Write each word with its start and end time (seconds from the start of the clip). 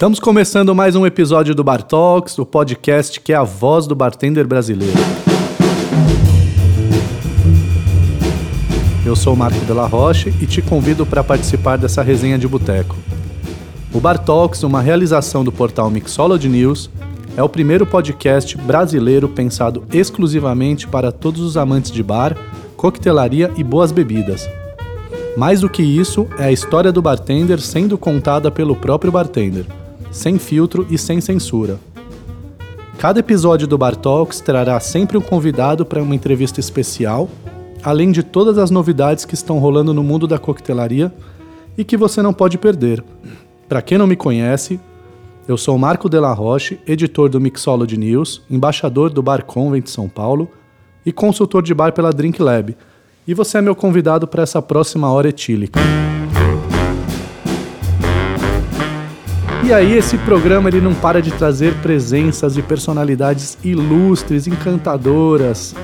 Estamos 0.00 0.18
começando 0.18 0.74
mais 0.74 0.96
um 0.96 1.04
episódio 1.04 1.54
do 1.54 1.62
Bar 1.62 1.82
Talks, 1.82 2.38
o 2.38 2.46
podcast 2.46 3.20
que 3.20 3.34
é 3.34 3.36
a 3.36 3.42
voz 3.42 3.86
do 3.86 3.94
bartender 3.94 4.46
brasileiro. 4.46 4.98
Eu 9.04 9.14
sou 9.14 9.34
o 9.34 9.36
Marco 9.36 9.62
Della 9.66 9.86
Roche 9.86 10.32
e 10.40 10.46
te 10.46 10.62
convido 10.62 11.04
para 11.04 11.22
participar 11.22 11.76
dessa 11.76 12.00
resenha 12.00 12.38
de 12.38 12.48
boteco. 12.48 12.96
O 13.92 14.00
Bar 14.00 14.16
Talks, 14.16 14.62
uma 14.62 14.80
realização 14.80 15.44
do 15.44 15.52
portal 15.52 15.90
Mixology 15.90 16.48
News, 16.48 16.88
é 17.36 17.42
o 17.42 17.48
primeiro 17.50 17.84
podcast 17.84 18.56
brasileiro 18.56 19.28
pensado 19.28 19.84
exclusivamente 19.92 20.88
para 20.88 21.12
todos 21.12 21.42
os 21.42 21.58
amantes 21.58 21.90
de 21.90 22.02
bar, 22.02 22.34
coquetelaria 22.74 23.52
e 23.54 23.62
boas 23.62 23.92
bebidas. 23.92 24.48
Mais 25.36 25.60
do 25.60 25.68
que 25.68 25.82
isso, 25.82 26.26
é 26.38 26.44
a 26.44 26.52
história 26.52 26.90
do 26.90 27.02
bartender 27.02 27.60
sendo 27.60 27.98
contada 27.98 28.50
pelo 28.50 28.74
próprio 28.74 29.12
bartender 29.12 29.66
sem 30.10 30.38
filtro 30.38 30.86
e 30.90 30.98
sem 30.98 31.20
censura. 31.20 31.78
Cada 32.98 33.20
episódio 33.20 33.66
do 33.66 33.78
Bar 33.78 33.96
Talks 33.96 34.40
trará 34.40 34.78
sempre 34.78 35.16
um 35.16 35.22
convidado 35.22 35.86
para 35.86 36.02
uma 36.02 36.14
entrevista 36.14 36.60
especial, 36.60 37.28
além 37.82 38.12
de 38.12 38.22
todas 38.22 38.58
as 38.58 38.70
novidades 38.70 39.24
que 39.24 39.34
estão 39.34 39.58
rolando 39.58 39.94
no 39.94 40.02
mundo 40.02 40.26
da 40.26 40.38
coquetelaria 40.38 41.12
e 41.78 41.84
que 41.84 41.96
você 41.96 42.20
não 42.20 42.32
pode 42.32 42.58
perder. 42.58 43.02
Para 43.68 43.80
quem 43.80 43.96
não 43.96 44.06
me 44.06 44.16
conhece, 44.16 44.78
eu 45.48 45.56
sou 45.56 45.78
Marco 45.78 46.08
Della 46.08 46.32
Roche, 46.32 46.78
editor 46.86 47.28
do 47.28 47.40
Mixology 47.40 47.96
News, 47.96 48.42
embaixador 48.50 49.10
do 49.10 49.22
Bar 49.22 49.44
Convent 49.44 49.86
São 49.86 50.08
Paulo 50.08 50.50
e 51.04 51.10
consultor 51.10 51.62
de 51.62 51.72
bar 51.72 51.92
pela 51.92 52.12
Drink 52.12 52.42
Lab. 52.42 52.76
E 53.26 53.34
você 53.34 53.58
é 53.58 53.62
meu 53.62 53.74
convidado 53.74 54.26
para 54.26 54.42
essa 54.42 54.60
próxima 54.60 55.10
hora 55.10 55.28
etílica. 55.28 55.80
E 59.70 59.72
aí 59.72 59.96
esse 59.96 60.18
programa 60.18 60.68
ele 60.68 60.80
não 60.80 60.92
para 60.92 61.22
de 61.22 61.30
trazer 61.30 61.72
presenças 61.74 62.54
de 62.54 62.60
personalidades 62.60 63.56
ilustres, 63.62 64.48
encantadoras, 64.48 65.76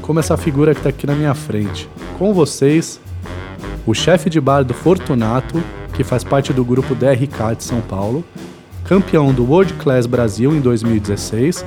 como 0.00 0.18
essa 0.18 0.34
figura 0.34 0.72
que 0.72 0.80
está 0.80 0.88
aqui 0.88 1.06
na 1.06 1.14
minha 1.14 1.34
frente. 1.34 1.86
Com 2.18 2.32
vocês, 2.32 2.98
o 3.84 3.92
chefe 3.92 4.30
de 4.30 4.40
bar 4.40 4.64
do 4.64 4.72
Fortunato, 4.72 5.62
que 5.92 6.02
faz 6.02 6.24
parte 6.24 6.54
do 6.54 6.64
grupo 6.64 6.94
DRK 6.94 7.54
de 7.58 7.64
São 7.64 7.82
Paulo, 7.82 8.24
campeão 8.82 9.30
do 9.30 9.44
World 9.44 9.74
Class 9.74 10.06
Brasil 10.06 10.56
em 10.56 10.60
2016 10.62 11.66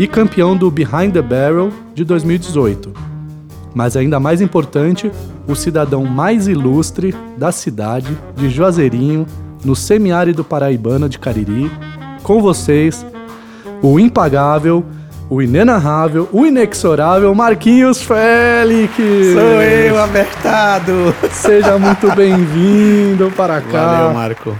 e 0.00 0.08
campeão 0.08 0.56
do 0.56 0.68
Behind 0.72 1.12
the 1.12 1.22
Barrel 1.22 1.70
de 1.94 2.02
2018. 2.02 2.92
Mas 3.72 3.96
ainda 3.96 4.18
mais 4.18 4.40
importante, 4.40 5.12
o 5.46 5.54
cidadão 5.54 6.04
mais 6.04 6.48
ilustre 6.48 7.14
da 7.38 7.52
cidade 7.52 8.18
de 8.34 8.50
Juazeirinho, 8.50 9.24
no 9.66 9.74
semiárido 9.74 10.44
paraibano 10.44 11.08
de 11.08 11.18
Cariri, 11.18 11.68
com 12.22 12.40
vocês, 12.40 13.04
o 13.82 13.98
impagável, 13.98 14.84
o 15.28 15.42
inenarrável, 15.42 16.28
o 16.32 16.46
inexorável 16.46 17.34
Marquinhos 17.34 18.00
Félix. 18.00 18.94
Sou 18.94 19.62
eu, 19.62 19.98
apertado. 19.98 20.92
Seja 21.32 21.76
muito 21.80 22.14
bem-vindo 22.14 23.28
para 23.32 23.60
cá. 23.60 24.02
Valeu, 24.02 24.14
Marco. 24.14 24.56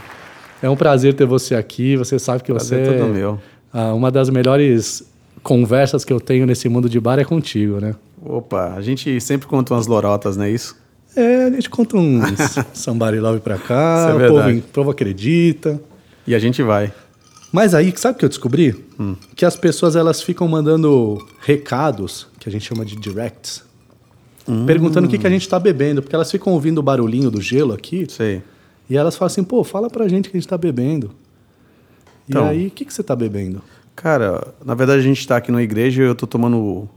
É 0.61 0.69
um 0.69 0.75
prazer 0.75 1.15
ter 1.15 1.25
você 1.25 1.55
aqui. 1.55 1.97
Você 1.97 2.19
sabe 2.19 2.43
que 2.43 2.53
prazer 2.53 2.84
você 2.84 2.91
é 2.91 2.99
todo 2.99 3.15
meu. 3.15 3.39
Ah, 3.73 3.95
uma 3.95 4.11
das 4.11 4.29
melhores 4.29 5.05
conversas 5.41 6.05
que 6.05 6.12
eu 6.12 6.19
tenho 6.19 6.47
nesse 6.47 6.69
mundo 6.69 6.89
de 6.89 6.99
bar 6.99 7.21
é 7.21 7.25
contigo, 7.25 7.81
né? 7.81 7.95
Opa, 8.25 8.75
a 8.77 8.81
gente 8.81 9.21
sempre 9.21 9.47
conta 9.47 9.73
umas 9.73 9.87
lorotas, 9.87 10.37
não 10.37 10.47
é 10.47 10.51
isso? 10.51 10.75
É, 11.17 11.45
a 11.45 11.50
gente 11.50 11.70
conta 11.70 11.97
uns 11.97 12.22
somebody 12.75 13.19
love 13.19 13.41
pra 13.41 13.56
cá, 13.56 14.09
é 14.11 14.14
o, 14.14 14.28
povo, 14.28 14.50
o 14.50 14.62
povo 14.62 14.91
acredita. 14.91 15.81
E 16.27 16.34
a 16.34 16.39
gente 16.39 16.62
vai. 16.62 16.92
Mas 17.50 17.75
aí, 17.75 17.92
sabe 17.97 18.17
o 18.17 18.19
que 18.19 18.25
eu 18.25 18.28
descobri? 18.28 18.84
Que 19.34 19.47
as 19.47 19.56
pessoas 19.56 19.97
elas 19.97 20.20
ficam 20.22 20.47
mandando 20.47 21.27
recados, 21.41 22.27
que 22.39 22.48
a 22.48 22.53
gente 22.53 22.67
chama 22.67 22.84
de 22.84 22.97
directs, 22.97 23.62
perguntando 24.66 25.06
o 25.06 25.10
que, 25.10 25.16
que 25.16 25.27
a 25.27 25.31
gente 25.31 25.49
tá 25.49 25.59
bebendo, 25.59 26.03
porque 26.03 26.15
elas 26.15 26.31
ficam 26.31 26.53
ouvindo 26.53 26.78
o 26.78 26.82
barulhinho 26.82 27.31
do 27.31 27.41
gelo 27.41 27.72
aqui, 27.72 28.06
Sei. 28.10 28.43
e 28.91 28.97
elas 28.97 29.16
falam 29.16 29.28
assim, 29.28 29.43
pô, 29.43 29.65
fala 29.65 29.88
pra 29.88 30.06
gente 30.06 30.28
que 30.28 30.37
a 30.37 30.41
gente 30.41 30.48
tá 30.48 30.59
bebendo. 30.59 31.12
Então. 32.28 32.47
e 32.47 32.50
aí, 32.50 32.66
o 32.66 32.71
que, 32.71 32.84
que 32.84 32.93
você 32.93 33.03
tá 33.03 33.16
bebendo? 33.16 33.62
Cara, 33.97 34.47
na 34.65 34.75
verdade 34.75 35.01
a 35.01 35.03
gente 35.03 35.27
tá 35.27 35.39
aqui 35.39 35.51
na 35.51 35.62
igreja 35.62 36.03
e 36.03 36.07
eu 36.07 36.15
tô 36.15 36.27
tomando 36.27 36.59
o, 36.59 36.89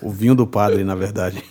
o 0.00 0.08
vinho 0.10 0.36
do 0.36 0.46
padre, 0.46 0.84
na 0.84 0.94
verdade. 0.94 1.42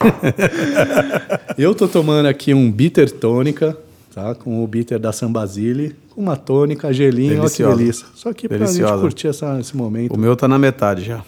Eu 1.58 1.76
tô 1.76 1.88
tomando 1.90 2.26
aqui 2.28 2.54
um 2.54 2.72
bitter 2.72 3.12
tônica, 3.12 3.78
tá? 4.16 4.34
Com 4.34 4.64
o 4.64 4.68
bitter 4.68 4.98
da 4.98 5.12
San 5.12 5.30
Basile, 5.32 5.94
com 6.10 6.22
uma 6.22 6.38
tônica, 6.38 6.92
gelinho, 6.94 7.42
olha 7.42 7.50
que 7.50 7.58
Deliciosa. 7.58 7.78
delícia. 7.78 8.06
Só 8.16 8.32
que 8.34 8.48
pra 8.48 8.58
gente 8.60 8.68
Deliciosa. 8.68 9.02
curtir 9.02 9.28
essa- 9.28 9.60
esse 9.60 9.76
momento. 9.76 10.14
o 10.14 10.18
meu 10.18 10.36
tá 10.38 10.48
na 10.48 10.58
metade 10.58 11.04
já. 11.04 11.22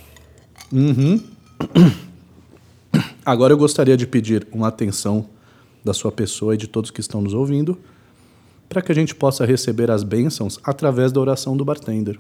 Uhum. 0.72 1.19
Agora 3.25 3.52
eu 3.53 3.57
gostaria 3.57 3.97
de 3.97 4.07
pedir 4.07 4.47
uma 4.53 4.69
atenção 4.69 5.25
da 5.84 5.94
sua 5.94 6.12
pessoa 6.12 6.53
e 6.56 6.57
de 6.57 6.68
todos 6.68 6.92
que 6.92 7.02
estão 7.02 7.22
nos 7.22 7.34
ouvindo, 7.34 7.78
para 8.69 8.81
que 8.81 8.92
a 8.92 8.96
gente 8.96 9.13
possa 9.13 9.46
receber 9.46 9.92
as 9.92 10.02
bênçãos 10.03 10.59
através 10.63 11.12
da 11.12 11.19
oração 11.19 11.57
do 11.57 11.66
bartender. 11.66 12.18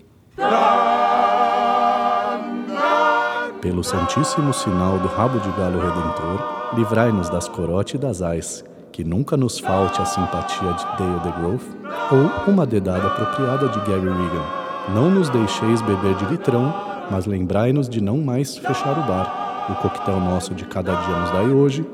Pelo 3.65 3.83
santíssimo 3.83 4.53
sinal 4.53 4.99
do 4.99 5.07
rabo 5.07 5.39
de 5.39 5.49
galo 5.53 5.79
redentor, 5.79 6.75
livrai-nos 6.75 7.31
das 7.31 7.47
corote 7.49 7.95
e 7.95 7.97
das 7.97 8.21
ais, 8.21 8.63
que 8.91 9.03
nunca 9.03 9.35
nos 9.35 9.57
falte 9.57 9.99
a 9.99 10.05
simpatia 10.05 10.71
de 10.71 10.85
Dale 10.99 11.19
DeGroff 11.21 11.65
ou 12.11 12.51
uma 12.53 12.63
dedada 12.63 13.07
apropriada 13.07 13.67
de 13.69 13.79
Gary 13.79 14.01
Regan. 14.01 14.93
Não 14.93 15.09
nos 15.09 15.29
deixeis 15.29 15.81
beber 15.81 16.13
de 16.13 16.25
litrão, 16.25 16.71
mas 17.09 17.25
lembrai-nos 17.25 17.89
de 17.89 17.99
não 17.99 18.19
mais 18.19 18.55
fechar 18.55 18.99
o 18.99 19.01
bar. 19.01 19.65
O 19.67 19.73
coquetel 19.81 20.19
nosso 20.19 20.53
de 20.53 20.65
cada 20.65 20.93
dia 20.93 21.19
nos 21.21 21.31
dai 21.31 21.47
hoje. 21.47 21.89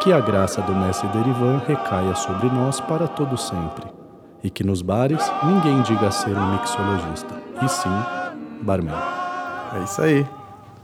Que 0.00 0.12
a 0.12 0.20
graça 0.20 0.62
do 0.62 0.72
mestre 0.76 1.08
Derivan 1.08 1.60
recaia 1.66 2.14
sobre 2.14 2.46
nós 2.50 2.78
para 2.78 3.08
todo 3.08 3.36
sempre. 3.36 3.86
E 4.44 4.48
que 4.48 4.62
nos 4.62 4.80
bares 4.80 5.28
ninguém 5.42 5.82
diga 5.82 6.08
ser 6.12 6.36
um 6.36 6.52
mixologista, 6.52 7.34
e 7.60 7.68
sim 7.68 7.90
barman. 8.62 8.94
É 9.74 9.82
isso 9.82 10.02
aí. 10.02 10.39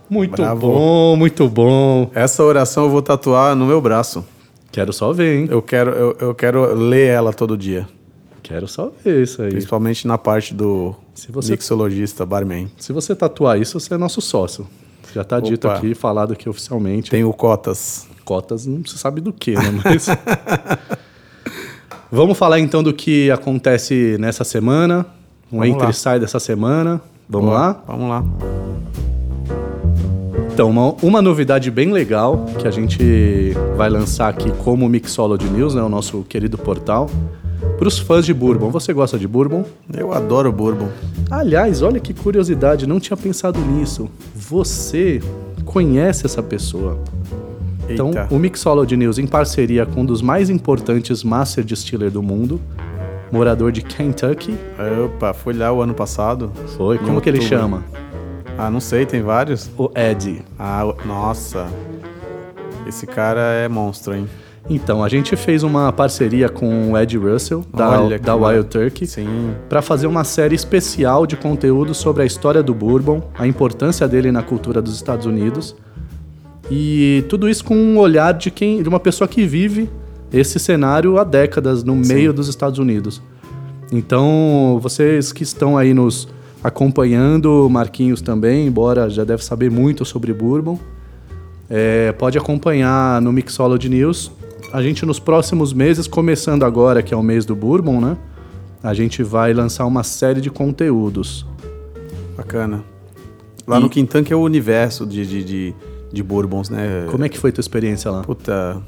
Muito 0.09 0.37
Bravo. 0.37 0.61
bom, 0.73 1.17
muito 1.17 1.49
bom. 1.49 2.11
Essa 2.15 2.45
oração 2.45 2.85
eu 2.85 2.91
vou 2.91 3.03
tatuar 3.03 3.57
no 3.57 3.67
meu 3.67 3.81
braço. 3.81 4.25
Quero 4.71 4.93
só 4.93 5.13
ver, 5.13 5.41
hein? 5.41 5.49
Eu 5.51 5.61
quero, 5.63 5.91
eu, 5.91 6.17
eu 6.21 6.35
quero 6.35 6.75
ler 6.75 7.09
ela 7.09 7.33
todo 7.33 7.57
dia. 7.57 7.89
Quero 8.43 8.69
só 8.69 8.93
ver 9.05 9.23
isso 9.25 9.43
aí. 9.43 9.49
Principalmente 9.51 10.07
na 10.07 10.17
parte 10.17 10.55
do 10.55 10.95
Se 11.15 11.33
você- 11.33 11.53
mixologista, 11.53 12.25
barman. 12.25 12.71
Se 12.79 12.93
você 12.93 13.15
tatuar 13.15 13.61
isso, 13.61 13.81
você 13.81 13.95
é 13.95 13.97
nosso 13.97 14.21
sócio. 14.21 14.67
Já 15.15 15.25
tá 15.25 15.41
dito 15.41 15.67
aqui, 15.69 15.95
falado 15.95 16.33
aqui 16.35 16.49
oficialmente. 16.49 17.11
Tenho 17.11 17.33
cotas. 17.33 18.07
cotas, 18.25 18.67
não 18.67 18.85
se 18.85 18.99
sabe 18.99 19.21
do 19.21 19.33
que, 19.33 19.55
né? 19.55 19.81
Mas... 19.85 20.07
Vamos 22.13 22.39
falar 22.39 22.61
então 22.61 22.83
do 22.83 22.93
que 22.93 23.31
acontece 23.31 24.17
nessa 24.21 24.45
semana. 24.45 25.07
Um 25.51 25.59
Vamos 25.59 25.69
entre 25.69 25.85
lá. 25.85 25.91
e 25.91 25.95
sai 25.95 26.21
dessa 26.21 26.39
semana. 26.39 27.01
Vamos 27.29 27.49
Boa. 27.51 27.59
lá? 27.59 27.83
Vamos 27.87 28.09
lá. 28.09 29.16
Então, 30.57 30.71
uma, 30.71 30.95
uma 31.03 31.21
novidade 31.21 31.71
bem 31.71 31.93
legal 31.93 32.47
que 32.59 32.67
a 32.67 32.71
gente 32.71 33.53
vai 33.77 33.91
lançar 33.91 34.31
aqui 34.31 34.51
como 34.65 34.89
Mixology 34.89 35.51
News, 35.51 35.75
né? 35.75 35.83
O 35.83 35.89
nosso 35.91 36.23
querido 36.23 36.57
portal. 36.57 37.11
Para 37.77 37.87
os 37.87 37.99
fãs 37.99 38.25
de 38.25 38.33
Bourbon. 38.33 38.71
Você 38.71 38.95
gosta 38.95 39.19
de 39.19 39.29
Bourbon? 39.29 39.67
Eu 39.95 40.15
adoro 40.15 40.51
bourbon. 40.51 40.89
Aliás, 41.31 41.83
olha 41.83 42.01
que 42.01 42.15
curiosidade, 42.15 42.87
não 42.87 42.99
tinha 42.99 43.19
pensado 43.19 43.61
nisso. 43.61 44.09
Você 44.35 45.21
conhece 45.67 46.25
essa 46.25 46.43
pessoa. 46.43 46.99
Então, 47.87 48.07
Eita. 48.07 48.29
o 48.31 48.39
Mixology 48.39 48.97
News, 48.97 49.19
em 49.19 49.27
parceria 49.27 49.85
com 49.85 50.01
um 50.01 50.07
dos 50.07 50.23
mais 50.23 50.49
importantes 50.49 51.23
Master 51.23 51.65
Distiller 51.65 52.11
do 52.11 52.23
mundo, 52.23 52.59
morador 53.31 53.71
de 53.71 53.83
Kentucky, 53.83 54.55
Opa, 55.05 55.35
fui 55.35 55.53
lá 55.53 55.71
o 55.71 55.83
ano 55.83 55.93
passado. 55.93 56.51
foi. 56.79 56.97
Como 56.97 57.21
que 57.21 57.29
ele 57.29 57.43
chama? 57.43 57.85
Ah, 58.59 58.71
não 58.71 58.81
sei, 58.81 59.05
tem 59.05 59.23
vários. 59.23 59.71
O 59.77 59.91
Ed. 59.95 60.43
Ah, 60.59 60.87
o- 60.87 60.97
nossa. 61.07 61.67
Esse 62.87 63.07
cara 63.07 63.41
é 63.41 63.69
monstro, 63.69 64.15
hein? 64.15 64.27
Então, 64.69 65.05
a 65.05 65.09
gente 65.09 65.37
fez 65.37 65.63
uma 65.63 65.93
parceria 65.93 66.49
com 66.49 66.93
o 66.93 66.99
Ed 66.99 67.17
Russell, 67.17 67.65
da, 67.73 68.01
Olha 68.01 68.19
da 68.19 68.35
Wild 68.35 68.69
Turkey, 68.69 69.07
Sim. 69.07 69.55
para 69.69 69.81
fazer 69.81 70.07
uma 70.09 70.25
série 70.25 70.57
especial 70.57 71.25
de 71.27 71.37
conteúdo 71.37 71.95
sobre 71.95 72.23
a 72.25 72.27
história 72.27 72.63
do 72.63 72.75
Bourbon, 72.75 73.23
a 73.39 73.47
importância 73.47 74.09
dele 74.09 74.33
na 74.33 74.43
cultura 74.43 74.83
dos 74.83 74.95
Estados 74.97 75.25
Unidos. 75.27 75.77
E 76.69 77.25
tudo 77.29 77.49
isso 77.49 77.65
com 77.65 77.77
um 77.77 77.97
olhar 77.99 78.35
de 78.35 78.51
quem, 78.51 78.83
de 78.83 78.89
uma 78.89 78.99
pessoa 78.99 79.29
que 79.29 79.47
vive 79.47 79.89
esse 80.33 80.59
cenário 80.59 81.17
há 81.17 81.23
décadas 81.23 81.85
no 81.85 81.95
meio 81.95 82.33
dos 82.33 82.49
Estados 82.49 82.81
Unidos. 82.81 83.23
Então, 83.93 84.81
vocês 84.83 85.33
que 85.33 85.45
estão 85.45 85.79
aí 85.79 85.95
nos 85.95 86.27
acompanhando, 86.67 87.69
Marquinhos 87.71 88.21
também, 88.21 88.67
embora 88.67 89.09
já 89.09 89.25
deve 89.25 89.45
saber 89.45 89.71
muito 89.71 90.05
sobre 90.05 90.33
Bourbon, 90.33 90.79
é, 91.69 92.13
pode 92.13 92.37
acompanhar 92.39 93.21
no 93.21 93.33
Mixology 93.33 93.89
News. 93.89 94.31
A 94.73 94.83
gente 94.83 95.07
nos 95.07 95.19
próximos 95.19 95.73
meses, 95.73 96.07
começando 96.07 96.65
agora, 96.65 97.03
que 97.03 97.15
é 97.15 97.17
o 97.17 97.23
mês 97.23 97.45
do 97.45 97.55
Bourbon, 97.55 98.01
né? 98.01 98.17
a 98.83 98.95
gente 98.95 99.23
vai 99.23 99.53
lançar 99.53 99.85
uma 99.85 100.05
série 100.05 100.41
de 100.41 100.49
conteúdos. 100.51 101.45
Bacana. 102.37 102.85
Lá 103.67 103.79
E- 103.79 103.83
no 103.83 103.91
Quintanque 103.91 104.33
é 104.33 104.37
o 104.37 104.41
universo 104.41 105.05
de, 105.05 105.27
de, 105.27 105.43
de, 105.45 105.75
de 106.13 106.23
bourbons, 106.23 106.71
né? 106.71 107.07
Como 107.11 107.25
é 107.25 107.29
que 107.29 107.37
foi 107.37 107.51
tua 107.51 107.61
experiência 107.63 108.11
lá? 108.13 108.23
Puta, 108.23 108.81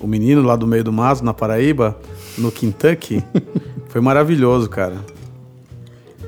o 0.00 0.08
menino 0.08 0.42
lá 0.42 0.56
do 0.56 0.66
meio 0.66 0.82
do 0.82 0.92
mato, 0.92 1.24
na 1.24 1.32
Paraíba, 1.32 1.96
no 2.36 2.50
Kentucky, 2.50 3.22
foi 3.88 4.00
maravilhoso, 4.00 4.68
cara. 4.68 4.96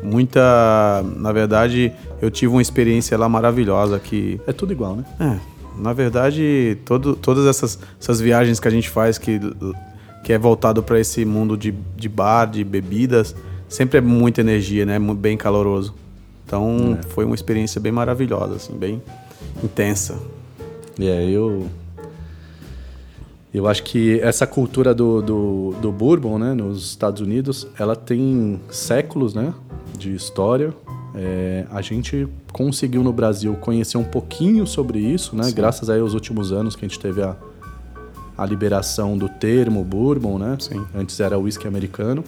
Muita. 0.02 1.04
Na 1.16 1.32
verdade, 1.32 1.92
eu 2.20 2.30
tive 2.30 2.52
uma 2.52 2.62
experiência 2.62 3.16
lá 3.18 3.28
maravilhosa 3.28 3.98
que. 3.98 4.40
É 4.46 4.52
tudo 4.52 4.72
igual, 4.72 4.96
né? 4.96 5.04
É, 5.20 5.38
na 5.78 5.92
verdade, 5.92 6.78
todo, 6.84 7.14
todas 7.14 7.46
essas, 7.46 7.78
essas 8.00 8.20
viagens 8.20 8.60
que 8.60 8.68
a 8.68 8.70
gente 8.70 8.88
faz 8.88 9.18
que, 9.18 9.40
que 10.22 10.32
é 10.32 10.38
voltado 10.38 10.82
para 10.82 10.98
esse 10.98 11.24
mundo 11.24 11.56
de, 11.56 11.74
de 11.96 12.08
bar, 12.08 12.46
de 12.46 12.64
bebidas, 12.64 13.34
sempre 13.68 13.98
é 13.98 14.00
muita 14.00 14.40
energia, 14.40 14.84
né? 14.84 14.98
Bem 14.98 15.36
caloroso. 15.36 15.94
Então, 16.46 16.98
foi 17.10 17.24
uma 17.24 17.34
experiência 17.34 17.80
bem 17.80 17.92
maravilhosa, 17.92 18.56
assim, 18.56 18.76
bem 18.76 19.00
intensa. 19.62 20.18
É, 20.98 21.30
eu. 21.30 21.66
Eu 23.52 23.66
acho 23.66 23.82
que 23.82 24.20
essa 24.20 24.46
cultura 24.46 24.94
do, 24.94 25.20
do, 25.20 25.74
do 25.82 25.90
bourbon, 25.90 26.38
né, 26.38 26.54
nos 26.54 26.90
Estados 26.90 27.20
Unidos, 27.20 27.66
ela 27.78 27.96
tem 27.96 28.60
séculos, 28.70 29.34
né, 29.34 29.52
de 29.98 30.14
história. 30.14 30.72
É, 31.14 31.66
a 31.70 31.82
gente 31.82 32.28
conseguiu 32.52 33.02
no 33.02 33.12
Brasil 33.12 33.54
conhecer 33.56 33.98
um 33.98 34.04
pouquinho 34.04 34.66
sobre 34.66 35.00
isso, 35.00 35.34
né, 35.34 35.50
graças 35.50 35.90
aí 35.90 36.00
aos 36.00 36.14
últimos 36.14 36.52
anos 36.52 36.76
que 36.76 36.84
a 36.84 36.88
gente 36.88 37.00
teve 37.00 37.22
a, 37.22 37.36
a 38.38 38.46
liberação 38.46 39.18
do 39.18 39.28
termo 39.28 39.82
bourbon, 39.82 40.38
né? 40.38 40.56
Sim. 40.60 40.82
Antes 40.94 41.18
era 41.18 41.36
whisky 41.36 41.66
americano. 41.66 42.24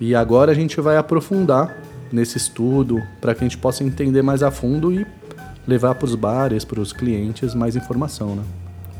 E 0.00 0.14
agora 0.14 0.52
a 0.52 0.54
gente 0.54 0.80
vai 0.80 0.96
aprofundar 0.96 1.76
nesse 2.12 2.38
estudo 2.38 3.02
para 3.20 3.34
que 3.34 3.44
a 3.44 3.46
gente 3.46 3.58
possa 3.58 3.82
entender 3.82 4.22
mais 4.22 4.42
a 4.42 4.50
fundo 4.50 4.92
e 4.92 5.04
levar 5.66 5.96
para 5.96 6.06
os 6.06 6.14
bares, 6.14 6.64
para 6.64 6.80
os 6.80 6.92
clientes 6.92 7.54
mais 7.54 7.74
informação, 7.74 8.36
né? 8.36 8.42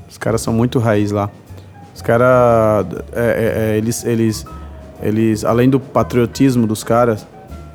Os 0.09 0.19
caras 0.19 0.41
são 0.41 0.53
muito 0.53 0.79
raiz 0.79 1.11
lá. 1.11 1.31
Os 1.95 2.03
caras, 2.03 2.87
é, 3.13 3.21
é, 3.21 3.73
é, 3.75 3.79
eles, 3.79 4.05
eles, 4.05 4.47
eles, 5.03 5.45
além 5.45 5.71
do 5.71 5.79
patriotismo 5.79 6.67
dos 6.67 6.83
caras, 6.83 7.27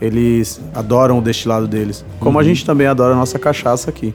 eles 0.01 0.59
adoram 0.73 1.19
o 1.19 1.21
destilado 1.21 1.67
deles. 1.67 2.03
Como 2.19 2.37
a 2.39 2.43
gente 2.43 2.65
também 2.65 2.87
adora 2.87 3.13
a 3.13 3.17
nossa 3.17 3.37
cachaça 3.39 3.89
aqui. 3.89 4.13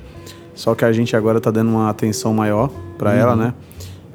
Só 0.55 0.75
que 0.75 0.85
a 0.85 0.93
gente 0.93 1.17
agora 1.17 1.41
tá 1.41 1.51
dando 1.51 1.71
uma 1.71 1.91
atenção 1.91 2.33
maior 2.33 2.71
para 2.97 3.12
ela, 3.15 3.35
né? 3.35 3.55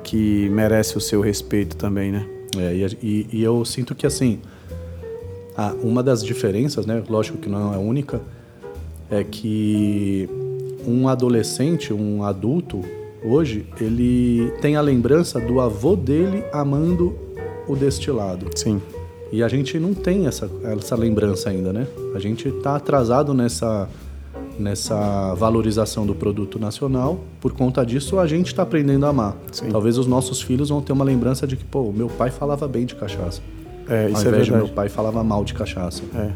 Que 0.04 0.48
merece 0.50 0.98
o 0.98 1.02
seu 1.02 1.22
respeito 1.22 1.76
também, 1.76 2.12
né? 2.12 2.26
É, 2.58 2.74
e, 3.02 3.28
e- 3.32 3.44
eu 3.44 3.64
sinto 3.66 3.94
que 3.94 4.08
assim, 4.08 4.40
a- 5.58 5.74
uma 5.84 6.02
das 6.02 6.24
diferenças, 6.24 6.86
né, 6.86 7.04
lógico 7.10 7.38
que 7.38 7.48
não 7.50 7.74
é 7.74 7.76
a 7.76 7.80
única, 7.80 8.20
é 9.12 9.24
que 9.24 10.28
um 10.88 11.08
adolescente, 11.08 11.94
um 11.94 12.24
adulto, 12.24 12.82
hoje, 13.24 13.66
ele 13.80 14.52
tem 14.62 14.76
a 14.76 14.82
lembrança 14.82 15.40
do 15.40 15.60
avô 15.60 15.96
dele 15.96 16.44
amando 16.52 17.16
o 17.68 17.76
destilado. 17.76 18.48
Sim. 18.56 18.82
E 19.32 19.44
a 19.44 19.48
gente 19.48 19.78
não 19.80 19.94
tem 19.94 20.26
essa, 20.26 20.50
essa 20.64 20.96
lembrança 20.96 21.50
ainda, 21.50 21.72
né? 21.72 21.88
A 22.16 22.20
gente 22.20 22.48
está 22.48 22.76
atrasado 22.76 23.34
nessa, 23.34 23.88
nessa 24.58 25.36
valorização 25.36 26.06
do 26.06 26.16
produto 26.16 26.58
nacional. 26.58 27.20
Por 27.40 27.54
conta 27.54 27.86
disso, 27.86 28.18
a 28.18 28.26
gente 28.26 28.48
está 28.48 28.64
aprendendo 28.64 29.06
a 29.06 29.10
amar. 29.10 29.36
Sim. 29.52 29.70
Talvez 29.70 29.98
os 30.00 30.08
nossos 30.08 30.42
filhos 30.42 30.70
vão 30.70 30.82
ter 30.82 30.94
uma 30.94 31.06
lembrança 31.06 31.46
de 31.46 31.56
que, 31.56 31.64
pô, 31.64 31.92
meu 31.92 32.08
pai 32.08 32.32
falava 32.32 32.68
bem 32.68 32.86
de 32.86 32.96
cachaça. 32.96 33.42
É, 33.88 34.06
Ao 34.06 34.10
isso 34.12 34.26
é 34.26 34.28
invés 34.30 34.46
de 34.46 34.52
verdade. 34.52 34.66
meu 34.66 34.68
pai 34.74 34.90
falava 34.90 35.24
mal 35.24 35.44
de 35.44 35.54
cachaça. 35.54 36.02
É. 36.16 36.32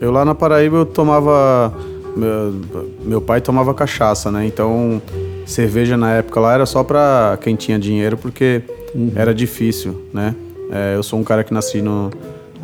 Eu 0.00 0.10
lá 0.10 0.24
na 0.24 0.34
Paraíba 0.34 0.78
eu 0.78 0.86
tomava. 0.86 1.72
Meu, 2.14 2.54
meu 3.02 3.20
pai 3.20 3.40
tomava 3.40 3.72
cachaça, 3.74 4.30
né? 4.30 4.46
Então, 4.46 5.00
cerveja 5.46 5.96
na 5.96 6.12
época 6.12 6.40
lá 6.40 6.52
era 6.54 6.66
só 6.66 6.82
pra 6.82 7.38
quem 7.40 7.54
tinha 7.54 7.78
dinheiro, 7.78 8.16
porque 8.16 8.62
era 9.14 9.34
difícil, 9.34 10.02
né? 10.12 10.34
É, 10.70 10.96
eu 10.96 11.02
sou 11.02 11.18
um 11.18 11.24
cara 11.24 11.44
que 11.44 11.54
nasci 11.54 11.80
no, 11.80 12.10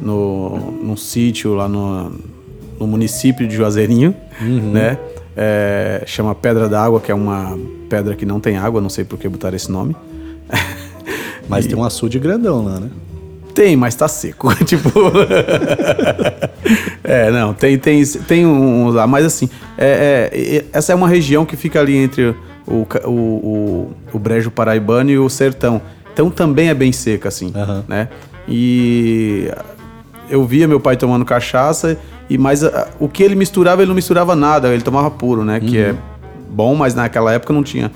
no, 0.01 0.59
num 0.83 0.97
sítio 0.97 1.55
lá 1.55 1.69
no, 1.69 2.13
no 2.79 2.87
município 2.87 3.47
de 3.47 3.55
Juazeirinho, 3.55 4.15
né? 4.41 4.99
É, 5.37 6.03
chama 6.05 6.35
Pedra 6.35 6.69
d'Água, 6.69 7.01
que 7.01 7.11
é 7.11 7.15
uma 7.15 7.59
pedra 7.89 8.15
que 8.15 8.27
não 8.27 8.41
tem 8.41 8.59
água, 8.59 8.81
não 8.81 8.91
sei 8.91 9.05
por 9.05 9.19
que 9.19 9.29
botaram 9.29 9.57
esse 9.57 9.71
nome. 9.71 9.97
Mas 11.49 11.67
tem 11.67 11.77
um 11.77 11.85
açude 11.85 12.19
grandão 12.19 12.65
lá, 12.65 12.81
né? 12.81 12.91
Tem, 13.55 13.77
mas 13.77 13.95
tá 13.95 14.09
seco. 14.09 14.49
tipo. 14.65 14.91
é, 17.05 17.31
não, 17.31 17.53
tem, 17.53 17.77
tem, 17.77 18.03
tem 18.05 18.47
uns 18.47 18.95
lá, 18.95 19.07
mas 19.07 19.27
assim, 19.27 19.51
é, 19.77 20.31
é- 20.33 20.65
essa 20.73 20.93
é 20.93 20.95
uma 20.95 21.09
região 21.09 21.45
que 21.45 21.55
fica 21.55 21.79
ali 21.79 21.97
entre 21.97 22.35
o, 22.67 22.87
o, 23.05 23.11
o, 23.11 23.93
o 24.13 24.19
Brejo 24.19 24.51
Paraibano 24.51 25.11
e 25.11 25.19
o 25.19 25.29
Sertão. 25.29 25.81
Então 26.13 26.31
também 26.31 26.69
é 26.69 26.75
bem 26.75 26.93
seca, 26.93 27.29
assim, 27.29 27.53
Aham. 27.55 27.85
né? 27.89 28.09
E 28.47 29.51
eu 30.29 30.45
via 30.45 30.67
meu 30.69 30.79
pai 30.81 30.97
tomando 30.97 31.25
cachaça, 31.25 31.97
e 32.29 32.37
mas 32.39 32.63
a- 32.65 32.89
o 32.99 33.09
que 33.09 33.23
ele 33.23 33.35
misturava, 33.35 33.83
ele 33.83 33.89
não 33.89 33.95
misturava 33.95 34.35
nada, 34.37 34.73
ele 34.73 34.83
tomava 34.83 35.11
puro, 35.11 35.45
né? 35.45 35.59
Que 35.61 35.79
é 35.79 35.95
bom, 36.51 36.75
mas 36.75 36.95
naquela 36.95 37.33
época 37.33 37.53
não 37.53 37.63
tinha 37.63 37.91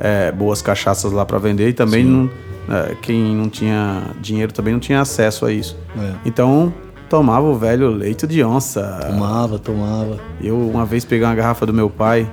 é, 0.00 0.30
boas 0.32 0.60
cachaças 0.60 1.12
lá 1.12 1.24
para 1.24 1.38
vender 1.38 1.68
e 1.68 1.72
também 1.72 2.04
não, 2.04 2.30
é, 2.68 2.94
quem 3.00 3.34
não 3.34 3.48
tinha 3.48 4.02
dinheiro 4.20 4.52
também 4.52 4.72
não 4.74 4.80
tinha 4.80 5.00
acesso 5.00 5.46
a 5.46 5.52
isso. 5.52 5.76
É. 5.98 6.12
Então 6.26 6.72
tomava 7.08 7.46
o 7.46 7.54
velho 7.56 7.88
leite 7.90 8.26
de 8.26 8.42
onça. 8.42 8.82
Tomava, 9.06 9.58
tomava. 9.58 10.18
Eu 10.42 10.58
uma 10.58 10.84
vez 10.84 11.04
peguei 11.04 11.26
uma 11.26 11.34
garrafa 11.34 11.64
do 11.66 11.72
meu 11.72 11.88
pai 11.90 12.26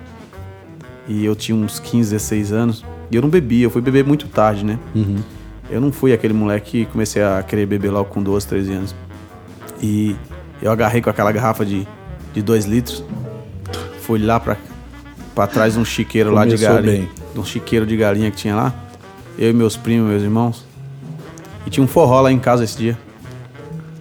e 1.09 1.25
eu 1.25 1.35
tinha 1.35 1.57
uns 1.57 1.79
15, 1.79 2.11
16 2.11 2.51
anos 2.53 2.85
e 3.11 3.15
eu 3.17 3.21
não 3.21 3.27
bebia, 3.29 3.65
eu 3.65 3.69
fui 3.69 3.81
beber 3.81 4.05
muito 4.05 4.27
tarde, 4.27 4.63
né? 4.63 4.79
Eu 5.69 5.81
não 5.81 5.91
fui 5.91 6.13
aquele 6.13 6.33
moleque 6.33 6.85
que 6.85 6.91
comecei 6.91 7.21
a 7.21 7.43
querer 7.43 7.65
beber 7.65 7.89
logo 7.91 8.09
com 8.09 8.23
12, 8.23 8.47
13 8.47 8.71
anos. 8.73 8.95
E 9.81 10.15
eu 10.61 10.71
agarrei 10.71 11.01
com 11.01 11.09
aquela 11.09 11.31
garrafa 11.31 11.65
de 11.65 11.85
2 12.41 12.65
litros, 12.65 13.03
fui 14.01 14.19
lá 14.19 14.39
pra, 14.39 14.57
pra 15.35 15.45
trás 15.47 15.73
de 15.73 15.79
um 15.79 15.85
chiqueiro 15.85 16.31
lá 16.31 16.45
de 16.45 16.55
galinha. 16.73 16.91
bem. 16.99 17.09
De 17.33 17.39
um 17.39 17.45
chiqueiro 17.45 17.85
de 17.85 17.95
galinha 17.97 18.31
que 18.31 18.37
tinha 18.37 18.55
lá. 18.55 18.73
Eu 19.37 19.49
e 19.51 19.53
meus 19.53 19.77
primos, 19.77 20.09
meus 20.09 20.23
irmãos. 20.23 20.65
E 21.67 21.69
tinha 21.69 21.83
um 21.83 21.87
forró 21.87 22.21
lá 22.21 22.31
em 22.31 22.39
casa 22.39 22.63
esse 22.63 22.77
dia. 22.77 22.97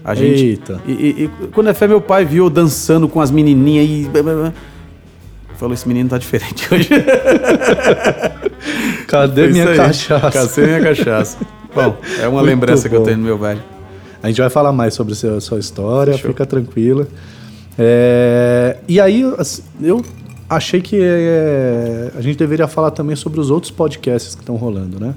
A 0.04 0.14
gente. 0.14 0.42
Eita. 0.44 0.80
E, 0.86 0.92
e- 0.92 1.24
e 1.24 1.46
quando 1.48 1.68
é 1.68 1.74
fé, 1.74 1.86
meu 1.86 2.00
pai 2.00 2.24
viu 2.24 2.44
eu 2.44 2.50
dançando 2.50 3.06
com 3.08 3.20
as 3.20 3.30
menininhas 3.30 3.86
e. 3.86 4.08
Falou: 5.58 5.74
esse 5.74 5.86
menino 5.88 6.08
tá 6.08 6.16
diferente 6.18 6.66
hoje. 6.72 6.88
Cadê 9.08 9.42
Foi 9.44 9.52
minha 9.52 9.74
cachaça? 9.74 10.30
Cadê 10.30 10.66
minha 10.66 10.80
cachaça? 10.80 11.38
Bom, 11.74 11.96
é 12.20 12.28
uma 12.28 12.38
Muito 12.38 12.46
lembrança 12.46 12.88
que 12.88 12.94
eu 12.94 13.00
bom. 13.00 13.04
tenho 13.04 13.18
do 13.18 13.24
meu 13.24 13.36
velho. 13.36 13.62
A 14.22 14.28
gente 14.28 14.40
vai 14.40 14.50
falar 14.50 14.72
mais 14.72 14.94
sobre 14.94 15.14
a 15.14 15.40
sua, 15.40 15.58
história, 15.58 16.16
fica 16.16 16.46
tranquila. 16.46 17.06
É, 17.78 18.76
e 18.88 19.00
aí, 19.00 19.20
eu 19.20 20.04
achei 20.48 20.80
que 20.80 20.98
é, 21.00 22.10
a 22.16 22.20
gente 22.20 22.36
deveria 22.36 22.66
falar 22.66 22.90
também 22.90 23.14
sobre 23.14 23.38
os 23.38 23.50
outros 23.50 23.70
podcasts 23.70 24.34
que 24.34 24.40
estão 24.40 24.56
rolando, 24.56 24.98
né? 24.98 25.14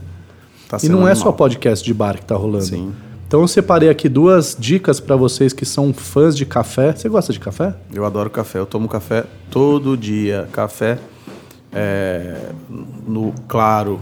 Tá 0.70 0.78
E 0.84 0.90
não 0.90 1.08
é 1.08 1.16
só 1.16 1.32
podcast 1.32 1.84
de 1.84 1.94
bar 1.94 2.16
que 2.18 2.26
tá 2.26 2.36
rolando. 2.36 2.66
Sim. 2.66 2.92
Então 3.32 3.40
eu 3.40 3.48
separei 3.48 3.88
aqui 3.88 4.10
duas 4.10 4.58
dicas 4.60 5.00
para 5.00 5.16
vocês 5.16 5.54
que 5.54 5.64
são 5.64 5.94
fãs 5.94 6.36
de 6.36 6.46
café. 6.46 6.92
Você 6.92 7.08
gosta 7.08 7.32
de 7.32 7.40
café? 7.40 7.74
Eu 7.94 8.04
adoro 8.04 8.30
café. 8.30 8.60
Eu 8.60 8.66
tomo 8.66 8.90
café 8.90 9.24
todo 9.50 9.96
dia. 9.96 10.50
Café 10.52 11.00
é, 11.72 12.50
no 13.08 13.34
claro, 13.48 14.02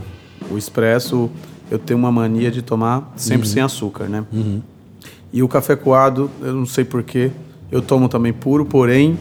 o 0.50 0.58
expresso. 0.58 1.30
Eu 1.70 1.78
tenho 1.78 2.00
uma 2.00 2.12
mania 2.12 2.50
de 2.50 2.64
tomar 2.64 3.14
sempre 3.16 3.48
sem 3.48 3.62
açúcar, 3.62 4.06
né? 4.06 4.26
E 5.32 5.44
o 5.44 5.48
café 5.48 5.76
coado, 5.76 6.32
eu 6.42 6.56
não 6.56 6.66
sei 6.66 6.84
porquê. 6.84 7.30
Eu 7.72 7.84
tomo 7.84 8.10
também 8.10 8.34
puro, 8.34 8.66
porém 8.66 9.16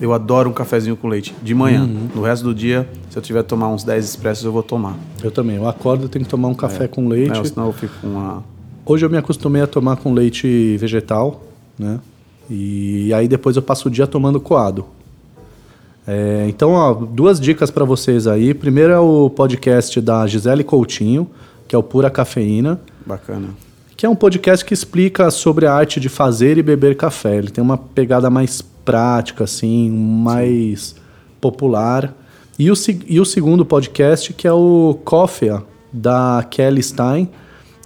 eu 0.00 0.12
adoro 0.12 0.50
um 0.50 0.52
cafezinho 0.52 0.96
com 0.96 1.06
leite 1.06 1.32
de 1.40 1.54
manhã. 1.54 1.88
No 2.12 2.22
resto 2.22 2.42
do 2.42 2.52
dia, 2.52 2.88
se 3.08 3.16
eu 3.16 3.22
tiver 3.22 3.44
que 3.44 3.48
tomar 3.48 3.68
uns 3.68 3.84
10 3.84 4.04
expressos, 4.04 4.44
eu 4.44 4.50
vou 4.50 4.64
tomar. 4.64 4.96
Eu 5.22 5.30
também. 5.30 5.54
Eu 5.54 5.68
acordo, 5.68 6.06
eu 6.06 6.08
tenho 6.08 6.24
que 6.24 6.30
tomar 6.32 6.48
um 6.48 6.54
café 6.54 6.88
com 6.88 7.06
leite. 7.06 7.38
Né? 7.38 7.44
Senão 7.44 7.66
eu 7.68 7.72
fico 7.72 7.94
com 8.00 8.08
uma. 8.08 8.51
Hoje 8.84 9.06
eu 9.06 9.10
me 9.10 9.16
acostumei 9.16 9.62
a 9.62 9.66
tomar 9.66 9.96
com 9.96 10.12
leite 10.12 10.76
vegetal, 10.76 11.42
né? 11.78 12.00
E 12.50 13.12
aí 13.14 13.28
depois 13.28 13.54
eu 13.56 13.62
passo 13.62 13.88
o 13.88 13.90
dia 13.90 14.06
tomando 14.06 14.40
coado. 14.40 14.84
É, 16.06 16.46
então, 16.48 16.72
ó, 16.72 16.92
duas 16.92 17.40
dicas 17.40 17.70
para 17.70 17.84
vocês 17.84 18.26
aí. 18.26 18.52
Primeiro 18.52 18.92
é 18.92 18.98
o 18.98 19.30
podcast 19.30 20.00
da 20.00 20.26
Gisele 20.26 20.64
Coutinho, 20.64 21.30
que 21.68 21.76
é 21.76 21.78
o 21.78 21.82
Pura 21.82 22.10
Cafeína, 22.10 22.80
Bacana. 23.06 23.50
que 23.96 24.04
é 24.04 24.08
um 24.08 24.16
podcast 24.16 24.64
que 24.64 24.74
explica 24.74 25.30
sobre 25.30 25.64
a 25.64 25.72
arte 25.72 26.00
de 26.00 26.08
fazer 26.08 26.58
e 26.58 26.62
beber 26.62 26.96
café. 26.96 27.36
Ele 27.36 27.50
tem 27.50 27.62
uma 27.62 27.78
pegada 27.78 28.28
mais 28.28 28.60
prática, 28.60 29.44
assim, 29.44 29.90
mais 29.90 30.96
popular. 31.40 32.12
E 32.58 32.68
o, 32.68 32.74
e 33.06 33.20
o 33.20 33.24
segundo 33.24 33.64
podcast, 33.64 34.32
que 34.32 34.46
é 34.48 34.52
o 34.52 34.98
Coffee, 35.04 35.56
da 35.92 36.44
Kelly 36.50 36.82
Stein, 36.82 37.28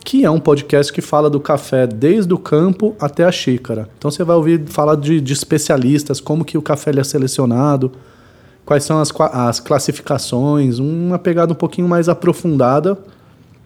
que 0.07 0.25
é 0.25 0.31
um 0.31 0.39
podcast 0.39 0.93
que 0.93 1.03
fala 1.03 1.29
do 1.29 1.41
café 1.41 1.85
desde 1.85 2.33
o 2.33 2.39
campo 2.39 2.95
até 3.01 3.25
a 3.25 3.33
xícara. 3.33 3.89
Então 3.99 4.09
você 4.09 4.23
vai 4.23 4.37
ouvir 4.37 4.63
falar 4.67 4.95
de, 4.95 5.21
de 5.21 5.33
especialistas, 5.33 6.21
como 6.21 6.45
que 6.45 6.57
o 6.57 6.63
café 6.63 6.93
é 6.97 7.03
selecionado, 7.03 7.91
quais 8.65 8.85
são 8.85 9.01
as, 9.01 9.13
as 9.33 9.59
classificações, 9.59 10.79
uma 10.79 11.19
pegada 11.19 11.53
um 11.53 11.57
pouquinho 11.57 11.89
mais 11.89 12.09
aprofundada, 12.09 12.97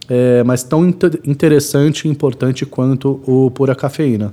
é, 0.08 0.42
mas 0.42 0.62
tão 0.62 0.88
inter 0.88 1.20
interessante 1.26 2.08
e 2.08 2.10
importante 2.10 2.64
quanto 2.64 3.20
o 3.26 3.50
Pura 3.50 3.74
Cafeína. 3.74 4.32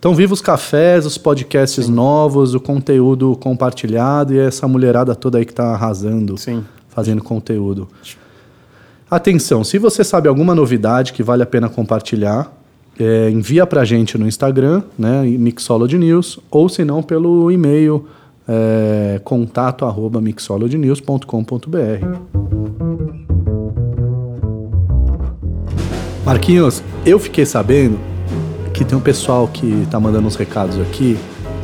Então, 0.00 0.16
viva 0.16 0.34
os 0.34 0.40
cafés, 0.40 1.06
os 1.06 1.16
podcasts 1.16 1.86
Sim. 1.86 1.92
novos, 1.92 2.52
o 2.52 2.58
conteúdo 2.58 3.36
compartilhado 3.36 4.34
e 4.34 4.40
essa 4.40 4.66
mulherada 4.66 5.14
toda 5.14 5.38
aí 5.38 5.44
que 5.44 5.52
está 5.52 5.72
arrasando, 5.72 6.36
Sim. 6.36 6.64
fazendo 6.88 7.22
conteúdo. 7.22 7.86
Atenção, 9.12 9.62
se 9.62 9.76
você 9.76 10.02
sabe 10.02 10.26
alguma 10.26 10.54
novidade 10.54 11.12
que 11.12 11.22
vale 11.22 11.42
a 11.42 11.46
pena 11.46 11.68
compartilhar, 11.68 12.50
é, 12.98 13.28
envia 13.28 13.66
para 13.66 13.82
a 13.82 13.84
gente 13.84 14.16
no 14.16 14.26
Instagram, 14.26 14.82
né, 14.98 15.20
Mixology 15.22 15.98
News, 15.98 16.40
ou 16.50 16.66
se 16.66 16.82
não 16.82 17.02
pelo 17.02 17.50
e-mail 17.50 18.06
é, 18.48 19.20
contato 19.22 19.84
arroba 19.84 20.18
mixologynews.com.br. 20.18 22.06
Marquinhos, 26.24 26.82
eu 27.04 27.18
fiquei 27.18 27.44
sabendo 27.44 27.98
que 28.72 28.82
tem 28.82 28.96
um 28.96 29.02
pessoal 29.02 29.46
que 29.46 29.86
tá 29.90 30.00
mandando 30.00 30.26
uns 30.26 30.36
recados 30.36 30.80
aqui, 30.80 31.18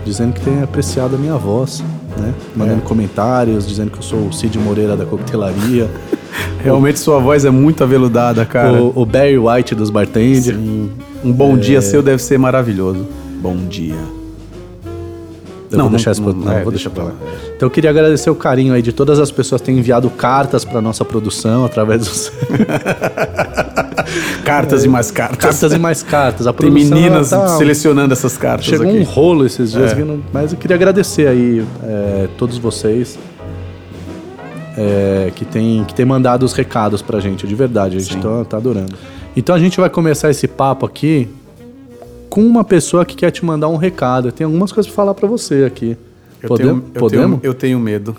dizendo 0.05 0.35
que 0.35 0.43
tem 0.43 0.63
apreciado 0.63 1.17
a 1.17 1.19
minha 1.19 1.37
voz, 1.39 1.83
né? 2.19 2.35
Mandando 2.55 2.83
é. 2.83 2.87
comentários, 2.87 3.67
dizendo 3.67 3.91
que 3.91 3.97
eu 3.97 4.03
sou 4.03 4.27
o 4.27 4.33
Cid 4.35 4.59
Moreira 4.59 4.95
da 4.95 5.07
coquetelaria. 5.07 5.89
Realmente 6.63 6.99
sua 6.99 7.19
voz 7.19 7.45
é 7.45 7.51
muito 7.51 7.85
aveludada, 7.85 8.45
cara. 8.45 8.83
O, 8.83 9.03
o 9.03 9.07
Barry 9.07 9.39
White 9.39 9.75
dos 9.75 9.91
bartenders. 9.91 10.57
Sim. 10.57 10.91
Um 11.25 11.33
bom 11.33 11.57
é... 11.57 11.61
dia 11.61 11.81
seu 11.81 12.03
deve 12.03 12.23
ser 12.23 12.39
maravilhoso. 12.39 13.07
Bom 13.41 13.57
dia. 13.57 13.97
Eu 15.71 15.77
não, 15.77 15.85
vou 15.85 15.91
deixar 15.91 16.13
isso 16.13 16.23
pra, 16.23 16.33
não, 16.33 16.41
não 16.41 16.53
é, 16.53 16.63
vou 16.63 16.73
deixar 16.73 16.91
pra 16.91 17.05
lá. 17.05 17.13
Então 17.55 17.67
eu 17.67 17.71
queria 17.71 17.91
agradecer 17.91 18.31
o 18.31 18.35
carinho 18.35 18.73
aí 18.73 18.81
de 18.81 18.93
todas 18.93 19.19
as 19.19 19.31
pessoas 19.31 19.61
que 19.61 19.67
têm 19.67 19.79
enviado 19.79 20.09
cartas 20.09 20.65
para 20.65 20.81
nossa 20.81 21.05
produção 21.05 21.65
através 21.65 22.01
dos 22.01 22.33
cartas 24.45 24.83
é, 24.83 24.87
e 24.87 24.89
mais 24.89 25.11
cartas. 25.11 25.39
Cartas 25.39 25.73
e 25.73 25.79
mais 25.79 26.03
cartas. 26.03 26.47
A 26.47 26.53
Tem 26.55 26.71
meninas 26.71 27.31
tá... 27.31 27.49
selecionando 27.59 28.15
essas 28.15 28.39
cartas. 28.39 28.67
Chegou 28.67 28.89
aqui. 28.89 28.99
um 28.99 29.03
rolo 29.03 29.45
esses 29.45 29.73
dias, 29.73 29.93
é. 29.93 29.97
mas 30.33 30.53
eu 30.53 30.59
queria 30.59 30.75
agradecer 30.77 31.29
aí 31.29 31.63
é, 31.83 32.29
todos 32.39 32.57
vocês 32.57 33.19
é, 34.79 35.33
que 35.35 35.45
têm 35.45 35.85
que 35.85 35.93
tem 35.93 36.07
mandado 36.07 36.45
os 36.45 36.53
recados 36.53 37.03
pra 37.03 37.19
gente, 37.19 37.47
de 37.49 37.55
verdade. 37.55 37.97
A 37.97 38.01
gente 38.01 38.17
tá, 38.19 38.45
tá 38.45 38.57
adorando. 38.57 38.95
Então 39.37 39.55
a 39.55 39.59
gente 39.59 39.81
vai 39.81 39.91
começar 39.91 40.31
esse 40.31 40.47
papo 40.47 40.87
aqui 40.87 41.29
com 42.31 42.47
uma 42.47 42.63
pessoa 42.63 43.05
que 43.05 43.17
quer 43.17 43.33
te 43.33 43.45
mandar 43.45 43.69
um 43.69 43.77
recado. 43.77 44.31
Tem 44.31 44.45
algumas 44.45 44.71
coisas 44.71 44.91
para 44.91 44.97
falar 44.97 45.15
para 45.15 45.27
você 45.27 45.65
aqui. 45.65 45.97
Eu 46.41 46.49
Podemos? 46.49 46.83
Tenho, 46.83 46.93
eu 46.95 47.01
Podemos? 47.01 47.41
Tenho, 47.41 47.51
eu 47.51 47.55
tenho 47.55 47.81
medo. 47.81 48.17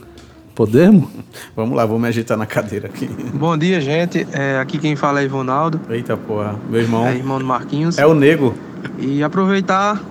Podemos? 0.54 1.08
Vamos 1.56 1.78
lá, 1.78 1.86
vou 1.86 1.98
me 1.98 2.10
agitar 2.10 2.38
na 2.38 2.46
cadeira 2.46 2.88
aqui. 2.88 3.08
Bom 3.34 3.58
dia, 3.58 3.80
gente. 3.80 4.28
É, 4.34 4.60
aqui 4.60 4.78
quem 4.78 4.98
fala 4.98 5.22
é 5.22 5.24
Ivonaldo. 5.24 5.80
Eita 5.90 6.18
porra, 6.18 6.56
meu 6.70 6.82
irmão. 6.82 7.08
É 7.08 7.16
irmão 7.16 7.40
do 7.40 7.46
Marquinhos. 7.46 7.98
É 7.98 8.06
o 8.06 8.14
Nego. 8.14 8.54
E 8.98 9.24
aproveitar, 9.24 10.04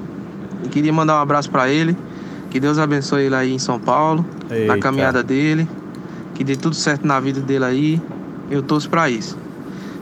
queria 0.70 0.92
mandar 0.92 1.18
um 1.18 1.20
abraço 1.20 1.50
para 1.50 1.68
ele. 1.68 1.94
Que 2.50 2.58
Deus 2.58 2.78
abençoe 2.78 3.24
ele 3.24 3.34
aí 3.34 3.52
em 3.52 3.58
São 3.58 3.78
Paulo, 3.78 4.24
Eita. 4.50 4.74
na 4.74 4.78
caminhada 4.78 5.22
dele. 5.22 5.68
Que 6.38 6.44
dê 6.44 6.54
tudo 6.54 6.76
certo 6.76 7.04
na 7.04 7.18
vida 7.18 7.40
dele 7.40 7.64
aí. 7.64 8.02
Eu 8.48 8.62
torço 8.62 8.88
para 8.88 9.10
isso. 9.10 9.36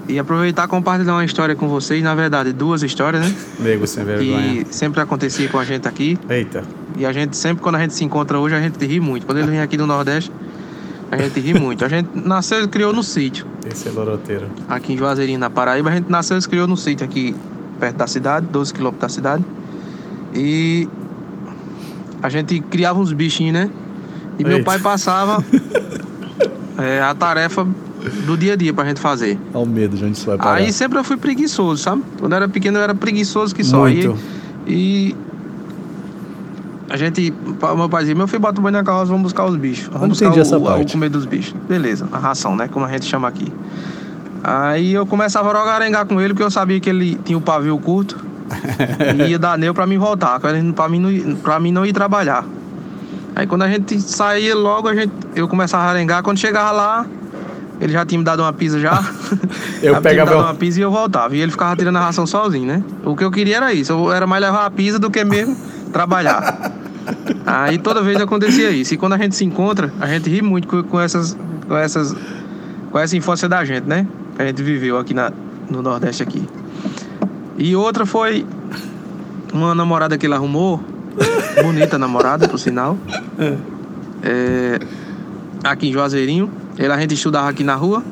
E 0.07 0.19
aproveitar 0.19 0.66
e 0.66 0.69
compartilhar 0.69 1.14
uma 1.14 1.25
história 1.25 1.57
com 1.57 1.66
vocês, 1.66 2.02
na 2.02 2.14
verdade, 2.14 2.52
duas 2.52 2.83
histórias, 2.83 3.26
né? 3.26 3.35
Nego 3.59 3.87
sem 3.87 4.05
vergonha. 4.05 4.62
Que 4.64 4.75
sempre 4.75 5.00
acontecia 5.00 5.49
com 5.49 5.59
a 5.59 5.64
gente 5.64 5.88
aqui. 5.88 6.19
Eita. 6.28 6.62
E 6.99 7.07
a 7.07 7.12
gente 7.12 7.38
sempre, 7.38 7.62
quando 7.62 7.76
a 7.76 7.81
gente 7.81 7.95
se 7.95 8.05
encontra 8.05 8.38
hoje, 8.38 8.55
a 8.55 8.61
gente 8.61 8.85
ri 8.85 9.00
muito. 9.00 9.25
Quando 9.25 9.38
ele 9.38 9.50
vem 9.50 9.62
aqui 9.62 9.78
do 9.78 9.87
Nordeste, 9.87 10.31
a 11.11 11.16
gente 11.16 11.40
ri 11.40 11.55
muito. 11.55 11.83
A 11.87 11.88
gente 11.88 12.11
nasceu 12.14 12.62
e 12.62 12.69
criou 12.69 12.93
no 12.93 13.02
sítio. 13.02 13.47
Esse 13.66 13.88
é 13.88 13.90
loroteiro. 13.90 14.47
Aqui 14.69 14.93
em 14.93 14.97
Juazeirinho, 14.99 15.38
na 15.38 15.49
Paraíba, 15.49 15.88
a 15.88 15.95
gente 15.95 16.11
nasceu 16.11 16.37
e 16.37 16.43
criou 16.43 16.66
no 16.66 16.76
sítio 16.76 17.07
aqui 17.07 17.35
perto 17.81 17.97
da 17.97 18.07
cidade, 18.07 18.47
12 18.47 18.75
quilômetros 18.75 19.00
da 19.00 19.09
cidade. 19.09 19.45
E 20.35 20.87
a 22.23 22.28
gente 22.28 22.61
criava 22.61 22.99
uns 23.00 23.12
bichinhos, 23.12 23.55
né? 23.55 23.71
E 24.38 24.43
Eita. 24.43 24.49
meu 24.50 24.62
pai 24.62 24.78
passava 24.78 25.43
é, 26.78 27.00
a 27.00 27.14
tarefa 27.14 27.66
do 28.26 28.37
dia 28.37 28.52
a 28.52 28.56
dia 28.56 28.73
pra 28.73 28.85
gente 28.85 29.00
fazer. 29.00 29.38
Olha 29.52 29.64
o 29.64 29.66
medo 29.66 29.97
de 29.97 30.04
onde 30.04 30.16
isso 30.16 30.26
vai 30.26 30.37
parar. 30.37 30.56
Aí 30.56 30.73
sempre 30.73 30.99
eu 30.99 31.04
fui 31.04 31.16
preguiçoso, 31.16 31.83
sabe? 31.83 32.02
Quando 32.18 32.33
eu 32.33 32.37
era 32.37 32.49
pequeno 32.49 32.78
eu 32.78 32.83
era 32.83 32.95
preguiçoso 32.95 33.54
que 33.54 33.64
só. 33.64 33.80
Muito. 33.80 34.16
E, 34.66 34.73
e 34.73 35.16
a 36.88 36.97
gente, 36.97 37.35
meu 37.76 37.88
pai 37.88 38.02
dizia, 38.02 38.14
meu 38.14 38.28
filho, 38.28 38.40
bota 38.40 38.61
o 38.61 38.62
banho 38.62 38.75
na 38.75 38.85
carroça, 38.85 39.06
vamos 39.06 39.23
buscar 39.25 39.45
os 39.47 39.56
bichos. 39.56 39.88
Vamos 39.88 40.09
buscar 40.09 40.30
o, 40.33 40.38
essa 40.38 40.59
parte. 40.61 40.90
o 40.90 40.92
comer 40.92 41.09
dos 41.09 41.26
bichos. 41.26 41.54
Beleza, 41.68 42.09
a 42.12 42.18
ração, 42.18 42.54
né? 42.54 42.68
Como 42.68 42.85
a 42.85 42.88
gente 42.90 43.06
chama 43.06 43.26
aqui. 43.26 43.52
Aí 44.42 44.92
eu 44.95 45.04
começava 45.04 45.50
a 45.50 45.59
rogarengar 45.59 46.06
com 46.06 46.21
ele, 46.21 46.33
porque 46.33 46.45
eu 46.45 46.50
sabia 46.50 46.78
que 46.78 46.88
ele 46.88 47.18
tinha 47.25 47.37
o 47.37 47.40
pavio 47.40 47.76
curto. 47.78 48.25
e 49.18 49.30
ia 49.30 49.38
dar 49.38 49.59
neu 49.59 49.75
pra 49.75 49.87
mim 49.88 49.99
voltar, 49.99 50.38
pra 50.38 50.52
mim, 50.88 51.00
não, 51.00 51.37
pra 51.37 51.59
mim 51.59 51.73
não 51.73 51.85
ir 51.85 51.92
trabalhar. 51.92 52.45
Aí 53.37 53.47
quando 53.47 53.64
a 53.64 53.69
gente 53.69 54.00
saía 54.00 54.57
logo, 54.57 54.88
a 54.88 54.95
gente, 54.95 55.12
eu 55.35 55.47
começava 55.47 55.85
a 55.85 55.90
arengar. 55.90 56.23
Quando 56.23 56.38
chegava 56.38 56.71
lá, 56.71 57.07
ele 57.78 57.93
já 57.93 58.02
tinha 58.07 58.19
me 58.19 58.25
dado 58.25 58.40
uma 58.40 58.50
pizza 58.50 58.81
já. 58.81 58.99
eu 59.83 59.93
já 59.93 60.00
pegava 60.00 60.31
tinha 60.31 60.43
me 60.43 60.49
uma 60.49 60.55
pizza 60.55 60.81
e 60.81 60.83
eu 60.83 60.90
voltava. 60.90 61.37
E 61.37 61.40
ele 61.43 61.52
ficava 61.52 61.76
tirando 61.76 61.97
a 61.97 62.00
ração 62.00 62.26
sozinho, 62.26 62.66
né? 62.66 62.83
O 63.05 63.14
que 63.14 63.23
eu 63.23 63.31
queria 63.31 63.59
era 63.59 63.75
isso. 63.75 63.93
Eu 63.93 64.11
era 64.11 64.26
mais 64.26 64.43
levar 64.43 64.64
a 64.64 64.71
pizza 64.71 64.99
do 64.99 65.11
que 65.11 65.23
mesmo 65.23 65.55
trabalhar. 65.93 66.73
Aí 67.45 67.76
toda 67.76 68.00
vez 68.00 68.19
acontecia 68.19 68.71
isso. 68.71 68.95
E 68.95 68.97
quando 68.97 69.12
a 69.12 69.19
gente 69.19 69.37
se 69.37 69.45
encontra, 69.45 69.93
a 70.00 70.07
gente 70.07 70.31
ri 70.31 70.40
muito 70.40 70.66
com, 70.66 70.83
com 70.83 70.99
essas, 70.99 71.37
com 71.69 71.76
essas, 71.76 72.16
com 72.90 72.99
essa 72.99 73.14
infância 73.19 73.47
da 73.47 73.62
gente, 73.66 73.85
né? 73.87 74.07
Que 74.35 74.40
a 74.40 74.47
gente 74.47 74.62
viveu 74.62 74.99
aqui 74.99 75.12
na, 75.12 75.31
no 75.69 75.83
Nordeste 75.83 76.23
aqui. 76.23 76.43
E 77.59 77.76
outra 77.76 78.07
foi 78.07 78.47
uma 79.52 79.75
namorada 79.75 80.16
que 80.16 80.25
ele 80.25 80.35
arrumou, 80.35 80.83
bonita 81.62 81.99
namorada, 81.99 82.49
por 82.49 82.58
sinal. 82.58 82.96
É, 84.23 84.78
aqui 85.64 85.88
em 85.88 85.92
Juazeirinho. 85.92 86.50
Ele, 86.78 86.92
a 86.92 86.99
gente 86.99 87.14
estudava 87.14 87.49
aqui 87.49 87.64
na 87.64 87.75
rua. 87.75 88.02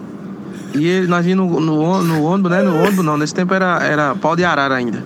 E 0.75 0.87
ele, 0.87 1.07
nós 1.07 1.25
vimos 1.25 1.51
no, 1.51 1.61
no, 1.61 2.03
no 2.03 2.25
ônibus, 2.25 2.51
né? 2.51 2.63
No 2.63 2.77
ônibus 2.77 3.05
não, 3.05 3.17
nesse 3.17 3.35
tempo 3.35 3.55
era, 3.55 3.83
era 3.83 4.15
pau 4.15 4.35
de 4.35 4.45
arara 4.45 4.75
ainda. 4.75 5.03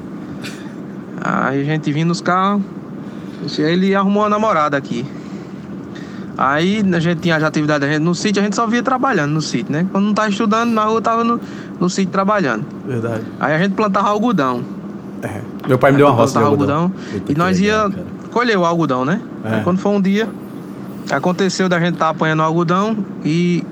Aí 1.21 1.61
a 1.61 1.65
gente 1.65 1.93
vinha 1.93 2.07
nos 2.07 2.21
carros. 2.21 2.63
Ele 3.59 3.95
arrumou 3.95 4.23
uma 4.23 4.29
namorada 4.29 4.77
aqui. 4.77 5.05
Aí 6.37 6.85
a 6.95 7.01
gente 7.01 7.21
tinha 7.21 7.37
as 7.37 7.43
atividades 7.43 7.89
da 7.89 7.93
gente 7.93 8.03
no 8.03 8.15
sítio, 8.15 8.41
a 8.41 8.45
gente 8.45 8.55
só 8.55 8.65
via 8.65 8.83
trabalhando 8.83 9.33
no 9.33 9.43
sítio, 9.43 9.73
né? 9.73 9.87
Quando 9.91 10.05
não 10.05 10.15
tava 10.15 10.29
estudando, 10.29 10.71
na 10.71 10.85
rua 10.85 11.03
tava 11.03 11.25
no, 11.25 11.41
no 11.81 11.91
sítio 11.91 12.13
trabalhando. 12.13 12.65
Verdade. 12.87 13.25
Aí 13.41 13.55
a 13.55 13.59
gente 13.59 13.75
plantava 13.75 14.09
algodão. 14.09 14.63
É. 15.23 15.41
Meu 15.69 15.79
pai 15.79 15.93
me 15.93 15.99
deu 15.99 16.07
uma 16.07 16.15
roça 16.15 16.39
de 16.39 16.45
algodão. 16.45 16.83
algodão 16.83 17.25
e 17.29 17.35
nós 17.35 17.61
ia 17.61 17.91
colher 18.33 18.59
o 18.59 18.65
algodão, 18.65 19.05
né? 19.05 19.21
É. 19.45 19.61
Quando 19.61 19.79
foi 19.79 19.93
um 19.93 20.01
dia, 20.01 20.29
Aconteceu 21.11 21.69
da 21.69 21.79
gente 21.79 21.95
estar 21.95 22.07
tá 22.07 22.11
apanhando 22.11 22.43
algodão 22.43 22.97
e. 23.25 23.65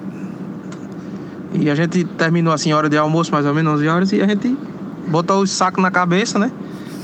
E 1.53 1.71
a 1.71 1.75
gente 1.75 2.05
terminou 2.05 2.53
assim, 2.53 2.73
hora 2.73 2.89
de 2.89 2.99
almoço, 2.99 3.33
mais 3.33 3.47
ou 3.47 3.55
menos 3.55 3.75
11 3.75 3.89
horas, 3.89 4.13
e 4.13 4.21
a 4.21 4.27
gente 4.27 4.57
botou 5.09 5.41
o 5.41 5.47
saco 5.47 5.81
na 5.81 5.91
cabeça, 5.91 6.39
né? 6.39 6.51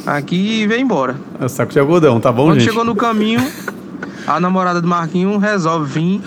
Aqui 0.05 0.63
e 0.63 0.67
veio 0.67 0.81
embora. 0.81 1.17
É 1.41 1.49
saco 1.49 1.73
de 1.73 1.79
algodão, 1.79 2.21
tá 2.21 2.31
bom, 2.33 2.47
Quando 2.47 2.59
gente? 2.59 2.69
chegou 2.69 2.85
no 2.85 2.95
caminho, 2.95 3.41
a 4.27 4.41
namorada 4.41 4.81
do 4.81 4.89
Marquinho 4.89 5.39
resolve 5.39 5.93
vir. 5.93 6.21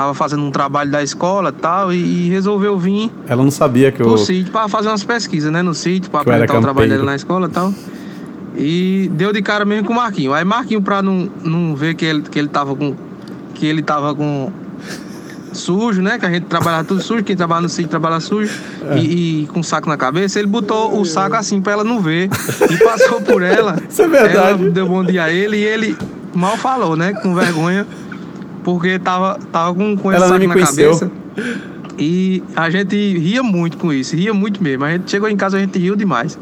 Tava 0.00 0.14
fazendo 0.14 0.42
um 0.42 0.50
trabalho 0.50 0.90
da 0.90 1.02
escola 1.02 1.50
e 1.50 1.60
tal, 1.60 1.92
e 1.92 2.30
resolveu 2.30 2.78
vir. 2.78 3.10
Ela 3.28 3.44
não 3.44 3.50
sabia 3.50 3.92
que 3.92 4.00
eu. 4.00 4.08
No 4.08 4.16
sítio, 4.16 4.50
pra 4.50 4.66
fazer 4.66 4.88
umas 4.88 5.04
pesquisas, 5.04 5.52
né? 5.52 5.60
No 5.60 5.74
sítio, 5.74 6.10
pra 6.10 6.22
apresentar 6.22 6.58
o 6.58 6.62
trabalho 6.62 6.88
dela 6.88 7.04
na 7.04 7.14
escola 7.14 7.48
e 7.48 7.50
tal. 7.50 7.74
E 8.56 9.10
deu 9.12 9.30
de 9.30 9.42
cara 9.42 9.66
mesmo 9.66 9.88
com 9.88 9.92
o 9.92 9.96
Marquinho. 9.96 10.32
Aí 10.32 10.42
Marquinho, 10.42 10.80
pra 10.80 11.02
não, 11.02 11.28
não 11.44 11.76
ver 11.76 11.94
que 11.96 12.06
ele, 12.06 12.22
que 12.22 12.38
ele 12.38 12.48
tava 12.48 12.74
com. 12.74 12.96
Que 13.52 13.66
ele 13.66 13.82
tava 13.82 14.14
com. 14.14 14.50
Sujo, 15.52 16.00
né? 16.00 16.18
Que 16.18 16.24
a 16.24 16.30
gente 16.30 16.46
trabalhava 16.46 16.84
tudo 16.84 17.02
sujo, 17.02 17.22
quem 17.22 17.36
trabalha 17.36 17.60
no 17.60 17.68
sítio 17.68 17.90
trabalha 17.90 18.20
sujo 18.20 18.58
é. 18.92 18.96
e, 18.96 19.42
e, 19.42 19.46
com 19.48 19.62
saco 19.62 19.86
na 19.86 19.98
cabeça, 19.98 20.38
ele 20.38 20.48
botou 20.48 20.98
o 20.98 21.04
saco 21.04 21.36
assim 21.36 21.60
pra 21.60 21.74
ela 21.74 21.84
não 21.84 22.00
ver. 22.00 22.30
E 22.70 22.76
passou 22.82 23.20
por 23.20 23.42
ela. 23.42 23.76
Isso 23.86 24.00
é 24.00 24.08
verdade. 24.08 24.62
Ela 24.62 24.70
deu 24.70 24.88
bom 24.88 25.04
dia 25.04 25.24
a 25.24 25.30
ele 25.30 25.58
e 25.58 25.62
ele 25.62 25.94
mal 26.34 26.56
falou, 26.56 26.96
né? 26.96 27.12
Com 27.12 27.34
vergonha. 27.34 27.86
Porque 28.64 28.98
tava, 28.98 29.38
tava 29.52 29.74
com, 29.74 29.96
com 29.96 30.12
esse 30.12 30.22
ela 30.22 30.28
saco 30.28 30.46
na 30.46 30.54
conheceu. 30.54 30.92
cabeça. 30.92 31.10
E 31.98 32.42
a 32.56 32.70
gente 32.70 32.96
ria 33.18 33.42
muito 33.42 33.76
com 33.76 33.92
isso, 33.92 34.16
ria 34.16 34.32
muito 34.32 34.62
mesmo. 34.62 34.84
A 34.84 34.92
gente 34.92 35.10
chegou 35.10 35.28
em 35.28 35.36
casa, 35.36 35.56
a 35.56 35.60
gente 35.60 35.78
riu 35.78 35.96
demais. 35.96 36.38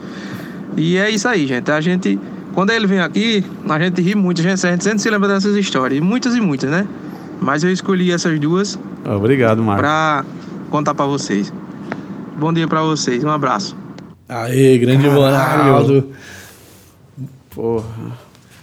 E 0.76 0.96
é 0.96 1.10
isso 1.10 1.26
aí, 1.28 1.46
gente. 1.46 1.70
A 1.70 1.80
gente, 1.80 2.18
quando 2.54 2.70
ele 2.70 2.86
vem 2.86 3.00
aqui, 3.00 3.44
a 3.68 3.78
gente 3.78 4.00
ri 4.00 4.14
muito, 4.14 4.40
a 4.40 4.44
gente, 4.44 4.66
a 4.66 4.70
gente 4.70 4.84
sempre 4.84 4.98
se 5.00 5.10
lembra 5.10 5.28
dessas 5.28 5.56
histórias. 5.56 5.98
E 5.98 6.00
muitas 6.00 6.34
e 6.36 6.40
muitas, 6.40 6.70
né? 6.70 6.86
Mas 7.40 7.64
eu 7.64 7.72
escolhi 7.72 8.12
essas 8.12 8.38
duas. 8.38 8.78
Obrigado, 9.04 9.62
Marcos. 9.62 9.80
Pra 9.80 10.24
contar 10.70 10.94
pra 10.94 11.06
vocês. 11.06 11.52
Bom 12.38 12.52
dia 12.52 12.68
pra 12.68 12.82
vocês. 12.82 13.24
Um 13.24 13.30
abraço. 13.30 13.76
Aê, 14.28 14.78
grande 14.78 15.08
Caralho. 15.08 15.62
Ronaldo. 15.62 16.08
Porra, 17.50 17.84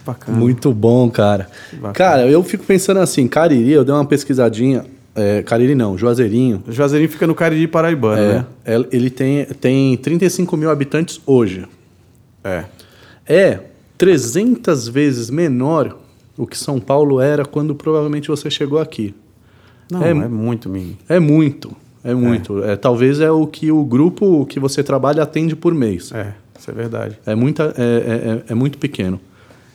bacana. 0.06 0.38
Muito 0.38 0.72
bom, 0.72 1.10
cara. 1.10 1.48
Bacana. 1.72 1.92
Cara, 1.94 2.26
eu 2.28 2.42
fico 2.42 2.64
pensando 2.64 3.00
assim, 3.00 3.26
Cariri, 3.28 3.72
eu 3.72 3.84
dei 3.84 3.94
uma 3.94 4.04
pesquisadinha. 4.04 4.84
É, 5.14 5.42
Cariri 5.42 5.74
não, 5.74 5.96
Juazeirinho. 5.98 6.62
O 6.66 6.72
Juazeirinho 6.72 7.10
fica 7.10 7.26
no 7.26 7.34
Cariri 7.34 7.66
Paraibano, 7.66 8.20
É, 8.22 8.32
né? 8.34 8.46
el- 8.66 8.86
ele 8.92 9.08
tem, 9.10 9.44
tem 9.46 9.96
35 9.96 10.56
mil 10.56 10.70
habitantes 10.70 11.20
hoje. 11.26 11.66
É. 12.44 12.64
É 13.26 13.60
300 13.98 14.88
vezes 14.88 15.30
menor 15.30 15.96
o 16.36 16.46
que 16.46 16.56
São 16.56 16.78
Paulo 16.78 17.20
era 17.20 17.44
quando 17.44 17.74
provavelmente 17.74 18.28
você 18.28 18.50
chegou 18.50 18.78
aqui. 18.78 19.14
Não, 19.90 20.02
É- 20.04 20.10
é, 20.10 20.14
muito 20.14 20.68
mínimo. 20.68 20.98
É 21.08 21.18
muito, 21.18 21.74
é 22.04 22.12
muito. 22.14 22.62
É, 22.62 22.76
talvez 22.76 23.18
é 23.20 23.30
o 23.30 23.46
que 23.46 23.72
o 23.72 23.82
grupo 23.84 24.44
que 24.46 24.60
você 24.60 24.82
trabalha 24.82 25.22
atende 25.22 25.56
por 25.56 25.72
mês. 25.74 26.12
É, 26.12 26.34
isso 26.58 26.70
é 26.70 26.74
verdade. 26.74 27.18
É, 27.24 27.34
muita, 27.34 27.72
é, 27.78 27.82
é- 27.82 28.30
é- 28.32 28.42
é 28.50 28.54
muito 28.54 28.76
pequeno. 28.78 29.18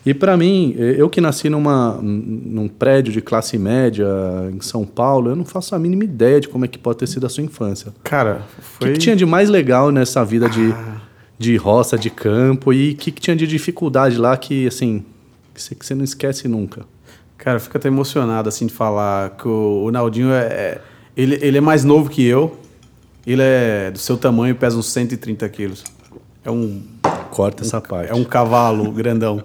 E 0.05 0.13
para 0.15 0.35
mim, 0.35 0.73
eu 0.77 1.07
que 1.09 1.21
nasci 1.21 1.47
numa, 1.47 1.99
num 2.01 2.67
prédio 2.67 3.13
de 3.13 3.21
classe 3.21 3.57
média 3.57 4.07
em 4.51 4.59
São 4.59 4.83
Paulo, 4.83 5.29
eu 5.29 5.35
não 5.35 5.45
faço 5.45 5.75
a 5.75 5.79
mínima 5.79 6.03
ideia 6.03 6.39
de 6.39 6.47
como 6.47 6.65
é 6.65 6.67
que 6.67 6.79
pode 6.79 6.97
ter 6.99 7.07
sido 7.07 7.25
a 7.25 7.29
sua 7.29 7.43
infância. 7.43 7.93
Cara, 8.03 8.41
O 8.57 8.61
foi. 8.61 8.87
que, 8.87 8.93
que 8.93 8.99
tinha 8.99 9.15
de 9.15 9.25
mais 9.27 9.47
legal 9.49 9.91
nessa 9.91 10.25
vida 10.25 10.49
de, 10.49 10.71
Ah. 10.71 10.95
de 11.37 11.55
roça, 11.55 11.99
de 11.99 12.09
campo? 12.09 12.73
E 12.73 12.91
o 12.91 12.95
que, 12.95 13.11
que 13.11 13.21
tinha 13.21 13.35
de 13.35 13.45
dificuldade 13.45 14.17
lá 14.17 14.35
que, 14.37 14.65
assim, 14.65 15.05
que 15.53 15.61
você, 15.61 15.75
que 15.75 15.85
você 15.85 15.93
não 15.93 16.03
esquece 16.03 16.47
nunca? 16.47 16.81
Cara, 17.37 17.57
eu 17.57 17.61
fico 17.61 17.77
até 17.77 17.87
emocionado 17.87 18.49
assim 18.49 18.65
de 18.65 18.73
falar 18.73 19.31
que 19.31 19.47
o, 19.47 19.83
o 19.85 19.91
Naldinho 19.91 20.31
é. 20.31 20.45
é- 20.47 20.81
ele, 21.15 21.37
ele 21.41 21.57
é 21.57 21.61
mais 21.61 21.83
novo 21.83 22.09
que 22.09 22.23
eu. 22.25 22.57
Ele 23.27 23.41
é 23.43 23.91
do 23.91 23.99
seu 23.99 24.17
tamanho, 24.17 24.55
pesa 24.55 24.77
uns 24.77 24.87
130 24.87 25.47
quilos. 25.49 25.83
É 26.43 26.49
um, 26.49 26.81
Corta 27.29 27.63
essa 27.63 27.79
parte. 27.79 28.09
é 28.11 28.15
um 28.15 28.23
cavalo 28.23 28.91
grandão. 28.91 29.43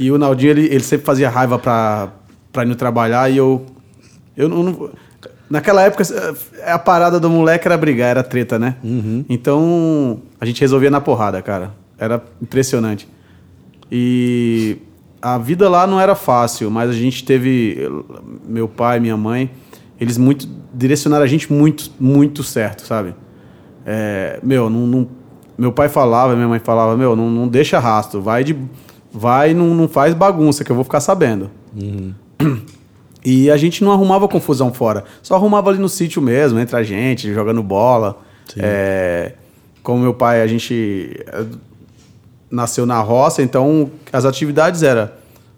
E 0.00 0.10
o 0.10 0.16
Naldinho, 0.18 0.50
ele, 0.52 0.64
ele 0.66 0.80
sempre 0.82 1.04
fazia 1.04 1.28
raiva 1.28 1.58
pra, 1.58 2.08
pra 2.52 2.62
ir 2.62 2.66
no 2.66 2.74
trabalhar 2.74 3.30
e 3.30 3.36
eu. 3.36 3.66
Eu 4.36 4.48
não. 4.48 4.88
naquela 5.50 5.82
época, 5.82 6.02
a 6.66 6.78
parada 6.78 7.20
do 7.20 7.28
moleque 7.28 7.68
era 7.68 7.76
brigar, 7.76 8.08
era 8.08 8.22
treta, 8.22 8.58
né? 8.58 8.76
Então, 9.28 10.22
a 10.40 10.46
gente 10.46 10.60
resolvia 10.60 10.90
na 10.90 11.00
porrada, 11.00 11.42
cara. 11.42 11.72
Era 11.98 12.22
impressionante. 12.40 13.06
E 13.92 14.78
a 15.20 15.36
vida 15.36 15.68
lá 15.68 15.86
não 15.86 16.00
era 16.00 16.14
fácil, 16.14 16.70
mas 16.70 16.88
a 16.90 16.94
gente 16.94 17.24
teve. 17.24 17.76
Meu 18.48 18.66
pai, 18.68 19.00
minha 19.00 19.16
mãe, 19.16 19.50
eles 20.00 20.16
muito 20.16 20.48
direcionaram 20.72 21.24
a 21.24 21.28
gente 21.28 21.52
muito, 21.52 21.90
muito 22.00 22.42
certo, 22.42 22.86
sabe? 22.86 23.14
É, 23.84 24.38
meu, 24.42 24.70
não, 24.70 24.86
não- 24.86 25.08
meu 25.58 25.72
pai 25.72 25.88
falava, 25.90 26.34
minha 26.34 26.48
mãe 26.48 26.58
falava, 26.58 26.96
meu, 26.96 27.14
não, 27.14 27.28
não 27.28 27.46
deixa 27.48 27.78
rastro, 27.78 28.22
vai 28.22 28.42
de. 28.44 28.56
Vai, 29.12 29.54
não, 29.54 29.74
não 29.74 29.88
faz 29.88 30.14
bagunça, 30.14 30.64
que 30.64 30.70
eu 30.70 30.76
vou 30.76 30.84
ficar 30.84 31.00
sabendo. 31.00 31.50
E 33.24 33.50
a 33.50 33.56
gente 33.56 33.84
não 33.84 33.92
arrumava 33.92 34.26
confusão 34.28 34.72
fora. 34.72 35.04
Só 35.22 35.34
arrumava 35.34 35.70
ali 35.70 35.78
no 35.78 35.88
sítio 35.88 36.22
mesmo, 36.22 36.58
entre 36.58 36.76
a 36.76 36.82
gente, 36.82 37.32
jogando 37.32 37.62
bola. 37.62 38.18
É, 38.56 39.32
como 39.82 40.00
meu 40.00 40.14
pai, 40.14 40.42
a 40.42 40.46
gente 40.46 41.22
é, 41.26 41.44
nasceu 42.50 42.86
na 42.86 43.00
roça, 43.00 43.42
então 43.42 43.90
as 44.12 44.24
atividades 44.24 44.82
era 44.82 45.16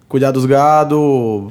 cuidar 0.09 0.31
dos 0.31 0.45
gado, 0.45 1.49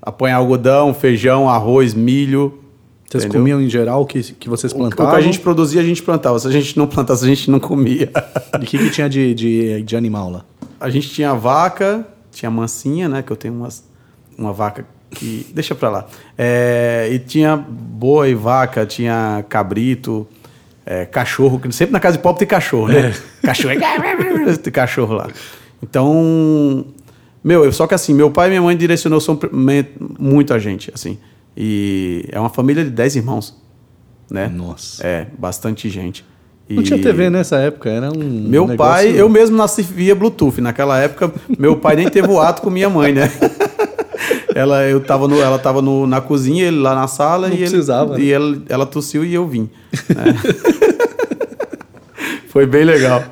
apanhar 0.00 0.36
algodão, 0.36 0.92
feijão, 0.94 1.48
arroz, 1.48 1.94
milho. 1.94 2.60
Vocês 3.08 3.24
entendeu? 3.24 3.40
comiam 3.40 3.60
em 3.62 3.68
geral 3.68 4.02
o 4.02 4.06
que, 4.06 4.20
que 4.20 4.48
vocês 4.48 4.72
O, 4.72 4.76
o 4.76 4.78
plantavam? 4.78 5.12
que 5.12 5.18
a 5.18 5.22
gente 5.22 5.40
produzia, 5.40 5.80
a 5.80 5.84
gente 5.84 6.02
plantava. 6.02 6.38
Se 6.38 6.46
a 6.48 6.50
gente 6.50 6.76
não 6.76 6.86
plantasse, 6.86 7.24
a 7.24 7.28
gente 7.28 7.50
não 7.50 7.58
comia. 7.60 8.10
E 8.60 8.64
o 8.64 8.66
que, 8.66 8.78
que 8.78 8.90
tinha 8.90 9.08
de, 9.08 9.32
de, 9.32 9.82
de 9.82 9.96
animal 9.96 10.30
lá? 10.30 10.44
A 10.80 10.90
gente 10.90 11.08
tinha 11.10 11.34
vaca, 11.34 12.06
tinha 12.30 12.50
mansinha, 12.50 13.08
né? 13.08 13.22
Que 13.22 13.30
eu 13.30 13.36
tenho 13.36 13.54
umas, 13.54 13.84
uma 14.36 14.52
vaca 14.52 14.86
que. 15.10 15.46
Deixa 15.54 15.74
pra 15.74 15.88
lá. 15.88 16.06
É, 16.36 17.08
e 17.12 17.18
tinha 17.18 17.56
boi, 17.56 18.34
vaca, 18.34 18.84
tinha 18.86 19.44
cabrito, 19.48 20.26
é, 20.84 21.04
cachorro. 21.06 21.58
que 21.58 21.70
Sempre 21.72 21.92
na 21.92 22.00
casa 22.00 22.16
de 22.16 22.22
pobre 22.22 22.40
tem 22.40 22.48
cachorro, 22.48 22.88
né? 22.88 23.14
Cachorro. 23.42 23.74
é- 23.74 24.56
tem 24.62 24.72
cachorro 24.72 25.14
lá. 25.14 25.28
Então. 25.82 26.84
Meu, 27.42 27.64
eu- 27.64 27.72
só 27.72 27.86
que 27.86 27.94
assim, 27.94 28.12
meu 28.12 28.30
pai 28.30 28.48
e 28.48 28.50
minha 28.50 28.62
mãe 28.62 28.76
direcionou 28.76 29.20
muito 30.18 30.52
a 30.52 30.58
gente, 30.58 30.90
assim. 30.92 31.18
E 31.56 32.26
é 32.32 32.38
uma 32.40 32.50
família 32.50 32.84
de 32.84 32.90
10 32.90 33.16
irmãos, 33.16 33.56
né? 34.30 34.48
Nossa. 34.48 35.06
É, 35.06 35.26
bastante 35.38 35.88
gente. 35.88 36.24
Não 36.68 36.82
E- 36.82 36.84
tinha 36.84 37.00
TV 37.00 37.30
nessa 37.30 37.56
época, 37.58 37.88
era 37.90 38.10
um. 38.10 38.18
meu 38.48 38.62
negócio- 38.66 38.76
pai, 38.76 39.12
eu 39.20 39.28
mesmo 39.28 39.56
nasci 39.56 39.82
via 39.82 40.14
Bluetooth. 40.16 40.60
Naquela 40.60 40.98
época, 40.98 41.32
meu 41.58 41.76
pai 41.76 41.94
nem 41.96 42.08
teve 42.08 42.28
o 42.28 42.40
ato 42.40 42.60
com 42.62 42.70
minha 42.70 42.90
mãe, 42.90 43.12
né? 43.12 43.30
ela, 44.54 44.82
eu 44.84 45.00
tava 45.00 45.28
no, 45.28 45.40
ela 45.40 45.58
tava 45.60 45.80
no, 45.80 46.06
na 46.08 46.20
cozinha, 46.20 46.64
ele 46.66 46.78
lá 46.80 46.92
na 46.94 47.06
sala 47.06 47.46
Não 47.48 47.54
e, 47.54 47.58
ele- 47.58 47.70
precisava, 47.70 48.14
né? 48.18 48.24
e 48.24 48.32
ela, 48.32 48.58
ela 48.68 48.84
tossiu 48.86 49.24
e 49.24 49.32
eu 49.32 49.46
vim. 49.46 49.70
né? 50.14 50.34
Foi 52.48 52.66
bem 52.66 52.84
legal. 52.84 53.22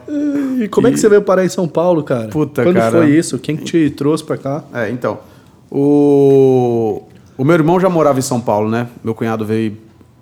E 0.61 0.68
como 0.68 0.87
é 0.87 0.90
que 0.90 0.99
você 0.99 1.09
veio 1.09 1.23
parar 1.23 1.44
em 1.44 1.49
São 1.49 1.66
Paulo, 1.66 2.03
cara? 2.03 2.29
Puta, 2.29 2.62
Quando 2.62 2.77
cara. 2.77 2.99
foi 2.99 3.11
isso? 3.11 3.38
Quem 3.38 3.57
que 3.57 3.64
te 3.64 3.90
trouxe 3.90 4.23
pra 4.23 4.37
cá? 4.37 4.62
É, 4.73 4.90
então. 4.90 5.18
O, 5.70 7.03
o 7.37 7.44
meu 7.44 7.55
irmão 7.55 7.81
já 7.81 7.88
morava 7.88 8.18
em 8.18 8.23
São 8.23 8.40
Paulo, 8.40 8.70
né? 8.70 8.87
Meu 9.03 9.14
cunhado 9.14 9.44
veio 9.44 9.77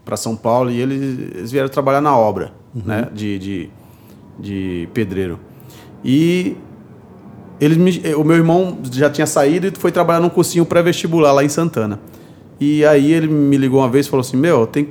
para 0.05 0.17
São 0.17 0.35
Paulo 0.37 0.71
e 0.71 0.81
eles, 0.81 1.19
eles 1.35 1.53
vieram 1.53 1.69
trabalhar 1.69 2.01
na 2.01 2.17
obra, 2.17 2.53
né? 2.75 3.09
De, 3.15 3.39
de, 3.39 3.71
de 4.39 4.89
pedreiro. 4.93 5.39
E 6.05 6.57
eles 7.61 7.77
me- 7.77 8.15
o 8.15 8.25
meu 8.25 8.37
irmão 8.37 8.79
já 8.91 9.09
tinha 9.11 9.27
saído 9.27 9.67
e 9.69 9.71
foi 9.79 9.93
trabalhar 9.93 10.21
num 10.21 10.29
cursinho 10.29 10.65
pré-vestibular 10.67 11.33
lá 11.33 11.45
em 11.45 11.49
Santana. 11.49 12.01
E 12.61 12.85
aí 12.85 13.13
ele 13.13 13.27
me 13.29 13.57
ligou 13.57 13.81
uma 13.81 13.89
vez 13.89 14.07
e 14.07 14.11
falou 14.11 14.23
assim: 14.23 14.37
Meu, 14.37 14.67
tem, 14.67 14.89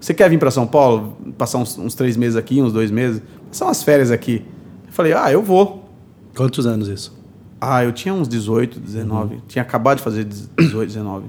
você 0.00 0.12
quer 0.14 0.28
vir 0.30 0.38
para 0.38 0.50
São 0.50 0.66
Paulo? 0.66 1.16
Passar 1.38 1.58
uns, 1.58 1.76
uns 1.78 1.94
três 1.94 2.16
meses 2.16 2.36
aqui, 2.36 2.60
uns 2.60 2.72
dois 2.72 2.90
meses? 2.90 3.22
Passar 3.48 3.66
umas 3.66 3.82
férias 3.82 4.10
aqui. 4.10 4.44
Eu 4.86 4.92
falei: 4.92 5.12
Ah, 5.12 5.30
eu 5.32 5.42
vou. 5.42 5.88
Quantos 6.36 6.66
anos 6.66 6.88
isso? 6.88 7.20
Ah, 7.60 7.84
eu 7.84 7.92
tinha 7.92 8.12
uns 8.12 8.26
18, 8.26 8.80
19. 8.80 9.40
Tinha 9.46 9.62
acabado 9.62 9.98
de 9.98 10.02
fazer 10.02 10.24
18, 10.24 10.86
19. 10.88 11.26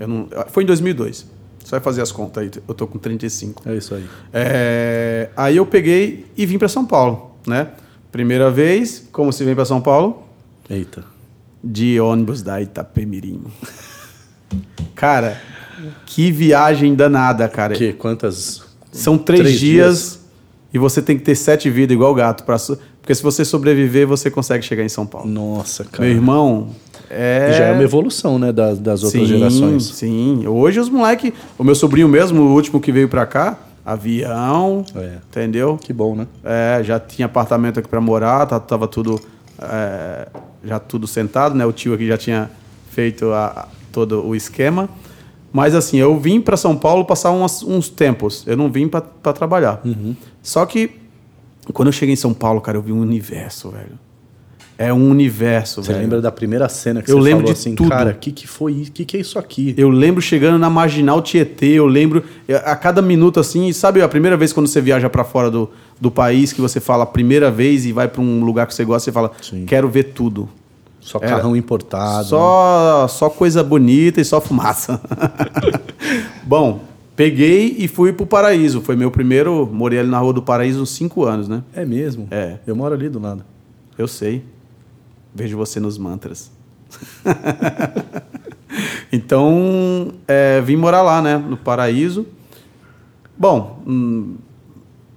Eu 0.00 0.06
não, 0.08 0.28
foi 0.48 0.64
em 0.64 0.66
2002. 0.66 1.26
Você 1.62 1.70
vai 1.70 1.80
fazer 1.80 2.02
as 2.02 2.12
contas 2.12 2.42
aí. 2.42 2.50
Eu 2.66 2.74
tô 2.74 2.86
com 2.86 2.98
35. 2.98 3.68
É 3.68 3.76
isso 3.76 3.94
aí. 3.94 4.06
É, 4.32 5.30
aí 5.36 5.56
eu 5.56 5.66
peguei 5.66 6.26
e 6.36 6.44
vim 6.44 6.58
para 6.58 6.68
São 6.68 6.84
Paulo, 6.84 7.36
né? 7.46 7.68
Primeira 8.10 8.50
vez, 8.50 9.08
como 9.12 9.32
se 9.32 9.44
vem 9.44 9.54
para 9.54 9.64
São 9.64 9.80
Paulo? 9.80 10.22
Eita. 10.68 11.04
De 11.62 12.00
ônibus 12.00 12.42
da 12.42 12.60
Itapemirim. 12.60 13.44
Cara, 14.94 15.40
que 16.06 16.30
viagem 16.30 16.94
danada, 16.94 17.48
cara. 17.48 17.74
Que, 17.74 17.92
quantas. 17.92 18.62
São 18.92 19.16
três, 19.16 19.40
Três 19.40 19.58
dias, 19.58 20.20
e 20.72 20.78
você 20.78 21.00
tem 21.00 21.16
que 21.16 21.24
ter 21.24 21.34
sete 21.34 21.70
vidas 21.70 21.94
igual 21.94 22.14
gato. 22.14 22.44
Pra, 22.44 22.56
porque 23.02 23.14
se 23.14 23.22
você 23.22 23.44
sobreviver, 23.44 24.06
você 24.06 24.30
consegue 24.30 24.64
chegar 24.64 24.82
em 24.82 24.88
São 24.88 25.04
Paulo. 25.04 25.28
Nossa, 25.28 25.84
cara. 25.84 26.04
Meu 26.04 26.12
irmão, 26.16 26.68
é... 27.10 27.52
Já 27.58 27.64
é 27.66 27.72
uma 27.72 27.82
evolução, 27.82 28.38
né, 28.38 28.50
das, 28.52 28.78
das 28.78 29.02
outras 29.02 29.22
sim, 29.28 29.28
gerações. 29.28 29.84
Sim, 29.84 30.46
hoje 30.46 30.80
os 30.80 30.88
moleques... 30.88 31.32
O 31.58 31.64
meu 31.64 31.74
sobrinho 31.74 32.08
mesmo, 32.08 32.40
o 32.40 32.54
último 32.54 32.80
que 32.80 32.90
veio 32.90 33.08
pra 33.08 33.26
cá, 33.26 33.58
avião, 33.84 34.84
É. 34.94 35.16
entendeu? 35.28 35.76
Que 35.82 35.92
bom, 35.92 36.14
né? 36.14 36.26
É, 36.44 36.80
já 36.84 36.98
tinha 37.00 37.26
apartamento 37.26 37.78
aqui 37.80 37.88
pra 37.88 38.00
morar, 38.00 38.46
tá- 38.46 38.60
tava 38.60 38.86
tudo... 38.88 39.20
é, 39.60 40.28
já 40.64 40.78
tudo 40.78 41.06
sentado, 41.06 41.54
né? 41.56 41.66
O 41.66 41.72
tio 41.72 41.94
aqui 41.94 42.06
já 42.06 42.16
tinha 42.16 42.50
feito 42.90 43.30
a- 43.32 43.66
todo 43.90 44.24
o 44.24 44.34
esquema. 44.36 44.88
Mas 45.52 45.74
assim, 45.74 45.98
eu 45.98 46.18
vim 46.18 46.40
pra 46.40 46.56
São 46.56 46.74
Paulo 46.76 47.04
passar 47.04 47.30
umas- 47.30 47.62
uns 47.62 47.88
tempos. 47.88 48.44
Eu 48.46 48.56
não 48.56 48.70
vim 48.70 48.88
pra 48.88 49.00
pra 49.02 49.32
trabalhar. 49.32 49.80
Uhum. 49.84 50.14
Só 50.42 50.64
que 50.64 51.01
quando 51.72 51.88
eu 51.88 51.92
cheguei 51.92 52.12
em 52.14 52.16
São 52.16 52.32
Paulo, 52.34 52.60
cara, 52.60 52.78
eu 52.78 52.82
vi 52.82 52.92
um 52.92 53.00
universo, 53.00 53.70
velho. 53.70 53.98
É 54.78 54.92
um 54.92 55.10
universo, 55.10 55.82
Você 55.82 55.92
velho. 55.92 56.02
lembra 56.02 56.20
da 56.20 56.32
primeira 56.32 56.68
cena 56.68 57.02
que 57.02 57.10
Eu 57.12 57.18
você 57.18 57.22
lembro 57.22 57.40
falou 57.42 57.54
de 57.54 57.60
assim, 57.60 57.74
tudo. 57.74 57.88
cara, 57.90 58.10
o 58.10 58.14
que, 58.14 58.32
que 58.32 58.48
foi 58.48 58.72
isso? 58.72 58.90
O 58.90 58.94
que, 58.94 59.04
que 59.04 59.16
é 59.16 59.20
isso 59.20 59.38
aqui? 59.38 59.74
Eu 59.76 59.88
lembro 59.90 60.20
chegando 60.20 60.58
na 60.58 60.68
Marginal 60.68 61.22
Tietê, 61.22 61.66
eu 61.74 61.86
lembro 61.86 62.24
a 62.64 62.74
cada 62.74 63.00
minuto 63.00 63.38
assim, 63.38 63.68
e 63.68 63.74
sabe 63.74 64.00
a 64.02 64.08
primeira 64.08 64.36
vez 64.36 64.52
quando 64.52 64.66
você 64.66 64.80
viaja 64.80 65.08
pra 65.08 65.22
fora 65.22 65.50
do, 65.50 65.70
do 66.00 66.10
país, 66.10 66.52
que 66.52 66.60
você 66.60 66.80
fala 66.80 67.04
a 67.04 67.06
primeira 67.06 67.48
vez 67.50 67.84
e 67.86 67.92
vai 67.92 68.08
pra 68.08 68.20
um 68.22 68.42
lugar 68.42 68.66
que 68.66 68.74
você 68.74 68.84
gosta, 68.84 69.04
você 69.04 69.12
fala, 69.12 69.30
Sim. 69.40 69.66
quero 69.66 69.88
ver 69.88 70.04
tudo. 70.14 70.48
Só 71.00 71.18
Era 71.20 71.28
carrão 71.36 71.54
importado. 71.54 72.18
né? 72.22 72.24
Só, 72.24 73.06
só 73.08 73.28
coisa 73.30 73.62
bonita 73.62 74.20
e 74.20 74.24
só 74.24 74.40
fumaça. 74.40 75.00
Bom, 76.44 76.80
peguei 77.22 77.76
e 77.78 77.86
fui 77.86 78.12
pro 78.12 78.26
Paraíso. 78.26 78.80
Foi 78.80 78.96
meu 78.96 79.08
primeiro, 79.08 79.64
morei 79.72 80.00
ali 80.00 80.08
na 80.08 80.18
Rua 80.18 80.32
do 80.32 80.42
Paraíso 80.42 80.82
uns 80.82 80.90
cinco 80.90 81.24
anos, 81.24 81.46
né? 81.46 81.62
É 81.72 81.84
mesmo? 81.84 82.26
É. 82.32 82.58
Eu 82.66 82.74
moro 82.74 82.94
ali 82.94 83.08
do 83.08 83.20
lado. 83.20 83.44
Eu 83.96 84.08
sei. 84.08 84.44
Vejo 85.32 85.56
você 85.56 85.78
nos 85.78 85.96
mantras. 85.96 86.50
então, 89.12 90.12
é, 90.26 90.60
vim 90.62 90.74
morar 90.74 91.02
lá, 91.02 91.22
né? 91.22 91.36
No 91.36 91.56
Paraíso. 91.56 92.26
Bom, 93.38 93.80
hum, 93.86 94.34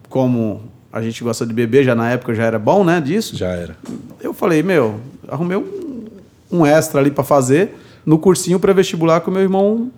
como 0.07 0.61
a 0.93 1.01
gente 1.01 1.23
gosta 1.23 1.43
de 1.43 1.53
beber, 1.55 1.83
já 1.83 1.95
na 1.95 2.11
época 2.11 2.35
já 2.35 2.43
era 2.43 2.59
bom, 2.59 2.83
né, 2.83 3.01
disso. 3.01 3.35
Já 3.35 3.47
era. 3.47 3.75
Eu 4.21 4.31
falei, 4.31 4.61
meu, 4.61 4.99
arrumei 5.27 5.57
um, 5.57 6.05
um 6.51 6.65
extra 6.67 7.01
ali 7.01 7.09
para 7.09 7.23
fazer 7.23 7.75
no 8.05 8.19
cursinho 8.19 8.59
pré-vestibular 8.59 9.21
que 9.21 9.29
o 9.29 9.31
meu 9.31 9.41
irmão 9.41 9.91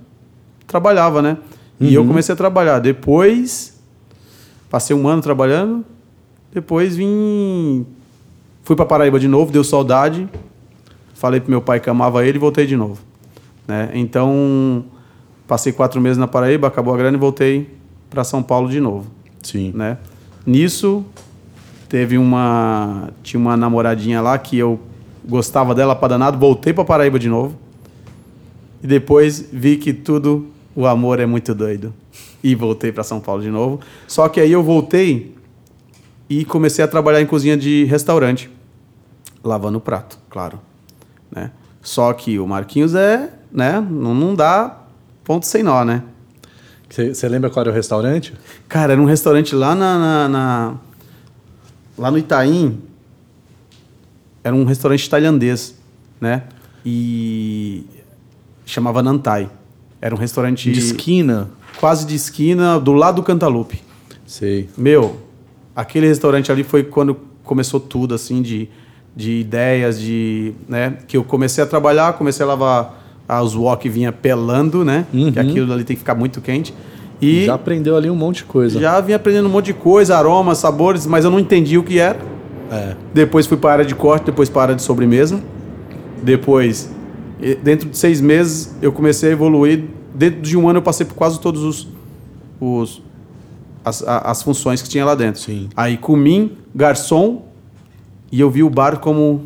trabalhava, 0.65 1.22
né? 1.22 1.38
E 1.80 1.94
eu 1.94 2.06
comecei 2.06 2.34
a 2.34 2.36
trabalhar. 2.36 2.80
Depois, 2.80 3.80
passei 4.70 4.96
um 4.96 5.08
ano 5.08 5.22
trabalhando. 5.22 5.86
Depois 6.54 6.96
vim. 6.96 7.86
Fui 8.63 8.76
para 8.76 8.86
Paraíba 8.86 9.20
de 9.20 9.28
novo, 9.28 9.52
deu 9.52 9.63
saudade. 9.63 10.28
Falei 11.13 11.40
pro 11.40 11.50
meu 11.50 11.62
pai 11.62 11.80
que 11.80 11.90
amava 11.90 12.26
ele 12.26 12.38
e 12.38 12.40
voltei 12.40 12.66
de 12.66 12.76
novo. 12.76 13.00
Né? 13.68 13.90
Então, 13.94 14.86
passei 15.48 15.72
quatro 15.72 16.00
meses 16.00 16.18
na 16.18 16.28
Paraíba, 16.28 16.68
acabou 16.68 16.94
a 16.94 16.98
grana 16.98 17.18
e 17.18 17.20
voltei 17.20 17.76
para 18.10 18.24
São 18.24 18.42
Paulo 18.42 18.70
de 18.70 18.80
novo. 18.80 19.10
Sim. 19.42 19.72
Né? 19.74 19.98
Nisso, 20.46 21.06
teve 21.90 22.18
uma. 22.18 23.10
Tinha 23.24 23.40
uma 23.40 23.58
namoradinha 23.58 24.22
lá 24.22 24.38
que 24.38 24.58
eu 24.58 24.80
gostava 25.28 25.76
dela 25.76 25.96
pra 25.96 26.08
danado, 26.08 26.38
voltei 26.38 26.74
para 26.74 26.86
Paraíba 26.86 27.20
de 27.20 27.30
novo. 27.30 27.58
E 28.82 28.88
depois 28.88 29.50
vi 29.52 29.78
que 29.78 29.92
tudo, 29.94 30.48
o 30.78 30.86
amor 30.86 31.20
é 31.20 31.26
muito 31.26 31.56
doido. 31.56 31.92
E 32.44 32.54
voltei 32.54 32.92
para 32.92 33.04
São 33.04 33.20
Paulo 33.20 33.42
de 33.42 33.50
novo. 33.50 33.80
Só 34.08 34.30
que 34.30 34.40
aí 34.40 34.52
eu 34.52 34.62
voltei 34.62 35.36
e 36.30 36.46
comecei 36.46 36.86
a 36.86 36.88
trabalhar 36.88 37.20
em 37.20 37.26
cozinha 37.26 37.58
de 37.58 37.84
restaurante, 37.86 38.48
lavando 39.44 39.80
prato, 39.82 40.20
claro, 40.30 40.60
né? 41.32 41.50
Só 41.82 42.13
que 42.13 42.38
o 42.38 42.46
Marquinhos 42.46 42.94
é, 42.94 43.34
né, 43.52 43.80
não, 43.90 44.13
não 44.13 44.36
dá 44.36 44.82
ponto 45.24 45.46
sem 45.48 45.63
nó, 45.63 45.84
né? 45.84 46.04
Você 46.90 47.28
lembra 47.28 47.50
qual 47.50 47.62
era 47.63 47.72
o 47.72 47.74
restaurante? 47.74 48.34
Cara, 48.68 48.94
era 48.94 49.02
um 49.02 49.06
restaurante 49.06 49.56
lá 49.56 49.74
na, 49.74 49.98
na- 49.98 50.30
na- 50.30 50.76
lá 51.98 52.12
no 52.12 52.18
Itaim. 52.18 52.80
Era 54.44 54.56
um 54.56 54.63
restaurante 54.63 55.10
tailandês, 55.10 55.76
né? 56.22 56.44
E 56.86 57.86
chamava 58.66 59.02
Nantai. 59.04 59.50
Era 60.01 60.13
um 60.13 60.17
restaurante 60.17 60.71
De 60.71 60.79
esquina. 60.79 61.49
quase 61.79 62.05
de 62.05 62.15
esquina, 62.15 62.79
do 62.79 62.93
lado 62.93 63.15
do 63.17 63.23
Cantalupe. 63.23 63.81
Sei. 64.25 64.69
Meu, 64.77 65.17
aquele 65.75 66.07
restaurante 66.07 66.51
ali 66.51 66.63
foi 66.63 66.83
quando 66.83 67.17
começou 67.43 67.79
tudo, 67.79 68.13
assim, 68.13 68.41
de, 68.41 68.69
de 69.15 69.39
ideias, 69.39 69.99
de. 69.99 70.53
né? 70.67 70.97
Que 71.07 71.17
eu 71.17 71.23
comecei 71.23 71.63
a 71.63 71.67
trabalhar, 71.67 72.13
comecei 72.13 72.43
a 72.43 72.47
lavar 72.47 73.03
as 73.27 73.55
wok 73.55 73.88
vinha 73.89 74.12
pelando, 74.12 74.86
né? 74.86 75.05
Que 75.33 75.39
aquilo 75.39 75.71
ali 75.73 75.83
tem 75.83 75.95
que 75.95 75.99
ficar 75.99 76.15
muito 76.15 76.39
quente. 76.41 76.73
E 77.21 77.45
Já 77.45 77.55
aprendeu 77.55 77.95
ali 77.97 78.10
um 78.10 78.15
monte 78.15 78.38
de 78.38 78.43
coisa. 78.43 78.79
já 78.79 79.01
vinha 79.01 79.15
aprendendo 79.15 79.47
um 79.47 79.51
monte 79.51 79.65
de 79.67 79.73
coisa, 79.73 80.15
aromas, 80.15 80.60
sabores, 80.60 81.05
mas 81.07 81.25
eu 81.25 81.31
não 81.31 81.39
entendi 81.39 81.77
o 81.77 81.83
que 81.83 81.97
era. 81.99 82.19
É. 82.71 82.95
Depois 83.13 83.47
fui 83.47 83.57
para 83.57 83.69
a 83.69 83.73
área 83.73 83.86
de 83.86 83.95
corte, 83.95 84.25
depois 84.25 84.49
para 84.49 84.62
a 84.62 84.63
área 84.65 84.75
de 84.75 84.83
sobremesa. 84.83 85.41
Depois, 86.21 86.91
e- 87.41 87.56
dentro 87.56 87.89
de 87.89 87.97
seis 87.97 88.19
meses, 88.21 88.76
eu 88.82 88.91
comecei 88.91 89.30
a 89.30 89.32
evoluir. 89.32 89.86
Dentro 90.13 90.41
de 90.41 90.58
um 90.58 90.67
ano, 90.67 90.80
eu 90.80 90.84
passei 90.84 91.06
por 91.06 91.13
quase 91.15 91.39
todos 91.39 91.62
os, 91.63 91.88
os 92.60 93.02
as, 93.86 94.04
as 94.04 94.41
funções 94.43 94.82
que 94.82 94.89
tinha 94.89 95.06
lá 95.06 95.15
dentro. 95.15 95.39
Sim. 95.41 95.69
Aí, 95.76 95.97
comim, 95.97 96.52
garçom, 96.73 97.45
e 98.32 98.39
eu 98.39 98.50
vi 98.50 98.63
o 98.63 98.69
bar 98.69 99.00
como. 99.00 99.45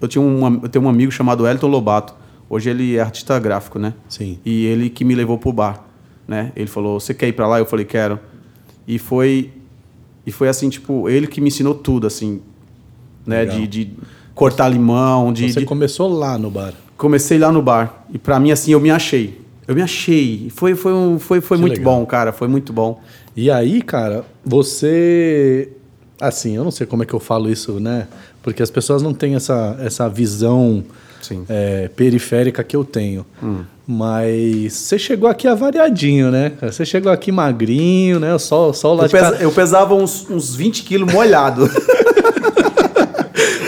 Eu, 0.00 0.08
tinha 0.08 0.22
um, 0.22 0.60
eu 0.62 0.68
tenho 0.68 0.84
um 0.84 0.88
amigo 0.88 1.10
chamado 1.12 1.46
Elton 1.46 1.66
Lobato. 1.66 2.14
Hoje 2.48 2.70
ele 2.70 2.96
é 2.96 3.00
artista 3.00 3.38
gráfico, 3.38 3.78
né? 3.78 3.94
Sim. 4.08 4.38
E 4.44 4.66
ele 4.66 4.88
que 4.90 5.04
me 5.04 5.14
levou 5.14 5.36
pro 5.38 5.52
bar, 5.52 5.84
né? 6.28 6.52
Ele 6.54 6.66
falou: 6.68 7.00
"Você 7.00 7.12
quer 7.14 7.26
ir 7.28 7.32
para 7.32 7.46
lá?" 7.48 7.58
Eu 7.58 7.66
falei: 7.66 7.84
"Quero". 7.84 8.18
E 8.86 8.98
foi 8.98 9.50
e 10.26 10.30
foi 10.32 10.48
assim, 10.48 10.68
tipo, 10.70 11.08
ele 11.08 11.26
que 11.26 11.40
me 11.40 11.48
ensinou 11.48 11.74
tudo 11.74 12.06
assim, 12.06 12.40
né, 13.26 13.44
de, 13.44 13.66
de 13.66 13.90
cortar 14.34 14.68
limão, 14.68 15.32
de, 15.34 15.52
Você 15.52 15.60
de- 15.60 15.66
começou 15.66 16.08
lá 16.08 16.38
no 16.38 16.50
bar. 16.50 16.72
Comecei 17.04 17.38
lá 17.38 17.52
no 17.52 17.60
bar. 17.62 18.04
E 18.12 18.18
pra 18.18 18.40
mim 18.40 18.50
assim, 18.50 18.72
eu 18.72 18.80
me 18.80 18.90
achei. 18.90 19.38
Eu 19.68 19.74
me 19.74 19.82
achei. 19.82 20.50
Foi 20.54 20.74
foi 20.74 20.92
um- 20.92 21.18
foi 21.18 21.40
foi 21.40 21.56
Que 21.58 21.60
muito 21.62 21.78
legal. 21.78 21.94
bom, 22.00 22.06
cara, 22.06 22.32
foi 22.32 22.48
muito 22.48 22.72
bom. 22.72 23.00
E 23.36 23.50
aí, 23.50 23.82
cara, 23.82 24.24
você. 24.44 25.68
Assim, 26.20 26.56
eu 26.56 26.64
não 26.64 26.70
sei 26.70 26.86
como 26.86 27.02
é 27.02 27.06
que 27.06 27.12
eu 27.14 27.20
falo 27.20 27.50
isso, 27.50 27.78
né? 27.80 28.06
Porque 28.42 28.62
as 28.62 28.70
pessoas 28.70 29.02
não 29.02 29.12
têm 29.12 29.34
essa, 29.34 29.76
essa 29.80 30.08
visão. 30.08 30.82
Hum. 31.32 31.42
é, 31.48 31.88
periférica 31.88 32.62
que 32.62 32.76
eu 32.76 32.84
tenho. 32.84 33.24
Mas 33.86 34.72
você 34.74 34.98
chegou 34.98 35.26
aqui 35.28 35.48
avariadinho, 35.48 36.30
né? 36.30 36.52
Você 36.60 36.84
chegou 36.84 37.10
aqui 37.10 37.32
magrinho, 37.32 38.20
né? 38.20 38.36
Só, 38.38 38.72
só 38.74 38.92
o, 38.92 38.96
lá 38.96 39.04
Eu, 39.04 39.10
pesa- 39.10 39.36
eu 39.40 39.50
pesava 39.52 39.94
uns, 39.94 40.28
uns 40.28 40.54
20 40.54 40.82
quilos 40.82 41.10
molhado. 41.12 41.68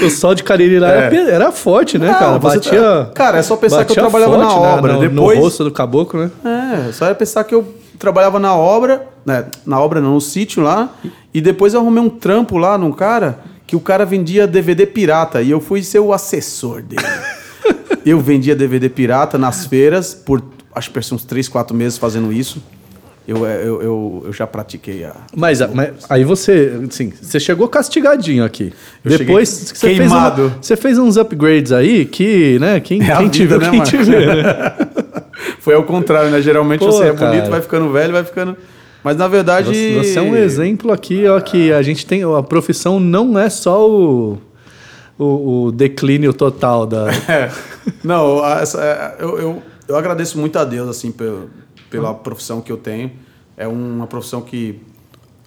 o 0.04 0.10
sol 0.10 0.34
de 0.34 0.42
Cariri 0.42 0.78
lá 0.78 0.90
É. 0.92 0.98
era, 1.06 1.16
era 1.30 1.52
forte, 1.52 1.98
né, 1.98 2.08
Não, 2.08 2.14
cara? 2.18 2.38
você 2.38 2.56
Batia. 2.56 2.80
tá- 2.80 3.10
Cara, 3.14 3.38
é 3.38 3.42
só 3.42 3.56
pensar 3.56 3.84
que 3.84 3.92
eu 3.92 3.94
trabalhava 3.96 4.36
na 4.36 4.46
né, 4.48 4.54
obra, 4.54 4.92
No, 4.94 5.00
depois- 5.00 5.38
no 5.38 5.44
rosto 5.44 5.64
do 5.64 5.70
caboclo, 5.70 6.20
né? 6.44 6.88
É, 6.88 6.92
só 6.92 7.06
era 7.06 7.14
pensar 7.14 7.44
que 7.44 7.54
eu 7.54 7.66
trabalhava 7.98 8.38
na 8.38 8.54
obra, 8.54 9.06
né? 9.24 9.46
Na 9.64 9.80
obra 9.80 10.00
não, 10.00 10.14
no 10.14 10.20
sítio 10.20 10.62
lá, 10.62 10.90
e 11.32 11.40
depois 11.40 11.74
eu 11.74 11.80
arrumei 11.80 12.02
um 12.02 12.08
trampo 12.10 12.58
lá 12.58 12.76
num 12.76 12.92
cara 12.92 13.38
que 13.66 13.74
o 13.74 13.80
cara 13.80 14.04
vendia 14.04 14.46
DVD 14.46 14.86
pirata 14.86 15.42
e 15.42 15.50
eu 15.50 15.60
fui 15.60 15.82
ser 15.82 15.98
o 15.98 16.12
assessor 16.12 16.82
dele. 16.82 17.02
eu 18.04 18.20
vendia 18.20 18.54
DVD 18.54 18.88
pirata 18.88 19.36
nas 19.38 19.66
feiras 19.66 20.14
por 20.14 20.42
acho 20.74 20.90
que 20.90 20.98
uns 21.14 21.24
3, 21.24 21.48
4 21.48 21.74
meses 21.74 21.98
fazendo 21.98 22.32
isso. 22.32 22.62
Eu, 23.28 23.44
eu, 23.44 23.82
eu, 23.82 24.22
eu 24.26 24.32
já 24.32 24.46
pratiquei 24.46 25.04
a. 25.04 25.12
Mas, 25.36 25.58
mas 25.74 25.90
aí 26.08 26.22
você, 26.22 26.80
assim, 26.88 27.12
você 27.20 27.40
chegou 27.40 27.66
castigadinho 27.66 28.44
aqui. 28.44 28.72
Eu 29.04 29.18
Depois 29.18 29.48
você 29.48 29.74
fez, 29.74 29.98
queimado. 29.98 30.42
uma- 30.42 30.56
você 30.62 30.76
fez 30.76 30.96
uns 30.96 31.16
upgrades 31.16 31.72
aí 31.72 32.04
que, 32.04 32.56
né, 32.60 32.78
quem, 32.78 33.02
É 33.10 33.16
quem 33.16 33.28
viu, 33.46 33.58
né, 33.58 33.70
quem 33.70 33.80
né? 33.80 34.76
Foi 35.60 35.74
ao 35.74 35.82
contrário, 35.82 36.30
né? 36.30 36.40
Geralmente 36.40 36.78
Pô, 36.80 36.92
você 36.92 37.08
é 37.08 37.12
cara. 37.12 37.32
bonito, 37.32 37.50
vai 37.50 37.60
ficando 37.60 37.90
velho, 37.90 38.12
vai 38.12 38.22
ficando. 38.24 38.56
Mas 39.02 39.16
na 39.16 39.26
verdade. 39.28 39.68
Você, 39.68 39.94
você 39.98 40.18
é 40.18 40.22
um 40.22 40.36
exemplo 40.36 40.92
aqui, 40.92 41.26
ó, 41.26 41.40
que 41.40 41.72
a 41.72 41.82
gente 41.82 42.06
tem, 42.06 42.22
a 42.22 42.42
profissão 42.42 43.00
não 43.00 43.36
é 43.38 43.50
só 43.50 43.88
o, 43.90 44.38
o, 45.18 45.64
o 45.66 45.72
declínio 45.72 46.32
total 46.32 46.86
da... 46.86 47.06
É. 47.28 47.50
Não, 48.04 48.44
essa- 48.46 48.80
é, 48.82 49.16
eu, 49.24 49.38
eu, 49.38 49.62
eu 49.88 49.96
agradeço 49.96 50.38
muito 50.38 50.56
a 50.58 50.64
Deus, 50.64 50.88
assim, 50.88 51.10
pela, 51.12 51.46
pela 51.90 52.14
profissão 52.14 52.60
que 52.60 52.70
eu 52.70 52.76
tenho. 52.76 53.12
É 53.56 53.66
uma 53.66 54.06
profissão 54.06 54.42
que, 54.42 54.80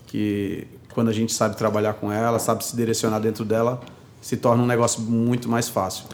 que, 0.07 0.67
quando 0.93 1.09
a 1.09 1.13
gente 1.13 1.33
sabe 1.33 1.55
trabalhar 1.55 1.93
com 1.93 2.11
ela, 2.11 2.39
sabe 2.39 2.63
se 2.65 2.75
direcionar 2.75 3.19
dentro 3.19 3.45
dela, 3.45 3.79
se 4.21 4.35
torna 4.37 4.63
um 4.63 4.65
negócio 4.65 5.01
muito 5.01 5.47
mais 5.49 5.69
fácil. 5.69 6.05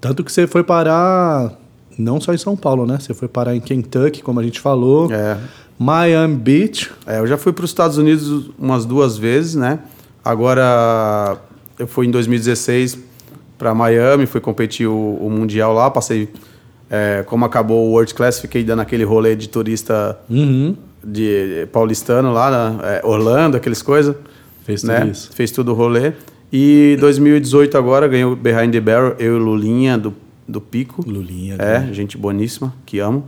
Tanto 0.00 0.24
que 0.24 0.32
você 0.32 0.46
foi 0.46 0.62
parar, 0.62 1.52
não 1.98 2.20
só 2.20 2.32
em 2.32 2.38
São 2.38 2.56
Paulo, 2.56 2.86
né? 2.86 2.98
Você 2.98 3.12
foi 3.12 3.28
parar 3.28 3.54
em 3.54 3.60
Kentucky, 3.60 4.22
como 4.22 4.40
a 4.40 4.42
gente 4.42 4.60
falou, 4.60 5.12
É. 5.12 5.38
Miami 5.78 6.36
Beach, 6.36 6.90
É, 7.06 7.20
eu 7.20 7.26
já 7.26 7.38
fui 7.38 7.52
para 7.54 7.64
os 7.64 7.70
Estados 7.70 7.96
Unidos 7.96 8.50
umas 8.58 8.84
duas 8.84 9.16
vezes, 9.16 9.54
né? 9.54 9.78
Agora, 10.22 11.38
eu 11.78 11.86
fui 11.86 12.06
em 12.06 12.10
2016 12.10 12.98
para 13.56 13.74
Miami, 13.74 14.26
fui 14.26 14.40
competir 14.40 14.86
o, 14.86 15.18
o 15.20 15.30
Mundial 15.30 15.72
lá, 15.72 15.90
passei... 15.90 16.28
é, 16.90 17.22
como 17.26 17.44
acabou 17.44 17.86
o 17.88 17.92
World 17.92 18.12
Class, 18.14 18.40
fiquei 18.40 18.64
dando 18.64 18.80
aquele 18.80 19.04
rolê 19.04 19.36
de 19.36 19.48
turista 19.48 20.18
Uhum. 20.28 20.76
de 21.04 21.66
paulistano 21.72 22.32
lá, 22.32 22.50
né? 22.50 22.78
É, 23.02 23.06
Orlando, 23.06 23.56
aqueles 23.56 23.80
coisas. 23.82 24.14
Fez 24.64 24.80
tudo 24.82 24.92
né? 24.92 25.08
isso. 25.10 25.30
Fez 25.32 25.50
tudo 25.50 25.70
o 25.72 25.74
rolê. 25.74 26.12
E 26.52 26.96
2018 27.00 27.78
agora 27.78 28.08
ganhou 28.08 28.32
o 28.32 28.36
Behind 28.36 28.72
the 28.72 28.80
Barrel, 28.80 29.14
eu 29.18 29.34
e 29.36 29.40
o 29.40 29.42
Lulinha 29.42 29.96
do, 29.96 30.12
do 30.48 30.60
Pico. 30.60 31.02
Lulinha, 31.08 31.56
É, 31.58 31.92
gente 31.92 32.18
boníssima, 32.18 32.74
que 32.84 32.98
amo. 32.98 33.24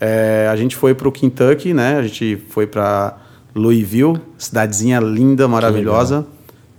É, 0.00 0.46
a 0.52 0.54
gente 0.54 0.76
foi 0.76 0.94
pro 0.94 1.10
Kentucky, 1.10 1.72
né? 1.74 1.96
A 1.98 2.02
gente 2.02 2.36
foi 2.50 2.66
para 2.66 3.16
Louisville, 3.54 4.20
cidadezinha 4.36 5.00
linda, 5.00 5.48
maravilhosa. 5.48 6.26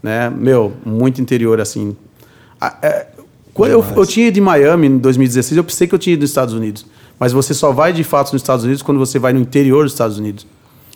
Né? 0.02 0.30
Meu, 0.30 0.72
muito 0.86 1.20
interior, 1.20 1.60
assim. 1.60 1.98
A- 2.62 2.78
é, 2.82 3.08
quando 3.60 3.72
eu, 3.72 3.86
eu 3.96 4.06
tinha 4.06 4.28
ido 4.28 4.36
de 4.36 4.42
Miami 4.42 4.88
em 4.88 4.98
2016, 4.98 5.58
eu 5.58 5.64
pensei 5.64 5.88
que 5.88 5.94
eu 5.94 6.00
tinha 6.00 6.14
ido 6.14 6.22
nos 6.22 6.30
Estados 6.30 6.54
Unidos. 6.54 6.86
Mas 7.20 7.34
você 7.34 7.54
só 7.54 7.72
vai 7.72 7.92
de 7.92 8.04
fato 8.04 8.32
nos 8.32 8.42
Estados 8.42 8.64
Unidos 8.64 8.82
quando 8.82 8.98
você 8.98 9.20
vai 9.20 9.34
no 9.34 9.40
interior 9.40 9.84
dos 9.84 9.92
Estados 9.92 10.18
Unidos. 10.18 10.48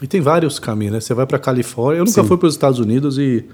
E 0.02 0.08
tem 0.08 0.22
vários 0.22 0.60
caminhos, 0.60 0.94
né? 0.94 1.00
Você 1.00 1.14
vai 1.14 1.26
pra 1.26 1.38
Califórnia. 1.38 2.00
Eu 2.00 2.06
nunca 2.06 2.22
Sim. 2.22 2.28
fui 2.28 2.38
para 2.38 2.48
os 2.48 2.54
Estados 2.54 2.80
Unidos 2.80 3.18
e 3.18 3.46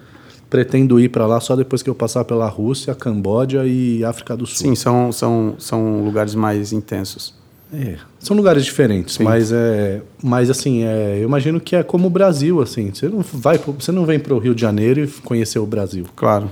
pretendo 0.50 1.00
ir 1.00 1.10
para 1.10 1.26
lá 1.26 1.40
só 1.40 1.56
depois 1.56 1.82
que 1.82 1.90
eu 1.90 1.96
passar 1.96 2.26
pela 2.26 2.48
Rússia, 2.48 2.94
Camboja 2.96 3.66
e 3.66 4.04
África 4.04 4.36
do 4.38 4.46
Sul. 4.46 4.58
Sim, 4.58 4.76
são, 4.76 5.12
são, 5.12 5.56
são 5.58 6.04
lugares 6.04 6.36
mais 6.36 6.72
intensos. 6.72 7.34
É, 7.72 7.98
são 8.20 8.36
lugares 8.36 8.66
diferentes, 8.66 9.16
Sim. 9.16 9.24
mas 9.24 9.52
é, 9.52 10.02
mas 10.24 10.50
assim, 10.50 10.84
é, 10.84 11.20
eu 11.20 11.24
imagino 11.26 11.60
que 11.60 11.76
é 11.76 11.84
como 11.84 12.08
o 12.08 12.10
Brasil, 12.10 12.60
assim. 12.62 12.92
Você 12.92 13.08
não 13.08 13.20
vai, 13.22 13.60
você 13.60 13.92
não 13.92 14.06
vem 14.06 14.20
para 14.20 14.34
o 14.34 14.40
Rio 14.40 14.56
de 14.56 14.62
Janeiro 14.62 15.04
e 15.04 15.08
conhecer 15.08 15.60
o 15.60 15.68
Brasil. 15.68 16.06
Claro. 16.16 16.50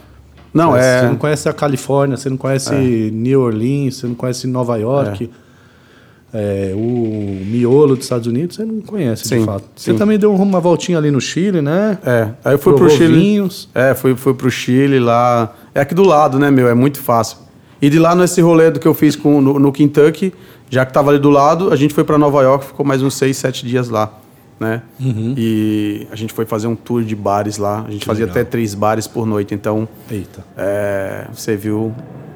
Não, 0.54 0.72
Você 0.72 0.80
é. 0.80 1.04
não 1.04 1.16
conhece 1.16 1.48
a 1.50 1.54
Califórnia, 1.54 2.18
você 2.18 2.30
não 2.30 2.38
conhece 2.38 3.12
New 3.14 3.42
Orleans, 3.42 3.98
você 3.98 4.08
não 4.08 4.16
conhece 4.16 4.48
Nova 4.48 4.78
York. 4.78 5.30
É, 6.34 6.74
o 6.76 7.46
miolo 7.46 7.96
dos 7.96 8.04
Estados 8.06 8.28
Unidos 8.28 8.58
você 8.58 8.66
não 8.66 8.82
conhece, 8.82 9.24
de 9.24 9.30
Sim, 9.30 9.46
fato. 9.46 9.64
Você 9.76 9.92
sim. 9.92 9.98
também 9.98 10.20
deu 10.20 10.34
uma 10.34 10.60
voltinha 10.60 10.98
ali 10.98 11.10
no 11.10 11.22
Chile, 11.22 11.62
né? 11.62 11.98
É, 12.06 12.30
aí 12.44 12.54
eu 12.54 12.60
fui 12.60 12.74
Provou 12.74 12.90
pro 12.90 12.98
Chile. 12.98 13.18
vinhos. 13.18 13.70
É, 13.74 13.94
fui, 13.94 14.14
fui 14.16 14.34
pro 14.34 14.52
Chile 14.52 15.00
lá. 15.00 15.54
É 15.74 15.80
aqui 15.82 15.96
do 15.96 16.04
lado, 16.04 16.38
né, 16.38 16.52
meu? 16.52 16.68
É 16.68 16.74
muito 16.74 17.00
fácil. 17.00 17.38
E 17.82 17.90
de 17.90 17.98
lá 17.98 18.14
nesse 18.14 18.42
rolê 18.42 18.70
do 18.70 18.80
que 18.80 18.88
eu 18.88 18.94
fiz 18.94 19.16
com, 19.16 19.40
no, 19.40 19.58
no 19.58 19.72
Kentucky, 19.72 20.34
já 20.70 20.86
que 20.86 20.92
tava 20.92 21.12
ali 21.12 21.20
do 21.20 21.30
lado, 21.30 21.72
a 21.72 21.76
gente 21.76 21.94
foi 21.94 22.04
para 22.04 22.18
Nova 22.18 22.42
York, 22.42 22.66
ficou 22.66 22.86
mais 22.86 23.02
uns 23.02 23.14
seis, 23.16 23.38
sete 23.38 23.66
dias 23.66 23.88
lá, 23.88 24.12
né? 24.60 24.82
Uhum. 25.00 25.34
E 25.38 26.08
a 26.12 26.16
gente 26.16 26.34
foi 26.34 26.46
fazer 26.46 26.68
um 26.68 26.76
tour 26.76 27.04
de 27.04 27.16
bares 27.16 27.58
lá. 27.58 27.86
A 27.88 27.92
gente 27.92 28.06
fazia 28.06 28.26
legal. 28.26 28.42
até 28.42 28.50
três 28.50 28.74
bares 28.74 29.08
por 29.08 29.26
noite. 29.26 29.54
Então, 29.54 29.88
Eita. 30.10 30.44
é, 30.56 31.28
você 31.34 31.56
viu. 31.56 31.94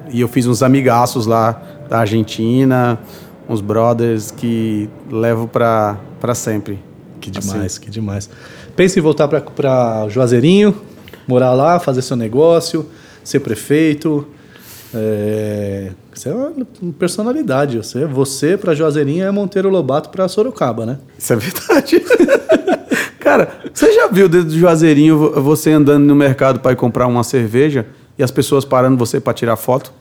E 0.09 0.21
eu 0.21 0.27
fiz 0.27 0.45
uns 0.45 0.61
amigaços 0.61 1.25
lá 1.25 1.61
da 1.89 1.99
Argentina, 1.99 2.99
uns 3.47 3.61
brothers 3.61 4.29
que 4.29 4.89
levo 5.09 5.47
pra, 5.47 5.97
pra 6.19 6.35
sempre. 6.35 6.79
Que 7.19 7.29
demais, 7.29 7.77
que 7.77 7.89
demais. 7.89 8.29
Pensa 8.75 8.99
em 8.99 9.01
voltar 9.01 9.27
para 9.27 10.09
Juazeirinho, 10.09 10.75
morar 11.27 11.53
lá, 11.53 11.79
fazer 11.79 12.01
seu 12.01 12.17
negócio, 12.17 12.89
ser 13.23 13.39
prefeito. 13.39 14.27
É... 14.93 15.91
Você 16.13 16.29
é 16.29 16.33
uma 16.33 16.53
personalidade. 16.97 17.77
Você, 17.77 18.05
você 18.05 18.57
para 18.57 18.73
Juazeirinho 18.75 19.25
é 19.25 19.31
Monteiro 19.31 19.69
Lobato 19.69 20.09
para 20.09 20.27
Sorocaba, 20.27 20.85
né? 20.85 20.97
Isso 21.17 21.33
é 21.33 21.35
verdade. 21.35 22.01
Cara, 23.19 23.49
você 23.73 23.91
já 23.93 24.07
viu 24.07 24.27
dentro 24.27 24.47
do 24.49 24.57
Juazeirinho 24.57 25.17
vo- 25.17 25.41
você 25.41 25.71
andando 25.71 26.03
no 26.03 26.15
mercado 26.15 26.59
para 26.59 26.71
ir 26.71 26.75
comprar 26.75 27.07
uma 27.07 27.23
cerveja 27.23 27.85
e 28.17 28.23
as 28.23 28.31
pessoas 28.31 28.65
parando 28.65 28.97
você 28.97 29.19
para 29.19 29.33
tirar 29.33 29.55
foto? 29.55 29.93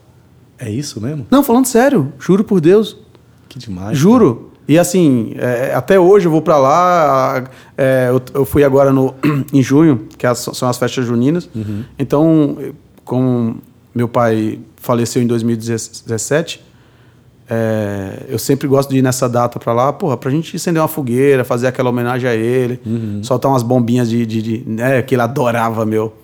É 0.59 0.71
isso 0.71 1.01
mesmo? 1.01 1.27
Não, 1.31 1.43
falando 1.43 1.67
sério, 1.67 2.13
juro 2.19 2.43
por 2.45 2.61
Deus. 2.61 2.97
Que 3.49 3.59
demais. 3.59 3.97
Juro. 3.97 4.51
E 4.67 4.79
assim, 4.79 5.33
é, 5.37 5.73
até 5.75 5.99
hoje 5.99 6.27
eu 6.27 6.31
vou 6.31 6.43
pra 6.43 6.57
lá. 6.57 7.45
é, 7.77 8.09
eu, 8.11 8.21
eu 8.35 8.45
fui 8.45 8.63
agora 8.65 8.93
no, 8.93 9.15
em 9.53 9.63
junho, 9.63 10.07
que 10.19 10.27
as- 10.27 10.49
são 10.53 10.69
as 10.69 10.77
festas 10.79 11.05
juninas. 11.07 11.49
Então, 11.99 12.57
como 13.05 13.57
meu 13.95 14.09
pai 14.09 14.59
faleceu 14.77 15.23
em 15.23 15.27
2017, 15.27 16.63
é, 17.53 18.27
eu 18.29 18.39
sempre 18.39 18.69
gosto 18.69 18.91
de 18.91 18.99
ir 18.99 19.03
nessa 19.03 19.29
data 19.29 19.59
pra 19.59 19.73
lá, 19.73 19.93
porra, 19.93 20.17
pra 20.17 20.31
gente 20.31 20.55
acender 20.55 20.81
uma 20.81 20.87
fogueira, 20.89 21.45
fazer 21.45 21.67
aquela 21.67 21.91
homenagem 21.91 22.29
a 22.31 22.35
ele, 22.35 22.81
soltar 23.23 23.51
umas 23.51 23.63
bombinhas 23.65 24.09
de, 24.09 24.25
de, 24.25 24.41
de- 24.43 24.65
né, 24.67 25.03
que 25.03 25.15
ele 25.17 25.23
adorava, 25.23 25.85
meu. 25.85 26.15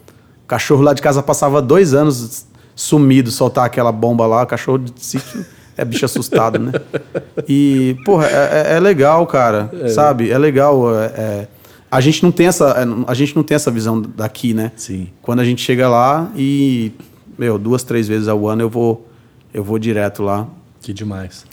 O 0.44 0.46
cachorro 0.46 0.82
lá 0.82 0.92
de 0.94 1.02
casa 1.02 1.22
passava 1.24 1.60
dois 1.60 1.92
anos 1.94 2.46
sumido, 2.76 3.30
soltar 3.32 3.64
aquela 3.66 3.90
bomba 3.90 4.24
lá, 4.26 4.44
o 4.44 4.46
cachorro 4.46 4.78
de 4.78 4.92
sítio 4.98 5.44
é 5.76 5.84
bicho 5.84 6.04
assustado, 6.04 6.58
né? 6.58 6.72
E, 7.48 7.96
porra, 8.04 8.26
é, 8.26 8.72
é- 8.72 8.76
é 8.76 8.80
legal, 8.80 9.26
cara, 9.26 9.70
sabe? 9.92 10.30
É 10.30 10.38
legal. 10.38 10.94
é- 10.96 11.06
é- 11.16 11.48
a 11.90 12.00
gente 12.00 12.22
não 12.22 12.30
tem 12.32 12.46
essa, 12.46 12.74
a 13.06 13.14
gente 13.14 13.34
não 13.36 13.42
tem 13.42 13.54
essa 13.54 13.70
visão 13.70 14.00
daqui, 14.00 14.52
né? 14.54 14.72
Sim. 14.76 15.08
Quando 15.22 15.40
a 15.40 15.44
gente 15.44 15.62
chega 15.62 15.88
lá 15.88 16.30
e, 16.36 16.92
meu, 17.38 17.58
duas, 17.58 17.82
três 17.82 18.06
vezes 18.08 18.28
ao 18.28 18.46
ano 18.48 18.62
eu 18.62 18.70
vou, 18.70 19.08
eu 19.52 19.62
vou 19.64 19.78
direto 19.78 20.22
lá, 20.22 20.46
Que 20.82 20.92
demais. 20.92 21.44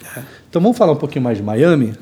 Então 0.49 0.61
vamos 0.61 0.77
falar 0.77 0.91
um 0.93 0.97
pouquinho 0.97 1.23
mais 1.23 1.37
de 1.37 1.43
Miami? 1.43 1.93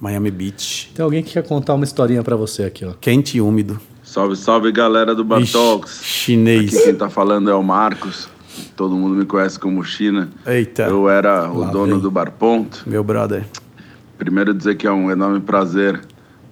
Miami 0.00 0.30
Beach, 0.30 0.92
Tem 0.94 1.02
alguém 1.02 1.22
que 1.24 1.32
quer 1.32 1.42
contar 1.42 1.74
uma 1.74 1.84
historinha 1.84 2.22
para 2.22 2.36
você 2.36 2.62
aqui, 2.64 2.84
ó. 2.84 2.92
quente 3.00 3.36
e 3.36 3.40
úmido. 3.40 3.80
Salve, 4.04 4.36
salve 4.36 4.70
galera 4.72 5.14
do 5.14 5.24
Bartox. 5.24 6.00
Ixi, 6.00 6.04
chinês. 6.04 6.74
Aqui 6.74 6.84
quem 6.84 6.94
tá 6.94 7.10
falando 7.10 7.50
é 7.50 7.54
o 7.54 7.62
Marcos. 7.62 8.28
Todo 8.76 8.94
mundo 8.96 9.14
me 9.16 9.24
conhece 9.26 9.58
como 9.58 9.82
China. 9.84 10.28
Eita, 10.46 10.84
Eu 10.84 11.08
era 11.08 11.50
o 11.50 11.58
Lá 11.60 11.70
dono 11.70 11.94
vem. 11.94 12.00
do 12.00 12.10
Bar 12.10 12.30
Ponto. 12.32 12.84
meu 12.86 13.02
brother. 13.04 13.44
Primeiro 14.16 14.54
dizer 14.54 14.76
que 14.76 14.86
é 14.86 14.90
um 14.92 15.10
enorme 15.10 15.40
prazer 15.40 16.00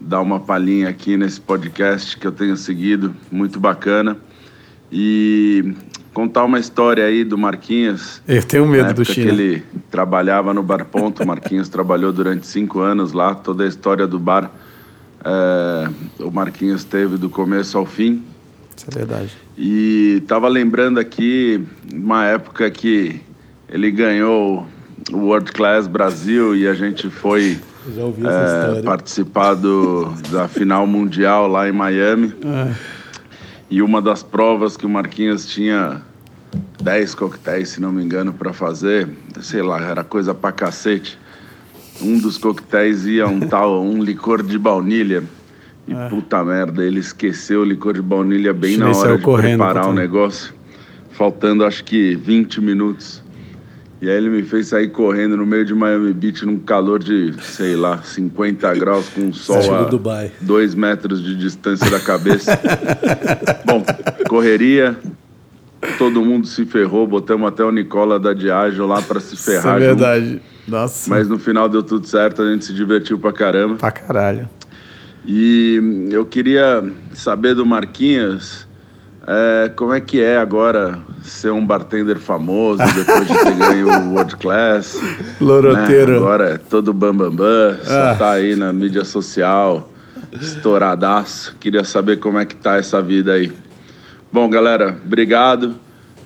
dar 0.01 0.21
uma 0.21 0.39
palhinha 0.41 0.89
aqui 0.89 1.17
nesse 1.17 1.41
podcast 1.41 2.17
que 2.19 2.27
eu 2.27 2.33
tenho 2.33 2.57
seguido, 2.57 3.15
muito 3.31 3.59
bacana. 3.59 4.17
E 4.93 5.73
contar 6.17 6.45
uma 6.45 6.59
história 6.59 7.05
aí 7.05 7.23
do 7.25 7.37
Marquinhos. 7.37 8.23
Eu 8.27 8.43
tenho 8.43 8.67
medo 8.67 8.95
do 8.95 9.05
China. 9.05 9.27
que 9.27 9.33
ele 9.43 9.63
trabalhava 9.91 10.55
no 10.55 10.63
Bar 10.63 10.83
Ponto, 10.87 11.23
o 11.23 11.27
Marquinhos 11.27 11.69
trabalhou 11.69 12.11
durante 12.11 12.47
cinco 12.47 12.81
anos 12.81 13.13
lá, 13.13 13.35
toda 13.35 13.65
a 13.65 13.67
história 13.67 14.07
do 14.07 14.19
bar. 14.19 14.51
é, 15.23 15.89
o 16.19 16.31
Marquinhos 16.31 16.85
teve 16.85 17.19
do 17.19 17.29
começo 17.29 17.77
ao 17.77 17.85
fim. 17.85 18.23
Isso 18.75 18.87
é 18.91 18.95
verdade. 18.99 19.31
E 19.59 20.23
tava 20.27 20.49
lembrando 20.49 20.99
aqui 20.99 21.63
uma 21.93 22.25
época 22.25 22.71
que 22.71 23.21
ele 23.69 23.91
ganhou 23.91 24.67
o 25.13 25.19
World 25.19 25.53
Class 25.53 25.87
Brasil 25.87 26.57
e 26.57 26.67
a 26.67 26.73
gente 26.73 27.11
foi 27.11 27.59
é, 28.79 28.81
participar 28.83 29.53
do- 29.53 30.15
da 30.31 30.49
final 30.49 30.87
mundial 30.87 31.47
lá 31.47 31.69
em 31.69 31.73
Miami. 31.73 32.33
E 33.69 33.83
uma 33.83 34.01
das 34.01 34.23
provas 34.23 34.77
que 34.77 34.87
o 34.87 34.89
Marquinhos 34.89 35.47
tinha 35.47 36.03
10 36.83 37.15
coquetéis, 37.15 37.71
se 37.71 37.81
não 37.81 37.93
me 37.93 38.03
engano, 38.03 38.33
para 38.33 38.53
fazer, 38.53 39.09
sei 39.41 39.63
lá, 39.63 39.81
era 39.81 40.05
coisa 40.05 40.35
pra 40.35 40.53
cacete. 40.53 41.19
Um 42.01 42.19
dos 42.19 42.39
coquetéis 42.39 43.07
ia 43.07 43.27
um 43.27 43.41
tal, 43.49 43.83
um 43.83 44.03
licor 44.03 44.43
de 44.43 44.59
baunilha. 44.59 45.25
E 45.89 45.95
puta 46.11 46.45
merda, 46.45 46.85
ele 46.85 46.99
esqueceu 46.99 47.61
o 47.61 47.65
licor 47.65 47.95
de 47.95 48.03
baunilha 48.03 48.53
bem 48.53 48.77
na 48.77 48.91
hora 48.91 49.17
de 49.17 49.23
correndo, 49.23 49.59
preparar 49.59 49.89
o 49.89 49.93
negócio. 49.93 50.53
Faltando 51.13 51.65
acho 51.65 51.85
que 51.85 52.15
20 52.17 52.61
minutos. 52.61 53.23
E 54.01 54.11
aí 54.11 54.17
ele 54.17 54.29
me 54.29 54.43
fez 54.43 54.69
sair 54.69 54.89
correndo 54.89 55.37
no 55.39 55.47
meio 55.47 55.65
de 55.65 55.75
Miami 55.75 56.13
Beach 56.13 56.45
num 56.45 56.59
calor 56.59 57.03
de, 57.03 57.33
sei 57.43 57.75
lá, 57.75 58.03
50 58.03 58.75
graus 58.75 59.09
com 59.09 59.29
o 59.29 59.33
sol 59.35 59.75
a 59.75 59.85
Dubai. 59.85 60.31
dois 60.41 60.75
metros 60.75 61.23
de 61.23 61.35
distância 61.35 61.89
da 61.91 61.99
cabeça. 61.99 62.59
Bom, 63.65 63.83
correria, 64.29 64.99
todo 65.97 66.23
mundo 66.23 66.47
se 66.47 66.67
ferrou, 66.67 67.07
botamos 67.07 67.49
até 67.49 67.65
o 67.65 67.71
Nicola 67.73 68.21
da 68.21 68.35
Diageo 68.35 68.87
lá 68.87 69.01
para 69.01 69.19
se 69.19 69.35
Isso 69.35 69.51
é 69.51 69.55
ferrar. 69.61 69.79
junto. 69.81 69.87
verdade. 69.87 70.43
Nossa. 70.69 71.09
Mas 71.09 71.27
no 71.29 71.39
final 71.39 71.67
deu 71.69 71.83
tudo 71.83 72.07
certo, 72.07 72.43
a 72.43 72.53
gente 72.53 72.67
se 72.67 72.75
divertiu 72.75 73.19
pra 73.19 73.33
caramba. 73.33 73.77
Pra 73.77 73.91
caralho. 73.91 74.47
E 75.27 76.09
eu 76.11 76.25
queria 76.27 76.85
saber 77.15 77.55
do 77.55 77.65
Marquinhos 77.65 78.66
é, 79.27 79.69
como 79.75 79.93
é 79.93 80.01
que 80.01 80.21
é 80.23 80.39
agora 80.39 81.01
ser 81.23 81.51
um 81.51 81.65
bartender 81.65 82.19
famoso 82.19 82.83
depois 82.95 83.27
de 83.27 83.35
ter 83.35 83.55
ganho 83.57 83.89
o 83.89 84.15
World 84.15 84.37
Class. 84.37 85.01
Loroteiro. 85.41 86.13
Né? 86.13 86.17
Agora 86.19 86.51
é 86.51 86.59
todo 86.59 86.93
bambambam, 86.93 87.35
bam, 87.35 87.75
bam, 87.75 87.85
só 87.85 88.11
Ah. 88.11 88.15
tá 88.17 88.31
aí 88.33 88.55
na 88.55 88.73
mídia 88.73 89.05
social, 89.05 89.91
estouradaço. 90.41 91.57
Queria 91.59 91.83
saber 91.85 92.19
como 92.19 92.39
é 92.39 92.45
que 92.45 92.55
tá 92.55 92.77
essa 92.77 93.03
vida 93.03 93.33
aí. 93.33 93.53
Bom, 94.33 94.49
galera, 94.49 94.97
obrigado. 95.05 95.75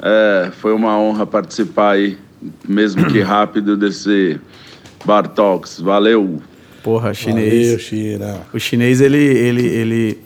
É, 0.02 0.50
foi 0.60 0.72
uma 0.72 0.98
honra 0.98 1.26
participar 1.26 1.92
aí, 1.92 2.18
mesmo 2.66 3.06
que 3.06 3.20
rápido, 3.22 3.76
desse 3.76 4.38
Bar 5.04 5.28
Talks. 5.28 5.80
Valeu! 5.80 6.42
Porra, 6.82 7.12
chinês. 7.12 7.66
Valeu, 7.66 7.78
China. 7.78 8.40
O 8.52 8.58
chinês, 8.58 9.00
ele, 9.00 9.18
ele, 9.18 9.66
ele. 9.66 10.18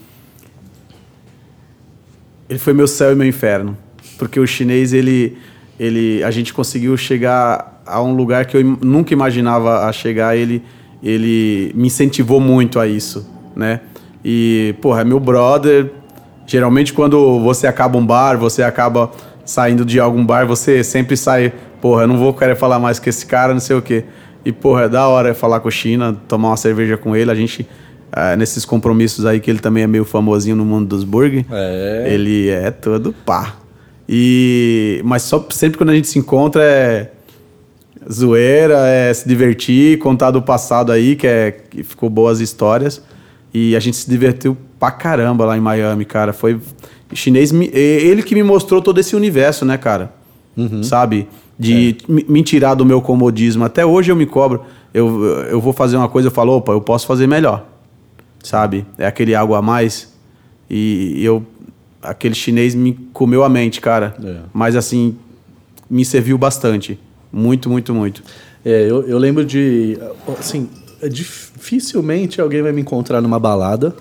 Ele 2.48 2.58
foi 2.58 2.72
meu 2.72 2.86
céu 2.86 3.12
e 3.12 3.14
meu 3.14 3.26
inferno. 3.26 3.76
Porque 4.18 4.38
o 4.38 4.46
chinês, 4.46 4.92
ele. 4.92 5.36
ele 5.78 6.22
a 6.22 6.30
gente 6.30 6.52
conseguiu 6.52 6.96
chegar 6.96 7.82
a 7.86 8.02
um 8.02 8.14
lugar 8.14 8.46
que 8.46 8.56
eu 8.56 8.62
nunca 8.62 9.12
imaginava 9.12 9.86
a 9.86 9.92
chegar. 9.92 10.36
Ele, 10.36 10.62
ele 11.02 11.72
me 11.74 11.86
incentivou 11.86 12.40
muito 12.40 12.78
a 12.78 12.86
isso, 12.86 13.28
né? 13.54 13.80
E, 14.24 14.74
porra, 14.80 15.02
é 15.02 15.04
meu 15.04 15.20
brother. 15.20 15.90
Geralmente, 16.46 16.92
quando 16.92 17.40
você 17.40 17.66
acaba 17.66 17.98
um 17.98 18.04
bar, 18.04 18.36
você 18.36 18.62
acaba 18.62 19.10
saindo 19.44 19.84
de 19.84 20.00
algum 20.00 20.24
bar, 20.24 20.46
você 20.46 20.82
sempre 20.82 21.16
sai. 21.16 21.52
Porra, 21.80 22.02
eu 22.02 22.08
não 22.08 22.16
vou 22.16 22.32
querer 22.32 22.56
falar 22.56 22.78
mais 22.78 22.98
com 22.98 23.10
esse 23.10 23.26
cara, 23.26 23.52
não 23.52 23.60
sei 23.60 23.76
o 23.76 23.82
quê. 23.82 24.04
E, 24.44 24.52
porra, 24.52 24.82
é 24.82 24.88
da 24.88 25.06
hora 25.06 25.34
falar 25.34 25.60
com 25.60 25.68
o 25.68 25.72
China, 25.72 26.16
tomar 26.28 26.48
uma 26.48 26.56
cerveja 26.56 26.96
com 26.96 27.14
ele. 27.14 27.30
A 27.30 27.34
gente, 27.34 27.66
ah, 28.16 28.36
nesses 28.36 28.64
compromissos 28.64 29.26
aí, 29.26 29.40
que 29.40 29.50
ele 29.50 29.58
também 29.58 29.82
é 29.82 29.86
meio 29.88 30.04
famosinho 30.04 30.54
no 30.54 30.64
mundo 30.64 30.86
dos 30.86 31.02
burger. 31.02 31.44
É. 31.50 32.06
Ele 32.08 32.48
é 32.48 32.70
todo 32.70 33.12
pá. 33.12 33.56
E, 34.08 35.00
mas 35.04 35.22
só 35.22 35.44
sempre 35.50 35.78
quando 35.78 35.90
a 35.90 35.94
gente 35.94 36.06
se 36.06 36.18
encontra 36.18 36.62
é 36.62 37.10
zoeira, 38.10 38.86
é 38.86 39.12
se 39.12 39.26
divertir, 39.26 39.98
contar 39.98 40.30
do 40.30 40.40
passado 40.40 40.92
aí, 40.92 41.16
que, 41.16 41.26
é, 41.26 41.50
que 41.50 41.82
ficou 41.82 42.08
boas 42.08 42.38
histórias. 42.38 43.02
E 43.52 43.74
a 43.74 43.80
gente 43.80 43.96
se 43.96 44.08
divertiu 44.08 44.56
pra 44.78 44.92
caramba 44.92 45.44
lá 45.44 45.56
em 45.56 45.60
Miami, 45.60 46.04
cara. 46.04 46.32
Foi. 46.32 46.60
Chinês, 47.12 47.52
ele 47.52 48.22
que 48.22 48.34
me 48.34 48.42
mostrou 48.42 48.80
todo 48.80 48.98
esse 49.00 49.16
universo, 49.16 49.64
né, 49.64 49.76
cara? 49.76 50.12
Sabe? 50.84 51.28
De 51.58 51.96
me 52.08 52.24
me 52.28 52.42
tirar 52.42 52.74
do 52.74 52.84
meu 52.84 53.00
comodismo. 53.00 53.64
Até 53.64 53.84
hoje 53.84 54.12
eu 54.12 54.16
me 54.16 54.26
cobro. 54.26 54.62
Eu, 54.92 55.24
eu 55.50 55.60
vou 55.60 55.72
fazer 55.72 55.96
uma 55.96 56.08
coisa, 56.08 56.28
eu 56.28 56.32
falo, 56.32 56.56
opa, 56.56 56.72
eu 56.72 56.80
posso 56.80 57.06
fazer 57.06 57.26
melhor. 57.26 57.73
Sabe? 58.44 58.86
É 58.98 59.06
aquele 59.06 59.34
algo 59.34 59.54
a 59.54 59.62
mais. 59.62 60.12
E 60.70 61.22
eu. 61.24 61.44
Aquele 62.02 62.34
chinês 62.34 62.74
me 62.74 62.92
comeu 63.14 63.42
a 63.42 63.48
mente, 63.48 63.80
cara. 63.80 64.14
É. 64.22 64.40
Mas 64.52 64.76
assim, 64.76 65.16
me 65.88 66.04
serviu 66.04 66.36
bastante. 66.36 67.00
Muito, 67.32 67.70
muito, 67.70 67.94
muito. 67.94 68.22
É, 68.64 68.82
eu, 68.82 69.02
eu 69.08 69.18
lembro 69.18 69.44
de. 69.44 69.98
Assim, 70.38 70.68
dificilmente 71.08 72.40
alguém 72.40 72.62
vai 72.62 72.72
me 72.72 72.82
encontrar 72.82 73.20
numa 73.20 73.38
balada, 73.38 73.94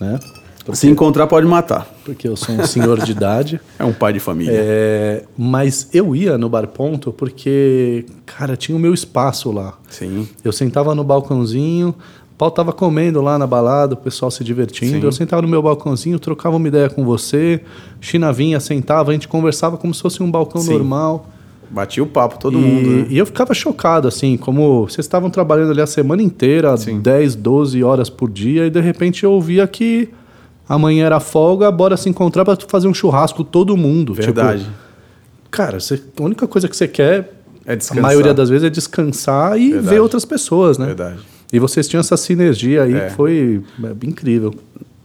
né? 0.00 0.18
Porque, 0.66 0.80
Se 0.80 0.88
encontrar, 0.88 1.28
pode 1.28 1.46
matar. 1.46 1.86
Porque 2.04 2.26
eu 2.26 2.36
sou 2.36 2.52
um 2.56 2.66
senhor 2.66 3.00
de 3.00 3.12
idade. 3.12 3.60
É 3.78 3.84
um 3.84 3.92
pai 3.92 4.12
de 4.12 4.18
família. 4.18 4.52
É, 4.52 5.22
mas 5.38 5.88
eu 5.92 6.16
ia 6.16 6.36
no 6.36 6.48
Bar 6.48 6.66
Ponto 6.66 7.12
porque, 7.12 8.04
cara, 8.24 8.56
tinha 8.56 8.74
o 8.74 8.80
meu 8.80 8.92
espaço 8.92 9.52
lá. 9.52 9.78
Sim. 9.88 10.26
Eu 10.42 10.50
sentava 10.50 10.92
no 10.94 11.04
balcãozinho, 11.04 11.94
o 12.36 12.38
pau 12.38 12.50
tava 12.50 12.70
comendo 12.70 13.22
lá 13.22 13.38
na 13.38 13.46
balada, 13.46 13.94
o 13.94 13.96
pessoal 13.96 14.30
se 14.30 14.44
divertindo. 14.44 15.00
Sim. 15.00 15.06
Eu 15.06 15.10
sentava 15.10 15.40
no 15.40 15.48
meu 15.48 15.62
balcãozinho, 15.62 16.18
trocava 16.18 16.54
uma 16.56 16.68
ideia 16.68 16.90
com 16.90 17.02
você, 17.02 17.62
China 17.98 18.30
vinha, 18.30 18.60
sentava, 18.60 19.10
a 19.10 19.14
gente 19.14 19.26
conversava 19.26 19.78
como 19.78 19.94
se 19.94 20.02
fosse 20.02 20.22
um 20.22 20.30
balcão 20.30 20.60
Sim. 20.60 20.74
normal. 20.74 21.30
Batia 21.70 22.02
o 22.02 22.06
papo, 22.06 22.38
todo 22.38 22.58
e, 22.58 22.60
mundo. 22.60 22.90
Né? 22.90 23.06
E 23.08 23.16
eu 23.16 23.24
ficava 23.24 23.54
chocado, 23.54 24.06
assim, 24.06 24.36
como 24.36 24.86
vocês 24.86 25.06
estavam 25.06 25.30
trabalhando 25.30 25.70
ali 25.70 25.80
a 25.80 25.86
semana 25.86 26.22
inteira, 26.22 26.76
Sim. 26.76 27.00
10, 27.00 27.36
12 27.36 27.82
horas 27.82 28.10
por 28.10 28.30
dia, 28.30 28.66
e 28.66 28.70
de 28.70 28.82
repente 28.82 29.24
eu 29.24 29.32
ouvia 29.32 29.66
que 29.66 30.10
amanhã 30.68 31.06
era 31.06 31.20
folga, 31.20 31.70
bora 31.70 31.96
se 31.96 32.10
encontrar 32.10 32.44
para 32.44 32.58
fazer 32.68 32.86
um 32.86 32.92
churrasco 32.92 33.44
todo 33.44 33.74
mundo. 33.78 34.12
Tipo, 34.12 34.26
Verdade. 34.26 34.64
Tipo, 34.64 34.76
cara, 35.50 35.80
você, 35.80 36.02
a 36.20 36.22
única 36.22 36.46
coisa 36.46 36.68
que 36.68 36.76
você 36.76 36.86
quer, 36.86 37.32
é 37.64 37.78
a 37.92 38.00
maioria 38.02 38.34
das 38.34 38.50
vezes, 38.50 38.66
é 38.66 38.70
descansar 38.70 39.58
e 39.58 39.70
Verdade. 39.70 39.88
ver 39.88 40.00
outras 40.00 40.26
pessoas, 40.26 40.76
né? 40.76 40.84
Verdade. 40.84 41.35
E 41.52 41.58
vocês 41.58 41.86
tinham 41.86 42.00
essa 42.00 42.16
sinergia 42.16 42.82
aí 42.82 42.94
é. 42.94 43.00
que 43.06 43.14
foi 43.14 43.62
é, 43.82 44.06
incrível. 44.06 44.54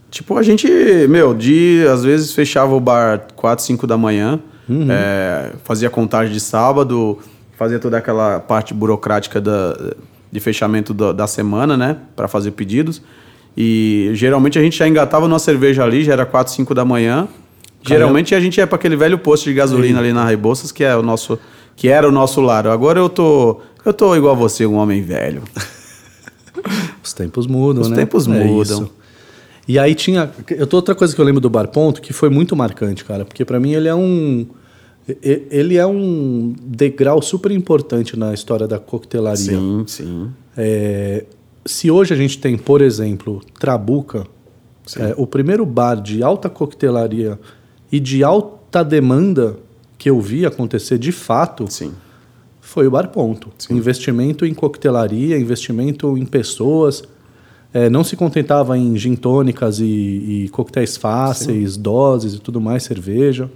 Tipo, 0.09 0.37
a 0.37 0.43
gente, 0.43 0.67
meu, 1.07 1.33
de 1.33 1.85
às 1.91 2.03
vezes 2.03 2.33
fechava 2.33 2.75
o 2.75 2.79
bar 2.79 3.27
4, 3.35 3.63
5 3.63 3.87
da 3.87 3.97
manhã, 3.97 4.39
uhum. 4.67 4.87
é, 4.89 5.53
fazia 5.63 5.89
contagem 5.89 6.33
de 6.33 6.39
sábado, 6.39 7.17
fazia 7.57 7.79
toda 7.79 7.97
aquela 7.97 8.39
parte 8.39 8.73
burocrática 8.73 9.39
da, 9.39 9.93
de 10.29 10.39
fechamento 10.39 10.93
da, 10.93 11.13
da 11.13 11.27
semana, 11.27 11.77
né, 11.77 11.97
para 12.15 12.27
fazer 12.27 12.51
pedidos. 12.51 13.01
E 13.55 14.11
geralmente 14.13 14.57
a 14.59 14.61
gente 14.61 14.77
já 14.77 14.87
engatava 14.87 15.27
numa 15.27 15.39
cerveja 15.39 15.83
ali, 15.83 16.03
já 16.03 16.13
era 16.13 16.25
4, 16.25 16.53
5 16.53 16.73
da 16.73 16.83
manhã. 16.83 17.27
Geralmente 17.83 18.35
a 18.35 18.39
gente 18.39 18.57
ia 18.57 18.67
para 18.67 18.75
aquele 18.75 18.95
velho 18.95 19.17
posto 19.17 19.45
de 19.45 19.53
gasolina 19.53 19.99
ali 19.99 20.13
na 20.13 20.23
Rebouças, 20.25 20.71
que 20.71 20.83
é 20.83 20.95
o 20.95 21.01
nosso 21.01 21.39
que 21.75 21.87
era 21.87 22.07
o 22.07 22.11
nosso 22.11 22.41
lar. 22.41 22.67
Agora 22.67 22.99
eu 22.99 23.09
tô 23.09 23.59
eu 23.83 23.91
tô 23.91 24.15
igual 24.15 24.35
a 24.35 24.37
você, 24.37 24.65
um 24.65 24.75
homem 24.75 25.01
velho. 25.01 25.41
Os 27.21 27.25
tempos 27.25 27.47
mudam, 27.47 27.81
Os 27.81 27.89
né? 27.89 27.93
Os 27.93 27.99
tempos 27.99 28.27
é 28.27 28.29
mudam. 28.29 28.83
Isso. 28.83 28.91
E 29.67 29.79
aí 29.79 29.95
tinha. 29.95 30.31
Eu 30.49 30.67
tô 30.67 30.77
outra 30.77 30.95
coisa 30.95 31.13
que 31.15 31.21
eu 31.21 31.25
lembro 31.25 31.39
do 31.39 31.49
Bar 31.49 31.67
Ponto 31.67 32.01
que 32.01 32.13
foi 32.13 32.29
muito 32.29 32.55
marcante, 32.55 33.05
cara, 33.05 33.23
porque 33.23 33.45
para 33.45 33.59
mim 33.59 33.73
ele 33.73 33.87
é 33.87 33.95
um. 33.95 34.45
Ele 35.23 35.77
é 35.77 35.85
um 35.85 36.53
degrau 36.61 37.21
super 37.21 37.51
importante 37.51 38.17
na 38.17 38.33
história 38.33 38.67
da 38.67 38.79
coquetelaria. 38.79 39.57
Sim, 39.57 39.83
sim. 39.87 40.29
É, 40.55 41.25
se 41.65 41.89
hoje 41.89 42.13
a 42.13 42.17
gente 42.17 42.37
tem, 42.37 42.57
por 42.57 42.81
exemplo, 42.81 43.41
Trabuca, 43.59 44.25
é, 44.97 45.13
o 45.17 45.25
primeiro 45.25 45.65
bar 45.65 45.95
de 45.95 46.23
alta 46.23 46.49
coquetelaria 46.49 47.39
e 47.91 47.99
de 47.99 48.23
alta 48.23 48.83
demanda 48.83 49.57
que 49.97 50.09
eu 50.09 50.19
vi 50.19 50.45
acontecer 50.45 50.97
de 50.97 51.11
fato 51.11 51.65
sim. 51.69 51.93
Foi 52.71 52.87
o 52.87 52.91
Bar 52.91 53.09
Ponto. 53.09 53.49
Sim. 53.57 53.75
Investimento 53.75 54.45
em 54.45 54.53
coquetelaria, 54.53 55.37
investimento 55.37 56.17
em 56.17 56.25
pessoas. 56.25 57.03
É, 57.73 57.89
não 57.89 58.01
se 58.01 58.15
contentava 58.15 58.77
em 58.77 58.95
gin 58.95 59.13
tônicas 59.13 59.81
e, 59.81 59.83
e 60.45 60.49
coquetéis 60.53 60.95
fáceis, 60.95 61.73
Sim. 61.73 61.81
doses 61.81 62.33
e 62.33 62.39
tudo 62.39 62.61
mais, 62.61 62.83
cerveja. 62.83 63.51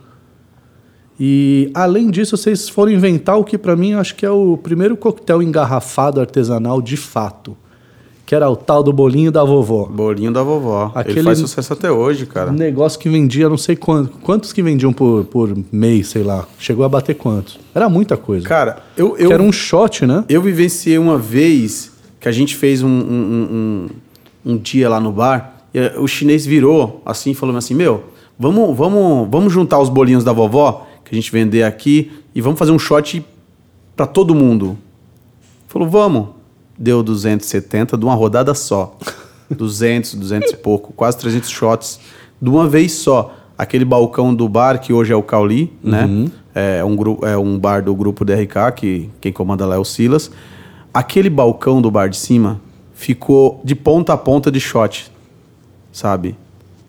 E 1.17 1.71
além 1.73 2.11
disso, 2.11 2.35
vocês 2.35 2.67
foram 2.67 2.91
inventar 2.91 3.37
o 3.39 3.45
que 3.45 3.57
para 3.57 3.73
mim 3.73 3.93
acho 3.93 4.15
que 4.15 4.25
é 4.25 4.29
o 4.29 4.57
primeiro 4.57 4.97
coquetel 4.97 5.41
engarrafado 5.41 6.19
artesanal 6.19 6.81
de 6.81 6.97
fato. 6.97 7.55
Que 8.25 8.33
era 8.33 8.49
o 8.49 8.55
tal 8.55 8.81
do 8.81 8.91
bolinho 8.91 9.31
da 9.31 9.43
vovó. 9.43 9.85
Bolinho 9.85 10.31
da 10.31 10.41
vovó. 10.41 10.91
Aquele 10.95 11.19
Ele 11.19 11.25
faz 11.25 11.37
sucesso 11.37 11.73
até 11.73 11.91
hoje, 11.91 12.25
cara. 12.25 12.51
Negócio 12.51 12.99
que 12.99 13.07
vendia, 13.07 13.47
não 13.47 13.57
sei 13.57 13.75
quantos. 13.75 14.15
Quantos 14.23 14.51
que 14.51 14.63
vendiam 14.63 14.91
por, 14.91 15.25
por 15.25 15.55
mês, 15.71 16.07
sei 16.07 16.23
lá. 16.23 16.47
Chegou 16.57 16.83
a 16.83 16.89
bater 16.89 17.13
quantos? 17.13 17.59
Era 17.73 17.87
muita 17.87 18.17
coisa. 18.17 18.47
Cara, 18.47 18.77
eu. 18.97 19.15
eu 19.17 19.27
que 19.27 19.33
era 19.33 19.43
um 19.43 19.51
shot, 19.51 20.05
né? 20.07 20.25
Eu 20.27 20.41
vivenciei 20.41 20.97
uma 20.97 21.19
vez 21.19 21.91
que 22.19 22.27
a 22.27 22.31
gente 22.31 22.55
fez 22.55 22.81
um, 22.81 22.87
um, 22.89 23.47
um 23.51 23.87
um 24.45 24.57
dia 24.57 24.87
lá 24.87 24.99
no 24.99 25.11
bar, 25.11 25.63
o 25.97 26.07
chinês 26.07 26.45
virou 26.45 27.01
assim 27.05 27.31
e 27.31 27.33
falou 27.33 27.57
assim: 27.57 27.73
Meu, 27.73 28.03
vamos, 28.37 28.77
vamos, 28.77 29.27
vamos 29.29 29.51
juntar 29.51 29.79
os 29.79 29.89
bolinhos 29.89 30.23
da 30.23 30.31
vovó 30.31 30.85
que 31.03 31.13
a 31.13 31.15
gente 31.15 31.31
vender 31.31 31.63
aqui 31.63 32.11
e 32.33 32.39
vamos 32.39 32.59
fazer 32.59 32.71
um 32.71 32.79
shot 32.79 33.25
para 33.95 34.05
todo 34.05 34.35
mundo. 34.35 34.77
Falou: 35.67 35.89
Vamos. 35.89 36.27
Deu 36.77 37.01
270 37.01 37.97
de 37.97 38.05
uma 38.05 38.15
rodada 38.15 38.53
só. 38.53 38.97
200, 39.49 40.15
200 40.15 40.51
e 40.51 40.57
pouco, 40.57 40.91
quase 40.93 41.17
300 41.17 41.49
shots 41.49 41.99
de 42.41 42.49
uma 42.49 42.67
vez 42.67 42.93
só. 42.93 43.35
Aquele 43.57 43.85
balcão 43.85 44.35
do 44.35 44.49
bar, 44.49 44.79
que 44.79 44.91
hoje 44.91 45.13
é 45.13 45.15
o 45.15 45.23
Cauli, 45.23 45.71
né? 45.81 46.03
uhum. 46.03 46.23
né? 46.23 46.31
É 46.79 46.83
um, 46.83 46.95
grupo, 46.95 47.25
é 47.25 47.37
um 47.37 47.57
bar 47.57 47.81
do 47.83 47.93
grupo 47.93 48.23
DRK, 48.25 48.71
que 48.75 49.09
quem 49.19 49.31
comanda 49.31 49.65
lá 49.65 49.75
é 49.75 49.77
o 49.77 49.83
Silas. 49.85 50.31
Aquele 50.93 51.29
balcão 51.29 51.81
do 51.81 51.91
bar 51.91 52.09
de 52.09 52.17
cima 52.17 52.61
ficou 52.93 53.61
de 53.63 53.75
ponta 53.75 54.13
a 54.13 54.17
ponta 54.17 54.49
de 54.49 54.59
shot, 54.59 55.11
sabe? 55.91 56.35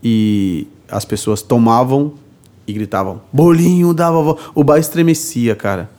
E 0.03 0.68
as 0.88 1.05
pessoas 1.05 1.42
tomavam 1.42 2.14
e 2.66 2.72
gritavam: 2.72 3.20
bolinho 3.33 3.92
da 3.92 4.11
vovó. 4.11 4.37
O 4.55 4.62
bar 4.62 4.79
estremecia, 4.79 5.57
cara. 5.57 5.90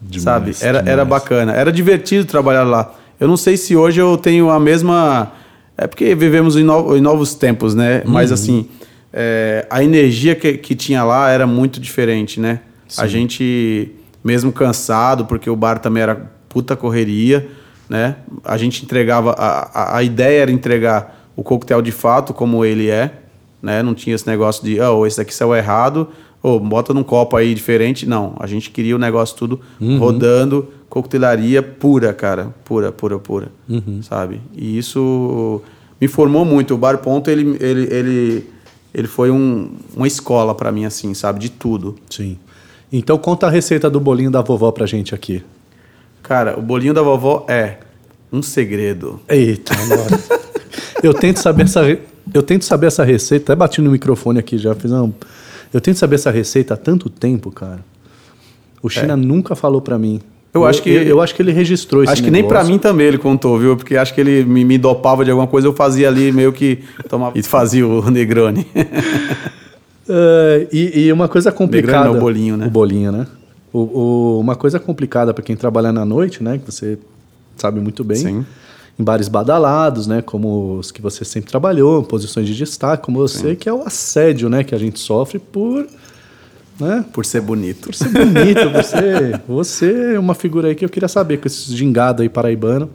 Demais, 0.00 0.22
sabe? 0.22 0.56
Era, 0.60 0.78
demais. 0.78 0.92
era 0.92 1.04
bacana. 1.04 1.52
Era 1.52 1.72
divertido 1.72 2.24
trabalhar 2.24 2.62
lá. 2.62 2.94
Eu 3.20 3.28
não 3.28 3.36
sei 3.36 3.56
se 3.56 3.76
hoje 3.76 4.00
eu 4.00 4.16
tenho 4.16 4.50
a 4.50 4.60
mesma. 4.60 5.32
É 5.76 5.86
porque 5.86 6.14
vivemos 6.14 6.56
em, 6.56 6.64
no... 6.64 6.96
em 6.96 7.00
novos 7.00 7.34
tempos, 7.34 7.74
né? 7.74 8.02
Uhum. 8.04 8.12
Mas 8.12 8.32
assim, 8.32 8.68
é... 9.12 9.66
a 9.70 9.82
energia 9.82 10.34
que, 10.34 10.54
que 10.58 10.74
tinha 10.74 11.04
lá 11.04 11.30
era 11.30 11.46
muito 11.46 11.80
diferente, 11.80 12.40
né? 12.40 12.60
Sim. 12.86 13.02
A 13.02 13.06
gente, 13.06 13.92
mesmo 14.24 14.52
cansado, 14.52 15.26
porque 15.26 15.48
o 15.50 15.56
bar 15.56 15.78
também 15.78 16.02
era 16.02 16.30
puta 16.48 16.74
correria 16.74 17.48
né? 17.88 18.16
A 18.44 18.56
gente 18.56 18.84
entregava, 18.84 19.32
a, 19.32 19.96
a, 19.96 20.02
ideia 20.02 20.42
era 20.42 20.50
entregar 20.50 21.30
o 21.34 21.42
coquetel 21.42 21.80
de 21.80 21.92
fato 21.92 22.34
como 22.34 22.64
ele 22.64 22.90
é, 22.90 23.12
né? 23.62 23.82
Não 23.82 23.94
tinha 23.94 24.14
esse 24.14 24.26
negócio 24.26 24.62
de, 24.62 24.78
oh, 24.80 25.06
esse 25.06 25.16
daqui 25.16 25.34
saiu 25.34 25.54
errado, 25.56 26.08
oh, 26.42 26.58
bota 26.58 26.94
num 26.94 27.02
copo 27.02 27.36
aí 27.36 27.54
diferente. 27.54 28.06
Não, 28.06 28.34
a 28.38 28.46
gente 28.46 28.70
queria 28.70 28.94
o 28.96 28.98
negócio 28.98 29.36
tudo 29.36 29.60
uhum. 29.80 29.98
rodando, 29.98 30.68
coquetelaria 30.88 31.62
pura, 31.62 32.12
cara, 32.12 32.54
pura, 32.64 32.92
pura, 32.92 33.18
pura, 33.18 33.48
uhum. 33.68 34.02
sabe? 34.02 34.40
E 34.54 34.78
isso 34.78 35.62
me 36.00 36.08
formou 36.08 36.44
muito. 36.44 36.74
O 36.74 36.78
Bar 36.78 36.98
Ponto, 36.98 37.30
ele, 37.30 37.56
ele, 37.60 37.94
ele, 37.94 38.46
ele 38.94 39.08
foi 39.08 39.30
um, 39.30 39.70
uma 39.94 40.06
escola 40.06 40.54
para 40.54 40.72
mim, 40.72 40.84
assim, 40.84 41.12
sabe? 41.14 41.40
De 41.40 41.50
tudo. 41.50 41.96
Sim. 42.10 42.38
Então 42.92 43.18
conta 43.18 43.46
a 43.46 43.50
receita 43.50 43.90
do 43.90 44.00
bolinho 44.00 44.30
da 44.30 44.40
vovó 44.40 44.70
pra 44.72 44.86
gente 44.86 45.14
aqui. 45.14 45.42
Cara, 46.22 46.58
o 46.58 46.62
bolinho 46.62 46.94
da 46.94 47.02
vovó 47.02 47.44
é 47.48 47.78
um 48.32 48.42
segredo. 48.42 49.20
Eita, 49.28 49.74
agora. 49.74 50.20
eu 51.02 51.14
tento 51.14 51.38
saber 51.38 51.64
essa 51.64 51.82
eu 52.34 52.42
tento 52.42 52.64
saber 52.64 52.88
essa 52.88 53.04
receita, 53.04 53.52
até 53.52 53.56
bati 53.56 53.80
no 53.80 53.90
microfone 53.90 54.38
aqui 54.38 54.58
já, 54.58 54.74
fiz 54.74 54.90
uma, 54.90 55.12
eu 55.72 55.80
tento 55.80 55.96
saber 55.96 56.16
essa 56.16 56.30
receita 56.30 56.74
há 56.74 56.76
tanto 56.76 57.10
tempo, 57.10 57.50
cara. 57.50 57.80
O 58.82 58.88
China 58.88 59.14
é. 59.14 59.16
nunca 59.16 59.54
falou 59.54 59.80
para 59.80 59.98
mim. 59.98 60.20
Eu, 60.52 60.62
eu, 60.62 60.66
acho 60.66 60.82
que 60.82 60.90
eu, 60.90 61.02
eu, 61.02 61.20
acho 61.20 61.34
que 61.34 61.42
ele 61.42 61.52
registrou 61.52 62.02
esse 62.02 62.12
Acho 62.12 62.22
que 62.22 62.30
negócio. 62.30 62.54
nem 62.54 62.62
para 62.62 62.72
mim 62.72 62.78
também 62.78 63.06
ele 63.06 63.18
contou, 63.18 63.58
viu? 63.58 63.76
Porque 63.76 63.96
acho 63.96 64.14
que 64.14 64.20
ele 64.20 64.44
me, 64.44 64.64
me, 64.64 64.78
dopava 64.78 65.24
de 65.24 65.30
alguma 65.30 65.46
coisa, 65.46 65.68
eu 65.68 65.74
fazia 65.74 66.08
ali 66.08 66.32
meio 66.32 66.52
que 66.52 66.78
tomava 67.08 67.36
e 67.38 67.42
fazia 67.42 67.86
o 67.86 68.10
Negroni. 68.10 68.66
uh, 68.74 70.66
e, 70.72 71.06
e, 71.06 71.12
uma 71.12 71.28
coisa 71.28 71.52
complicada. 71.52 71.98
Negroni 71.98 72.14
é 72.14 72.18
o 72.18 72.20
bolinho, 72.20 72.56
né? 72.56 72.66
O 72.66 72.70
bolinho, 72.70 73.12
né? 73.12 73.26
O, 73.72 73.78
o, 73.78 74.40
uma 74.40 74.56
coisa 74.56 74.80
complicada 74.80 75.34
para 75.34 75.44
quem 75.44 75.54
trabalha 75.54 75.92
na 75.92 76.04
noite, 76.04 76.42
né? 76.42 76.56
Que 76.56 76.72
você 76.72 76.98
sabe 77.56 77.78
muito 77.80 78.02
bem. 78.02 78.16
Sim. 78.16 78.46
Em 78.98 79.04
bares 79.04 79.28
badalados, 79.28 80.06
né? 80.06 80.22
Como 80.22 80.78
os 80.78 80.90
que 80.90 81.00
você 81.00 81.24
sempre 81.24 81.50
trabalhou, 81.50 82.02
posições 82.02 82.46
de 82.46 82.54
destaque, 82.54 83.04
como 83.04 83.18
você, 83.18 83.50
Sim. 83.50 83.56
que 83.56 83.68
é 83.68 83.72
o 83.72 83.82
assédio, 83.82 84.48
né? 84.48 84.64
Que 84.64 84.74
a 84.74 84.78
gente 84.78 84.98
sofre 84.98 85.38
por. 85.38 85.86
Né? 86.80 87.04
Por 87.12 87.24
ser 87.24 87.40
bonito. 87.40 87.86
Por 87.86 87.94
ser 87.94 88.08
bonito. 88.08 88.70
você, 88.70 89.40
você 89.46 90.14
é 90.14 90.18
uma 90.18 90.34
figura 90.34 90.68
aí 90.68 90.74
que 90.74 90.84
eu 90.84 90.88
queria 90.88 91.08
saber, 91.08 91.38
com 91.38 91.46
esse 91.46 91.74
gingado 91.76 92.22
aí 92.22 92.28
paraibano. 92.28 92.90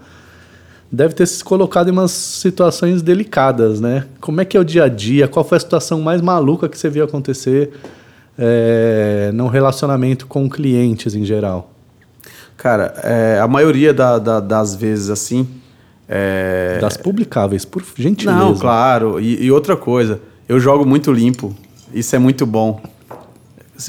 Deve 0.92 1.14
ter 1.16 1.26
se 1.26 1.44
colocado 1.44 1.88
em 1.88 1.92
umas 1.92 2.12
situações 2.12 3.02
delicadas, 3.02 3.82
né? 3.82 4.06
Como 4.20 4.40
é 4.42 4.46
que 4.46 4.56
é 4.56 4.60
o 4.60 4.64
dia 4.64 4.84
a 4.84 4.90
dia? 4.90 5.28
Qual 5.28 5.44
foi 5.44 5.58
a 5.58 5.60
situação 5.60 6.02
mais 6.02 6.22
maluca 6.22 6.70
que 6.70 6.78
você 6.78 6.90
viu 6.90 7.04
acontecer? 7.04 7.72
é, 8.38 9.32
num 9.34 9.48
relacionamento 9.48 10.28
com 10.28 10.50
clientes 10.50 11.16
em 11.16 11.24
geral? 11.24 11.72
Cara, 12.58 12.94
é, 13.04 13.40
a 13.40 13.48
maioria 13.48 13.94
da, 13.94 14.20
da, 14.20 14.40
das 14.40 14.76
vezes 14.76 15.10
assim. 15.10 15.48
É... 16.16 16.78
Das 16.80 16.96
publicáveis, 16.96 17.66
por 17.66 17.84
gentileza. 17.98 18.38
Não, 18.38 18.56
claro. 18.56 19.20
E, 19.20 19.46
e, 19.46 19.52
outra 19.52 19.76
coisa, 19.76 20.22
eu 20.48 20.60
jogo 20.60 20.86
muito 20.86 21.12
limpo. 21.12 21.56
Isso 21.92 22.16
é 22.16 22.20
muito 22.20 22.46
bom. 22.46 22.80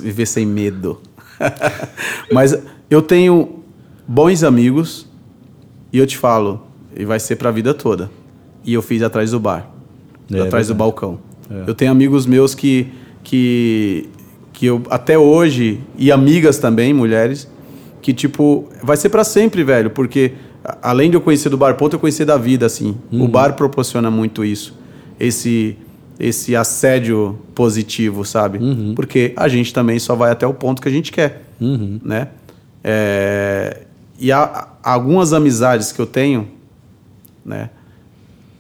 Viver 0.01 0.25
sem 0.25 0.47
medo. 0.47 0.99
Mas 2.33 2.57
eu 2.89 3.03
tenho 3.03 3.62
bons 4.09 4.43
amigos, 4.43 5.07
E 5.93 5.99
eu 5.99 6.07
te 6.07 6.16
falo, 6.16 6.66
e 6.97 7.05
vai 7.05 7.20
ser 7.20 7.37
pra 7.37 7.51
vida 7.51 7.75
toda. 7.75 8.11
E 8.64 8.72
eu 8.72 8.81
fiz 8.81 9.03
atrás 9.03 9.33
do 9.33 9.39
bar. 9.39 9.70
É, 10.33 10.41
atrás 10.41 10.68
do 10.68 10.75
verdade. 10.75 10.79
balcão. 10.79 11.18
Eu 11.66 11.75
tenho 11.75 11.91
amigos 11.91 12.25
meus 12.25 12.55
que, 12.55 12.89
que, 13.22 14.09
que 14.51 14.64
eu 14.64 14.83
até 14.89 15.18
hoje, 15.18 15.79
e 15.99 16.11
amigas 16.11 16.57
também, 16.59 16.95
mulheres, 16.95 17.47
que 18.01 18.14
tipo, 18.14 18.66
vai 18.83 18.97
ser 18.97 19.11
pra 19.11 19.25
sempre, 19.25 19.62
velho, 19.62 19.91
porque 19.91 20.33
além 20.83 21.11
de 21.11 21.17
eu 21.17 21.21
conhecer 21.21 21.49
do 21.49 21.57
bar 21.57 21.77
ponto, 21.77 21.95
eu 21.95 22.01
conhecer 22.01 22.25
da 22.25 22.37
vida, 22.37 22.67
assim. 22.67 22.97
O 23.25 23.29
bar 23.29 23.55
proporciona 23.55 24.11
muito 24.11 24.45
isso. 24.45 24.75
Esse, 25.21 25.77
esse 26.19 26.57
assédio 26.57 27.39
positivo, 27.55 28.25
sabe? 28.25 28.59
Porque 28.95 29.33
a 29.37 29.47
gente 29.49 29.73
também 29.73 29.99
só 29.99 30.15
vai 30.15 30.31
até 30.31 30.47
o 30.47 30.55
ponto 30.55 30.81
que 30.81 30.89
a 30.89 30.91
gente 30.91 31.12
quer, 31.12 31.45
né? 32.03 32.29
É, 32.83 33.83
e 34.19 34.33
há, 34.33 34.69
há 34.83 34.93
algumas 34.93 35.33
amizades 35.33 35.93
que 35.93 36.01
eu 36.01 36.07
tenho, 36.07 36.49
né? 37.45 37.71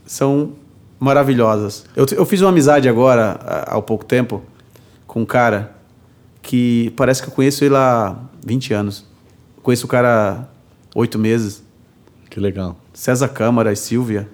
São 0.06 0.52
maravilhosas. 1.00 1.84
Eu, 1.96 2.06
eu 2.12 2.26
fiz 2.26 2.40
uma 2.40 2.50
amizade 2.50 2.88
agora, 2.88 3.38
há, 3.40 3.76
há 3.76 3.82
pouco 3.82 4.04
tempo, 4.04 4.42
com 5.06 5.22
um 5.22 5.26
cara 5.26 5.74
que 6.42 6.92
parece 6.96 7.22
que 7.22 7.28
eu 7.28 7.32
conheço 7.32 7.64
ele 7.64 7.76
há 7.76 8.16
20 8.46 8.74
anos. 8.74 9.06
Conheço 9.62 9.86
o 9.86 9.88
cara 9.88 10.46
há 10.94 10.98
oito 10.98 11.18
meses. 11.18 11.63
Que 12.30 12.40
legal. 12.40 12.76
César 12.92 13.28
Câmara 13.28 13.72
e 13.72 13.76
Silvia 13.76 14.28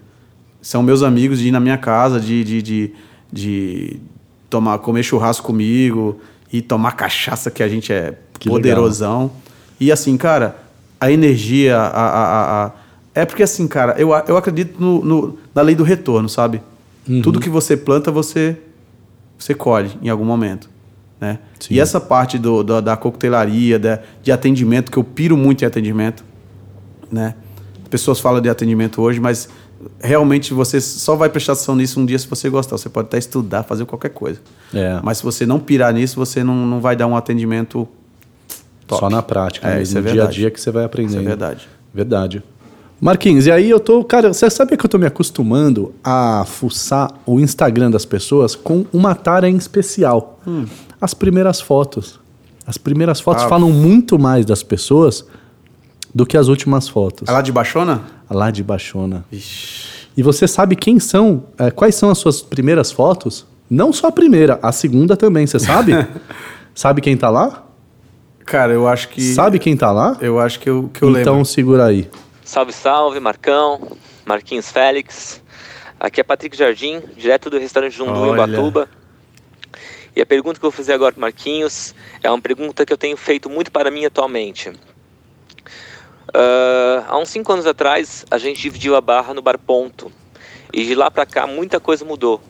são 0.63 0.83
meus 0.83 1.03
amigos 1.03 1.39
de 1.39 1.49
ir 1.49 1.51
na 1.51 1.61
minha 1.61 1.79
casa, 1.79 2.19
de, 2.21 2.45
de, 2.45 2.63
de, 2.63 2.93
de 3.33 4.01
tomar, 4.49 4.79
comer 4.79 5.03
churrasco 5.03 5.47
comigo 5.47 6.21
e 6.53 6.61
tomar 6.61 6.93
cachaça, 6.93 7.51
que 7.51 7.63
a 7.63 7.69
gente 7.69 7.93
é 7.93 8.19
Que 8.39 8.49
poderosão. 8.49 9.31
E 9.79 9.91
assim, 9.91 10.17
cara, 10.17 10.57
a 11.01 11.11
energia, 11.11 11.77
a, 11.79 11.87
a, 11.87 12.25
a- 12.25 12.67
a- 12.67 12.73
é 13.15 13.25
porque 13.25 13.43
assim, 13.43 13.67
cara, 13.67 13.95
eu, 13.99 14.11
eu 14.29 14.37
acredito 14.37 14.81
no, 14.81 15.05
no- 15.05 15.39
na 15.55 15.63
lei 15.63 15.75
do 15.75 15.83
retorno, 15.83 16.29
sabe? 16.29 16.61
Uhum. 17.09 17.23
Tudo 17.23 17.41
que 17.41 17.49
você 17.49 17.77
planta, 17.77 18.11
você, 18.11 18.57
você 19.39 19.55
colhe 19.55 19.91
em 20.03 20.09
algum 20.11 20.25
momento. 20.25 20.69
Né? 21.21 21.39
Sim. 21.59 21.75
E 21.75 21.81
essa 21.81 22.01
parte 22.01 22.39
do, 22.39 22.63
da, 22.63 22.81
da 22.81 22.97
coquetelaria, 22.97 23.79
da, 23.79 24.01
de 24.23 24.31
atendimento, 24.33 24.91
que 24.91 24.97
eu 24.99 25.05
piro 25.05 25.37
muito 25.37 25.63
em 25.63 25.67
atendimento, 25.67 26.25
né? 27.11 27.35
As 27.91 27.99
pessoas 28.01 28.21
falam 28.21 28.41
de 28.41 28.49
atendimento 28.49 29.03
hoje, 29.03 29.19
mas 29.19 29.49
realmente 30.01 30.55
você 30.55 30.81
só 30.81 31.17
vai 31.17 31.29
prestar 31.29 31.55
atenção 31.55 31.75
nisso 31.75 31.99
um 31.99 32.07
dia 32.07 32.17
se 32.19 32.29
você 32.29 32.49
gostar. 32.49 32.79
Você 32.79 32.89
pode 32.89 33.07
até 33.09 33.19
estudar, 33.19 33.65
fazer 33.65 33.85
qualquer 33.85 34.11
coisa. 34.11 34.39
É. 34.73 35.01
Mas 35.03 35.19
se 35.19 35.25
você 35.25 35.45
não 35.45 35.59
pirar 35.59 35.93
nisso, 35.93 36.15
você 36.15 36.45
não, 36.45 36.55
não 36.67 36.81
vai 36.81 36.95
dar 36.95 37.09
um 37.09 37.17
atendimento 37.17 37.89
top. 38.87 39.01
Só 39.01 39.11
na 39.11 39.23
prática, 39.23 39.67
É, 39.67 39.79
mesmo, 39.79 39.99
é 39.99 40.01
no 40.01 40.05
dia 40.05 40.13
a 40.13 40.15
verdade. 40.15 40.37
dia 40.39 40.51
que 40.53 40.61
você 40.61 40.71
vai 40.71 40.85
aprendendo. 40.85 41.11
Isso 41.17 41.21
é 41.21 41.25
verdade. 41.25 41.69
Verdade. 41.93 42.43
Marquinhos, 43.01 43.47
e 43.47 43.51
aí 43.51 43.69
eu 43.69 43.81
tô. 43.81 44.05
Cara, 44.05 44.33
você 44.33 44.49
sabe 44.51 44.77
que 44.77 44.85
eu 44.87 44.89
tô 44.89 44.97
me 44.99 45.07
acostumando 45.07 45.93
a 46.05 46.45
fuçar 46.47 47.13
o 47.27 47.41
Instagram 47.41 47.91
das 47.91 48.05
pessoas 48.05 48.55
com 48.55 48.87
uma 48.93 49.17
tara 49.17 49.49
em 49.51 49.57
especial. 49.57 50.39
As 51.01 51.13
primeiras 51.13 51.61
fotos. 51.61 52.21
As 52.65 52.79
primeiras 52.79 53.19
fotos 53.21 53.43
Ah. 53.45 53.49
falam 53.49 53.73
muito 53.73 54.17
mais 54.17 54.47
das 54.47 54.63
pessoas 54.63 55.25
do 56.15 56.27
que 56.27 56.37
as 56.37 56.49
últimas 56.49 56.89
fotos. 56.89 57.29
É 57.29 57.33
lá 57.33 57.43
de 57.43 57.53
Baixona? 57.53 58.03
Lá 58.29 58.51
de 58.51 58.63
Baixona. 58.63 59.25
Ixi. 59.31 59.91
E 60.17 60.23
você 60.23 60.47
sabe 60.47 60.77
quem 60.77 60.99
são, 60.99 61.45
é, 61.59 61.71
quais 61.71 61.95
são 61.95 62.11
as 62.11 62.19
suas 62.19 62.43
primeiras 62.43 62.91
fotos? 62.91 63.47
Não 63.71 63.93
só 63.93 64.09
a 64.09 64.13
primeira, 64.13 64.59
a 64.63 64.73
segunda 64.73 65.17
também, 65.17 65.47
você 65.47 65.59
sabe? 65.59 65.93
sabe 66.75 67.01
quem 67.01 67.17
tá 67.17 67.31
lá? 67.31 67.65
Cara, 68.45 68.73
eu 68.73 68.89
acho 68.89 69.09
que. 69.09 69.23
Sabe 69.23 69.59
quem 69.59 69.77
tá 69.77 69.93
lá? 69.93 70.17
Eu 70.21 70.41
acho 70.41 70.59
que 70.59 70.69
eu, 70.69 70.91
que 70.93 71.03
eu 71.03 71.11
então 71.11 71.35
lembro. 71.35 71.45
segura 71.45 71.87
aí. 71.87 72.11
Salve, 72.45 72.73
salve, 72.73 73.21
Marcão, 73.21 73.97
Marquinhos 74.27 74.71
Félix. 74.71 75.41
Aqui 76.01 76.21
é 76.21 76.25
Patrick 76.25 76.57
Jardim, 76.57 77.01
direto 77.17 77.49
do 77.49 77.59
restaurante 77.59 77.97
Jundu 77.97 78.35
em. 78.35 78.37
Batuba. 78.37 78.89
E 80.17 80.21
a 80.21 80.27
pergunta 80.27 80.59
que 80.59 80.67
eu 80.67 80.71
vou 80.71 80.77
fazer 80.77 80.93
agora 80.93 81.13
para 81.13 81.21
Marquinhos 81.21 81.95
é 82.23 82.29
uma 82.29 82.41
pergunta 82.41 82.85
que 82.85 82.93
eu 82.93 82.99
tenho 82.99 83.17
feito 83.17 83.49
muito 83.49 83.71
para 83.71 83.91
mim 83.91 84.05
atualmente. 84.05 84.73
Ah, 86.35 87.05
há 87.09 87.19
uns 87.19 87.29
5 87.29 87.53
anos 87.53 87.67
atrás, 87.67 88.25
a 88.31 88.39
gente 88.39 88.61
dividiu 88.61 88.97
a 88.97 89.01
barra 89.01 89.35
no 89.35 89.43
Bar 89.43 89.59
Ponto. 89.59 90.11
E 90.73 90.85
de 90.85 90.95
lá 90.95 91.11
para 91.11 91.27
cá, 91.27 91.47
muita 91.47 91.81
coisa 91.81 92.05
mudou. 92.05 92.41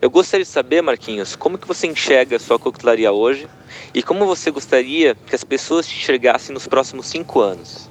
Eu 0.00 0.10
gostaria 0.10 0.44
de 0.44 0.50
saber, 0.50 0.80
Marquinhos, 0.80 1.34
como 1.34 1.58
que 1.58 1.66
você 1.66 1.88
enxerga 1.88 2.36
a 2.36 2.38
sua 2.38 2.56
coquetelaria 2.58 3.10
hoje 3.10 3.48
e 3.92 4.00
como 4.00 4.26
você 4.26 4.48
gostaria 4.50 5.16
que 5.26 5.34
as 5.34 5.42
pessoas 5.42 5.88
te 5.88 5.98
enxergassem 5.98 6.54
nos 6.54 6.68
próximos 6.68 7.06
5 7.06 7.40
anos. 7.40 7.90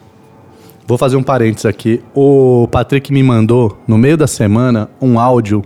Vou 0.88 0.98
fazer 0.98 1.18
um 1.18 1.24
parênteses 1.24 1.66
aqui. 1.66 2.02
O 2.16 2.66
Patrick 2.72 3.12
me 3.12 3.22
mandou, 3.22 3.78
no 3.86 3.98
meio 3.98 4.16
da 4.16 4.26
semana, 4.26 4.90
um 5.02 5.20
áudio 5.20 5.62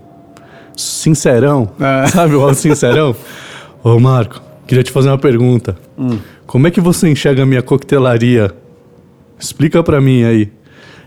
sincerão. 0.76 1.72
Sabe 2.12 2.34
o 2.34 2.42
áudio 2.42 2.56
sincerão? 2.56 3.16
Ô, 3.84 4.00
Marco, 4.00 4.42
queria 4.66 4.84
te 4.84 4.92
fazer 4.92 5.10
uma 5.10 5.20
pergunta. 5.20 5.78
Como 6.48 6.66
é 6.66 6.72
que 6.72 6.82
você 6.82 7.08
enxerga 7.08 7.44
a 7.44 7.46
minha 7.46 7.62
coquetelaria? 7.62 8.52
Explica 9.42 9.82
pra 9.82 10.00
mim 10.00 10.24
aí. 10.24 10.52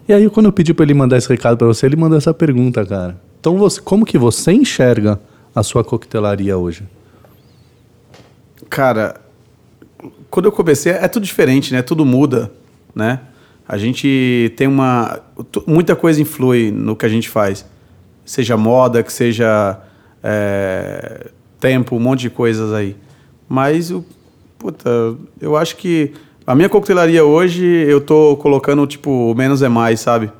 E 0.08 0.12
aí, 0.12 0.28
quando 0.28 0.46
eu 0.46 0.52
pedi 0.52 0.74
pra 0.74 0.84
ele 0.84 0.92
mandar 0.92 1.16
esse 1.16 1.28
recado 1.28 1.56
pra 1.56 1.68
você, 1.68 1.86
ele 1.86 1.94
mandou 1.94 2.18
essa 2.18 2.34
pergunta, 2.34 2.84
cara. 2.84 3.16
Então, 3.38 3.56
você, 3.56 3.80
como 3.80 4.04
que 4.04 4.18
você 4.18 4.52
enxerga 4.52 5.20
a 5.54 5.62
sua 5.62 5.84
coquetelaria 5.84 6.58
hoje? 6.58 6.82
Cara, 8.68 9.20
quando 10.28 10.46
eu 10.46 10.52
comecei, 10.52 10.92
é 10.92 11.06
tudo 11.06 11.24
diferente, 11.24 11.72
né? 11.72 11.80
Tudo 11.80 12.04
muda, 12.04 12.50
né? 12.92 13.20
A 13.68 13.78
gente 13.78 14.52
tem 14.56 14.66
uma. 14.66 15.20
Muita 15.66 15.94
coisa 15.94 16.20
influi 16.20 16.70
no 16.72 16.96
que 16.96 17.06
a 17.06 17.08
gente 17.08 17.28
faz. 17.28 17.64
Seja 18.24 18.56
moda, 18.56 19.02
que 19.02 19.12
seja 19.12 19.80
é, 20.22 21.30
tempo, 21.60 21.96
um 21.96 22.00
monte 22.00 22.22
de 22.22 22.30
coisas 22.30 22.72
aí. 22.72 22.96
Mas, 23.48 23.94
puta, 24.58 24.90
eu 25.40 25.56
acho 25.56 25.76
que 25.76 26.12
a 26.46 26.54
minha 26.54 26.68
coquetelaria 26.68 27.24
hoje, 27.24 27.64
eu 27.64 28.00
tô 28.00 28.36
colocando, 28.36 28.86
tipo, 28.86 29.34
menos 29.34 29.62
é 29.62 29.68
mais, 29.68 30.00
sabe? 30.00 30.30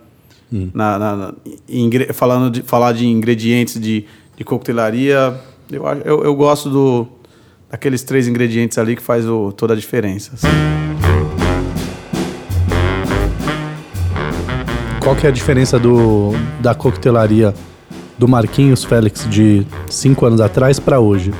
Na, 0.73 0.99
na- 0.99 1.17
na- 1.17 1.35
ingre- 1.69 2.13
falando 2.13 2.49
de, 2.51 2.63
falar 2.63 2.93
de 2.93 3.07
ingredientes 3.07 3.81
de, 3.81 4.05
de 4.37 4.45
coquetelaria, 4.45 5.35
eu, 5.73 5.85
eu, 6.05 6.25
eu 6.25 6.35
gosto 6.37 6.71
do, 6.71 7.09
daqueles 7.69 8.05
três 8.05 8.29
ingredientes 8.29 8.79
ali 8.79 8.95
que 8.95 9.03
faz 9.03 9.27
o- 9.29 9.51
toda 9.51 9.73
a 9.73 9.77
diferença. 9.77 10.31
assim. 10.35 10.47
Qual 15.03 15.17
que 15.17 15.27
é 15.27 15.29
a 15.29 15.33
diferença 15.33 15.79
do, 15.79 16.33
da 16.61 16.75
coquetelaria 16.75 17.53
do 18.17 18.29
Marquinhos 18.29 18.85
Félix 18.85 19.29
de 19.29 19.67
cinco 19.91 20.25
anos 20.25 20.41
atrás 20.41 20.79
pra 20.79 21.01
hoje? 21.01 21.33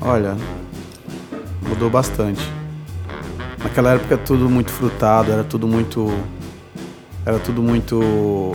Olha, 0.00 0.36
mudou 1.68 1.90
bastante. 1.90 2.40
Naquela 3.62 3.94
época 3.94 4.16
tudo 4.18 4.48
muito 4.48 4.70
frutado, 4.70 5.32
era 5.32 5.44
tudo 5.44 5.66
muito. 5.68 6.12
Era 7.24 7.38
tudo 7.38 7.62
muito 7.62 8.54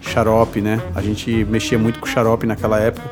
xarope, 0.00 0.60
né? 0.60 0.80
A 0.94 1.00
gente 1.00 1.44
mexia 1.44 1.78
muito 1.78 2.00
com 2.00 2.06
xarope 2.06 2.46
naquela 2.46 2.78
época, 2.78 3.08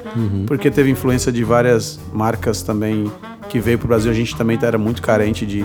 porque 0.47 0.70
teve 0.70 0.91
influência 0.91 1.31
de 1.31 1.45
várias 1.45 2.01
marcas 2.12 2.62
também 2.62 3.11
que 3.49 3.61
veio 3.61 3.78
pro 3.78 3.89
Brasil. 3.89 4.11
A 4.11 4.14
gente 4.14 4.37
também 4.37 4.59
era 4.61 4.76
muito 4.76 5.01
carente 5.01 5.47
de, 5.47 5.64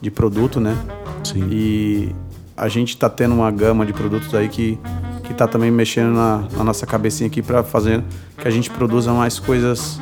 de 0.00 0.10
produto, 0.10 0.60
né? 0.60 0.76
Sim. 1.22 1.48
E 1.50 2.14
a 2.56 2.68
gente 2.68 2.96
tá 2.96 3.08
tendo 3.08 3.34
uma 3.34 3.50
gama 3.50 3.86
de 3.86 3.92
produtos 3.92 4.34
aí 4.34 4.48
que, 4.48 4.78
que 5.22 5.32
tá 5.32 5.46
também 5.46 5.70
mexendo 5.70 6.12
na, 6.14 6.44
na 6.56 6.64
nossa 6.64 6.84
cabecinha 6.86 7.28
aqui 7.28 7.40
para 7.40 7.62
fazer 7.62 8.02
que 8.36 8.46
a 8.46 8.50
gente 8.50 8.68
produza 8.70 9.12
mais 9.12 9.38
coisas 9.38 10.00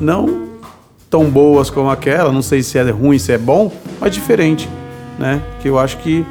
não 0.00 0.45
tão 1.10 1.24
boas 1.30 1.70
como 1.70 1.90
aquela, 1.90 2.32
não 2.32 2.42
sei 2.42 2.62
se 2.62 2.78
é 2.78 2.90
ruim, 2.90 3.18
se 3.18 3.32
é 3.32 3.38
bom, 3.38 3.72
mas 4.00 4.12
diferente, 4.14 4.68
né? 5.18 5.40
Que 5.60 5.68
eu 5.68 5.78
acho 5.78 5.96
que, 5.98 6.24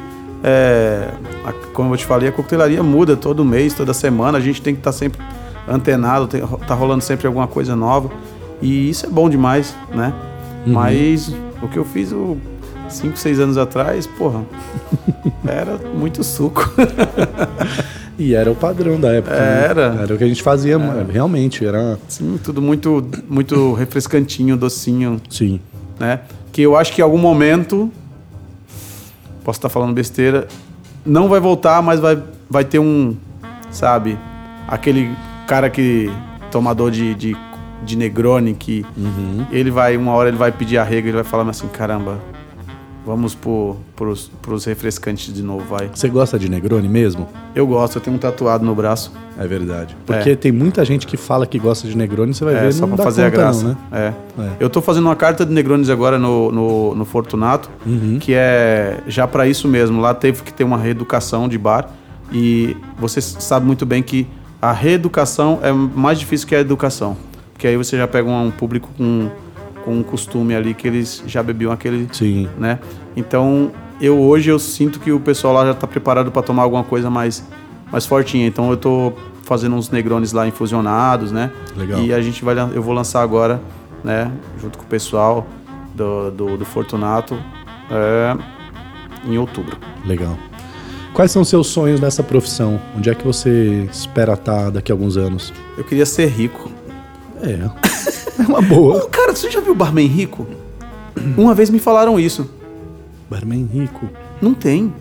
é, 0.44 1.08
a- 1.44 1.52
como 1.72 1.92
eu 1.94 1.96
te 1.96 2.04
falei, 2.04 2.28
a 2.28 2.32
coquetelaria 2.32 2.82
muda 2.82 3.16
todo 3.16 3.44
mês, 3.44 3.74
toda 3.74 3.92
semana, 3.94 4.38
a 4.38 4.40
gente 4.40 4.60
tem 4.62 4.74
que 4.74 4.80
estar 4.80 4.92
sempre 4.92 5.20
antenado, 5.68 6.26
tem, 6.26 6.40
tá 6.66 6.74
rolando 6.74 7.02
sempre 7.02 7.26
alguma 7.26 7.46
coisa 7.46 7.74
nova, 7.74 8.10
e 8.62 8.88
isso 8.90 9.06
é 9.06 9.08
bom 9.08 9.28
demais, 9.28 9.74
né? 9.94 10.12
Mas 10.66 11.32
o 11.62 11.68
que 11.68 11.76
eu 11.78 11.84
fiz 11.84 12.12
o 12.12 12.36
5, 12.88 13.16
6 13.18 13.38
anos 13.40 13.56
atrás, 13.58 14.06
porra, 14.06 14.42
era 15.46 15.78
muito 15.94 16.22
suco. 16.24 16.68
E 18.18 18.34
era 18.34 18.50
o 18.50 18.54
padrão 18.54 18.98
da 18.98 19.12
época. 19.12 19.36
né? 19.36 19.66
Era. 19.68 19.98
Era 20.02 20.14
o 20.14 20.18
que 20.18 20.24
a 20.24 20.28
gente 20.28 20.42
fazia, 20.42 20.78
realmente. 21.10 21.64
Era. 21.66 21.98
Sim, 22.08 22.38
tudo 22.42 22.62
muito, 22.62 23.04
muito 23.28 23.72
refrescantinho, 23.74 24.56
docinho. 24.56 25.20
Sim. 25.28 25.60
né? 25.98 26.20
Que 26.52 26.62
eu 26.62 26.76
acho 26.76 26.92
que 26.92 27.00
em 27.00 27.04
algum 27.04 27.18
momento, 27.18 27.90
posso 29.44 29.58
estar 29.58 29.68
falando 29.68 29.92
besteira, 29.92 30.48
não 31.04 31.28
vai 31.28 31.38
voltar, 31.40 31.82
mas 31.82 32.00
vai, 32.00 32.18
vai 32.48 32.64
ter 32.64 32.78
um, 32.78 33.14
sabe, 33.70 34.18
aquele 34.66 35.10
cara 35.46 35.68
que, 35.68 36.10
tomador 36.50 36.90
de, 36.90 37.14
de, 37.14 37.36
de 37.84 37.96
Negroni, 37.96 38.54
que 38.54 38.84
ele 39.52 39.70
vai, 39.70 39.96
uma 39.96 40.12
hora 40.12 40.30
ele 40.30 40.38
vai 40.38 40.50
pedir 40.50 40.78
arrego, 40.78 41.08
ele 41.08 41.16
vai 41.16 41.24
falar 41.24 41.48
assim, 41.50 41.68
caramba, 41.68 42.18
Vamos 43.06 43.36
pro, 43.36 43.76
pros, 43.94 44.28
pros 44.42 44.64
refrescantes 44.64 45.32
de 45.32 45.40
novo, 45.40 45.64
vai. 45.64 45.88
Você 45.94 46.08
gosta 46.08 46.36
de 46.36 46.48
Negroni 46.50 46.88
mesmo? 46.88 47.28
Eu 47.54 47.64
gosto, 47.64 47.98
eu 47.98 48.02
tenho 48.02 48.16
um 48.16 48.18
tatuado 48.18 48.66
no 48.66 48.74
braço. 48.74 49.12
É 49.38 49.46
verdade. 49.46 49.96
Porque 50.04 50.34
tem 50.34 50.50
muita 50.50 50.84
gente 50.84 51.06
que 51.06 51.16
fala 51.16 51.46
que 51.46 51.56
gosta 51.56 51.86
de 51.86 51.96
Negroni, 51.96 52.34
você 52.34 52.44
vai 52.44 52.54
É, 52.56 52.60
ver, 52.62 52.72
só 52.72 52.84
não 52.84 52.96
pra 52.96 53.04
fazer 53.04 53.22
a 53.22 53.30
graça. 53.30 53.62
não, 53.62 53.70
né? 53.70 53.76
é. 54.38 54.42
É. 54.42 54.50
Eu 54.58 54.68
tô 54.68 54.82
fazendo 54.82 55.04
uma 55.04 55.14
carta 55.14 55.46
de 55.46 55.52
Negronis 55.52 55.88
agora 55.88 56.18
no, 56.18 56.50
no, 56.50 56.94
no 56.96 57.04
Fortunato, 57.04 57.70
Uhum. 57.86 58.18
que 58.20 58.34
é 58.34 58.98
já 59.06 59.24
pra 59.28 59.46
isso 59.46 59.68
mesmo. 59.68 60.00
Lá 60.00 60.12
teve 60.12 60.42
que 60.42 60.52
ter 60.52 60.64
uma 60.64 60.76
reeducação 60.76 61.48
de 61.48 61.56
bar 61.56 61.88
e 62.32 62.76
você 62.98 63.20
sabe 63.20 63.64
muito 63.66 63.86
bem 63.86 64.02
que 64.02 64.26
a 64.60 64.72
reeducação 64.72 65.60
é 65.62 65.70
mais 65.70 66.18
difícil 66.18 66.48
que 66.48 66.56
a 66.56 66.60
educação. 66.60 67.16
Porque 67.52 67.68
aí 67.68 67.76
você 67.76 67.96
já 67.96 68.08
pega 68.08 68.28
um 68.28 68.50
público 68.50 68.90
com, 68.98 69.28
com 69.86 69.94
um 69.94 70.02
costume 70.02 70.52
ali 70.52 70.74
que 70.74 70.88
eles 70.88 71.22
já 71.28 71.44
bebiam 71.44 71.70
aquele, 71.70 72.08
Sim. 72.12 72.48
né? 72.58 72.80
Então, 73.16 73.70
eu 74.00 74.18
hoje 74.18 74.50
eu 74.50 74.58
sinto 74.58 74.98
que 74.98 75.12
o 75.12 75.20
pessoal 75.20 75.54
lá 75.54 75.64
já 75.64 75.74
tá 75.74 75.86
preparado 75.86 76.32
para 76.32 76.42
tomar 76.42 76.64
alguma 76.64 76.82
coisa 76.82 77.08
mais 77.08 77.46
mais 77.90 78.04
fortinha. 78.04 78.48
Então, 78.48 78.68
eu 78.68 78.76
tô 78.76 79.12
fazendo 79.44 79.76
uns 79.76 79.88
negrones 79.88 80.32
lá 80.32 80.46
infusionados, 80.46 81.30
né? 81.30 81.52
Legal. 81.76 82.00
E 82.00 82.12
a 82.12 82.20
gente 82.20 82.44
vai 82.44 82.56
eu 82.74 82.82
vou 82.82 82.92
lançar 82.92 83.22
agora, 83.22 83.62
né, 84.02 84.30
junto 84.60 84.76
com 84.76 84.84
o 84.84 84.88
pessoal 84.88 85.46
do, 85.94 86.32
do, 86.32 86.56
do 86.56 86.64
Fortunato 86.64 87.38
é, 87.88 88.36
em 89.24 89.38
outubro. 89.38 89.78
Legal. 90.04 90.36
Quais 91.14 91.30
são 91.30 91.42
os 91.42 91.48
seus 91.48 91.68
sonhos 91.68 92.00
nessa 92.00 92.24
profissão? 92.24 92.80
Onde 92.96 93.08
é 93.08 93.14
que 93.14 93.24
você 93.24 93.88
espera 93.90 94.34
estar 94.34 94.70
daqui 94.70 94.90
a 94.90 94.94
alguns 94.94 95.16
anos? 95.16 95.52
Eu 95.78 95.84
queria 95.84 96.04
ser 96.04 96.26
rico. 96.26 96.70
É. 97.40 97.70
É 98.42 98.42
uma 98.42 98.60
boa. 98.60 99.08
Cara, 99.08 99.34
você 99.34 99.50
já 99.50 99.60
viu 99.60 99.74
barman 99.74 100.06
rico? 100.06 100.46
Uma 101.36 101.54
vez 101.54 101.70
me 101.70 101.78
falaram 101.78 102.20
isso. 102.20 102.48
Barman 103.30 103.68
rico. 103.72 104.08
Não 104.40 104.52
tem. 104.52 104.92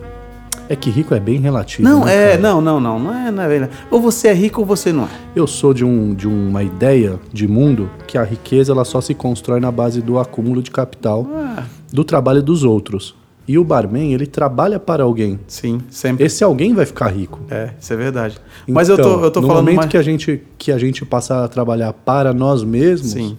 É 0.67 0.75
que 0.75 0.89
rico 0.89 1.13
é 1.13 1.19
bem 1.19 1.39
relativo. 1.39 1.83
Não, 1.83 2.05
né, 2.05 2.33
é, 2.33 2.37
não, 2.37 2.59
não, 2.59 2.79
não, 2.79 2.97
não 2.97 3.13
é, 3.13 3.29
não 3.29 3.43
é. 3.43 3.69
Ou 3.91 4.01
você 4.01 4.29
é 4.29 4.33
rico 4.33 4.61
ou 4.61 4.65
você 4.65 4.91
não 4.91 5.03
é. 5.03 5.09
Eu 5.35 5.45
sou 5.45 5.73
de, 5.73 5.85
um, 5.85 6.13
de 6.15 6.27
uma 6.27 6.63
ideia 6.63 7.19
de 7.31 7.47
mundo 7.47 7.89
que 8.07 8.17
a 8.17 8.23
riqueza 8.23 8.71
ela 8.71 8.83
só 8.83 8.99
se 8.99 9.13
constrói 9.13 9.59
na 9.59 9.71
base 9.71 10.01
do 10.01 10.17
acúmulo 10.17 10.63
de 10.63 10.71
capital 10.71 11.27
do 11.91 12.03
trabalho 12.03 12.41
dos 12.41 12.63
outros. 12.63 13.15
E 13.47 13.59
o 13.59 13.63
barman, 13.63 14.11
ele 14.11 14.25
trabalha 14.25 14.79
para 14.79 15.03
alguém. 15.03 15.39
Sim, 15.47 15.79
sempre. 15.89 16.25
Esse 16.25 16.43
alguém 16.43 16.73
vai 16.73 16.85
ficar 16.85 17.07
rico. 17.09 17.39
É, 17.49 17.71
isso 17.79 17.93
é 17.93 17.95
verdade. 17.95 18.39
Mas 18.67 18.89
eu 18.89 18.97
tô, 18.97 19.03
Então, 19.03 19.23
eu 19.23 19.31
tô 19.31 19.41
no 19.41 19.47
falando 19.47 19.63
momento 19.65 19.77
mais... 19.77 19.91
que 19.91 19.97
a 19.97 20.01
gente 20.01 20.41
que 20.57 20.71
a 20.71 20.77
gente 20.79 21.05
passar 21.05 21.43
a 21.43 21.47
trabalhar 21.47 21.93
para 21.93 22.33
nós 22.33 22.63
mesmos, 22.63 23.11
Sim, 23.11 23.37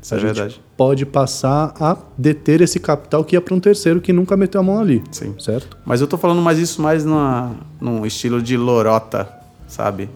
isso 0.00 0.14
a 0.14 0.16
é 0.16 0.20
gente 0.20 0.34
verdade. 0.34 0.60
pode 0.74 1.04
passar 1.04 1.74
a 1.78 1.98
deter 2.16 2.62
esse 2.62 2.80
capital 2.80 3.22
que 3.24 3.36
ia 3.36 3.40
para 3.42 3.54
um 3.54 3.60
terceiro 3.60 4.00
que 4.00 4.10
nunca 4.10 4.36
meteu 4.38 4.60
a 4.60 4.64
mão 4.64 4.80
ali. 4.80 5.02
Sim. 5.10 5.34
Certo? 5.38 5.76
Mas 5.84 6.00
eu 6.00 6.06
tô 6.06 6.16
falando 6.16 6.40
mais 6.40 6.58
isso 6.58 6.80
mais 6.80 7.04
numa, 7.04 7.52
num 7.78 8.06
estilo 8.06 8.40
de 8.40 8.56
lorota, 8.56 9.28
sabe? 9.68 10.08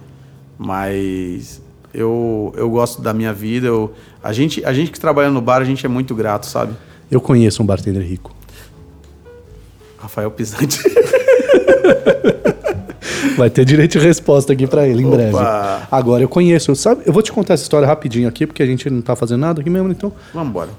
Mas 0.59 1.61
eu, 1.93 2.53
eu 2.57 2.71
gosto 2.71 3.03
da 3.03 3.13
minha 3.13 3.33
vida. 3.33 3.67
Eu, 3.67 3.93
a, 4.23 4.33
gente, 4.33 4.65
a 4.65 4.73
gente 4.73 4.91
que 4.91 5.01
trabalha 5.01 5.31
no 5.31 5.41
bar, 5.41 5.61
a 5.61 5.65
gente 5.65 5.85
é 5.85 5.89
muito 5.89 6.15
grato, 6.15 6.47
sabe? 6.47 6.73
Eu 7.11 7.21
conheço 7.21 7.63
um 7.63 7.67
bartender 7.67 8.03
rico. 8.03 8.33
Rafael 10.01 10.31
Pisante. 10.31 10.81
Vai 13.37 13.49
ter 13.49 13.65
direito 13.65 13.99
de 13.99 14.05
resposta 14.05 14.53
aqui 14.53 14.67
para 14.67 14.87
ele 14.87 15.03
em 15.03 15.07
Opa! 15.07 15.17
breve. 15.17 15.37
Agora 15.91 16.23
eu 16.23 16.29
conheço, 16.29 16.75
sabe? 16.75 17.03
Eu 17.07 17.13
vou 17.13 17.23
te 17.23 17.33
contar 17.33 17.55
essa 17.55 17.63
história 17.63 17.87
rapidinho 17.87 18.29
aqui, 18.29 18.47
porque 18.47 18.63
a 18.63 18.67
gente 18.67 18.89
não 18.91 19.01
tá 19.01 19.15
fazendo 19.17 19.41
nada 19.41 19.61
aqui 19.61 19.71
mesmo, 19.71 19.91
então. 19.91 20.13
Vamos 20.35 20.51
embora. 20.51 20.71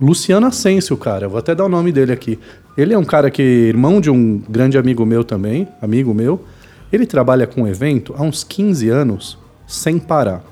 Luciano 0.00 0.46
Asensio, 0.46 0.96
cara. 0.96 1.26
Eu 1.26 1.30
vou 1.30 1.38
até 1.38 1.54
dar 1.54 1.64
o 1.64 1.68
nome 1.68 1.92
dele 1.92 2.12
aqui. 2.12 2.38
Ele 2.76 2.92
é 2.92 2.98
um 2.98 3.04
cara 3.04 3.30
que, 3.30 3.42
irmão 3.42 4.00
de 4.00 4.10
um 4.10 4.42
grande 4.48 4.76
amigo 4.76 5.06
meu 5.06 5.22
também, 5.22 5.68
amigo 5.80 6.12
meu. 6.12 6.44
Ele 6.92 7.06
trabalha 7.06 7.46
com 7.46 7.66
evento 7.66 8.14
há 8.16 8.22
uns 8.22 8.42
15 8.44 8.88
anos 8.88 9.38
sem 9.66 9.98
parar. 9.98 10.42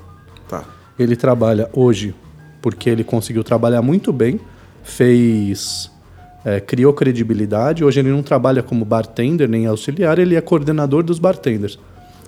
Tá. 0.47 0.63
Ele 0.97 1.15
trabalha 1.15 1.69
hoje 1.73 2.15
porque 2.61 2.89
ele 2.89 3.03
conseguiu 3.03 3.43
trabalhar 3.43 3.81
muito 3.81 4.13
bem, 4.13 4.39
fez. 4.83 5.91
É, 6.43 6.59
criou 6.59 6.93
credibilidade. 6.93 7.83
Hoje 7.83 7.99
ele 7.99 8.09
não 8.09 8.23
trabalha 8.23 8.63
como 8.63 8.83
bartender 8.85 9.47
nem 9.47 9.65
auxiliar, 9.65 10.19
ele 10.19 10.35
é 10.35 10.41
coordenador 10.41 11.03
dos 11.03 11.19
bartenders. 11.19 11.77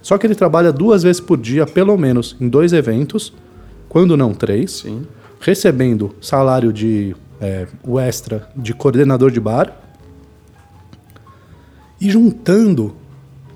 Só 0.01 0.17
que 0.17 0.27
ele 0.27 0.35
trabalha 0.35 0.71
duas 0.71 1.03
vezes 1.03 1.21
por 1.21 1.37
dia, 1.37 1.65
pelo 1.65 1.97
menos, 1.97 2.35
em 2.39 2.49
dois 2.49 2.73
eventos, 2.73 3.33
quando 3.87 4.17
não 4.17 4.33
três 4.33 4.79
Sim. 4.79 5.05
recebendo 5.39 6.13
salário 6.19 6.73
de 6.73 7.15
é, 7.39 7.67
o 7.83 7.99
extra 7.99 8.47
de 8.55 8.73
coordenador 8.73 9.31
de 9.31 9.39
bar 9.39 9.73
e 11.99 12.09
juntando 12.09 12.95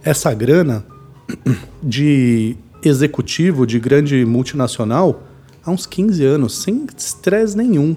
essa 0.04 0.34
grana 0.34 0.86
de 1.84 2.56
executivo 2.84 3.68
de 3.68 3.80
grande 3.80 4.26
multinacional 4.26 5.24
há 5.66 5.72
uns 5.72 5.86
15 5.86 6.24
anos, 6.24 6.58
sem 6.62 6.88
estresse 6.96 7.58
nenhum. 7.58 7.96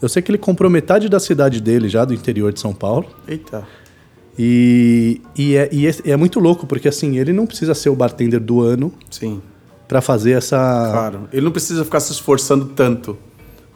Eu 0.00 0.08
sei 0.08 0.22
que 0.22 0.30
ele 0.30 0.38
comprou 0.38 0.70
metade 0.70 1.08
da 1.08 1.20
cidade 1.20 1.60
dele 1.60 1.88
já, 1.88 2.04
do 2.04 2.14
interior 2.14 2.52
de 2.52 2.60
São 2.60 2.72
Paulo. 2.72 3.06
Eita. 3.28 3.66
E, 4.38 5.20
e, 5.36 5.56
é, 5.56 5.68
e 5.70 5.86
é- 5.86 5.94
é 6.06 6.16
muito 6.16 6.40
louco, 6.40 6.66
porque 6.66 6.88
assim, 6.88 7.18
ele 7.18 7.32
não 7.32 7.46
precisa 7.46 7.74
ser 7.74 7.90
o 7.90 7.94
bartender 7.94 8.40
do 8.40 8.62
ano 8.62 8.92
Sim. 9.10 9.42
para 9.86 10.00
fazer 10.00 10.32
essa. 10.32 10.56
Claro. 10.56 11.28
Ele 11.32 11.42
não 11.42 11.52
precisa 11.52 11.84
ficar 11.84 12.00
se 12.00 12.12
esforçando 12.12 12.66
tanto 12.66 13.18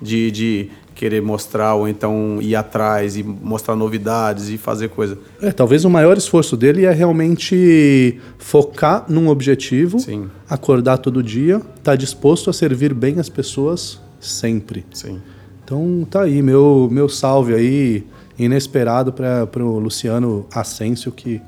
de, 0.01 0.31
de 0.31 0.71
querer 0.95 1.21
mostrar 1.21 1.75
ou 1.75 1.87
então 1.89 2.39
ir 2.41 2.55
atrás 2.55 3.17
e 3.17 3.23
mostrar 3.23 3.77
novidades 3.77 4.49
e 4.49 4.57
fazer 4.57 4.89
coisa. 4.89 5.19
É, 5.43 5.51
talvez 5.53 5.85
o 5.85 5.91
maior 5.91 6.17
esforço 6.17 6.57
dele 6.57 6.87
é 6.87 6.93
realmente 6.93 8.19
focar 8.39 9.05
num 9.09 9.29
objetivo, 9.29 9.99
Sim. 9.99 10.31
acordar 10.49 10.99
todo 10.99 11.23
dia, 11.23 11.61
estar 11.77 11.97
disposto 11.97 12.49
a 12.49 12.53
servir 12.53 12.95
bem 12.95 13.19
as 13.19 13.29
pessoas 13.29 14.01
sempre. 14.21 14.87
Sim. 14.95 15.21
Então 15.65 16.07
tá 16.11 16.23
aí, 16.23 16.43
meu, 16.43 16.89
meu 16.93 17.09
salve 17.09 17.55
aí, 17.55 18.07
inesperado 18.39 19.13
para 19.13 19.65
o 19.65 19.79
Luciano 19.79 20.47
Asensio, 20.55 21.11
que 21.11 21.41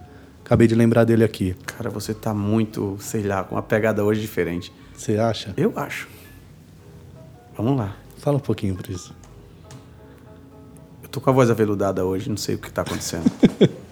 acabei 0.45 0.67
de 0.67 0.75
lembrar 0.75 1.05
dele 1.05 1.23
aqui. 1.23 1.55
Cara, 1.67 1.91
você 1.91 2.15
tá 2.15 2.33
muito, 2.33 2.97
sei 2.99 3.23
lá, 3.23 3.45
com 3.45 3.55
uma 3.55 3.63
pegada 3.63 4.03
hoje 4.03 4.21
diferente. 4.23 4.73
Você 4.97 5.19
acha? 5.19 5.53
Eu 5.57 5.73
acho. 5.77 6.09
Vamos 7.57 7.77
lá. 7.77 7.95
Fala 8.17 8.39
um 8.39 8.41
pouquinho 8.41 8.75
por 8.75 8.89
isso. 8.89 9.15
Eu 11.03 11.09
tô 11.11 11.21
com 11.21 11.29
a 11.29 11.33
voz 11.33 11.51
aveludada 11.51 12.05
hoje, 12.05 12.31
não 12.31 12.39
sei 12.39 12.55
o 12.55 12.59
que 12.59 12.71
tá 12.71 12.83
acontecendo. 12.83 13.31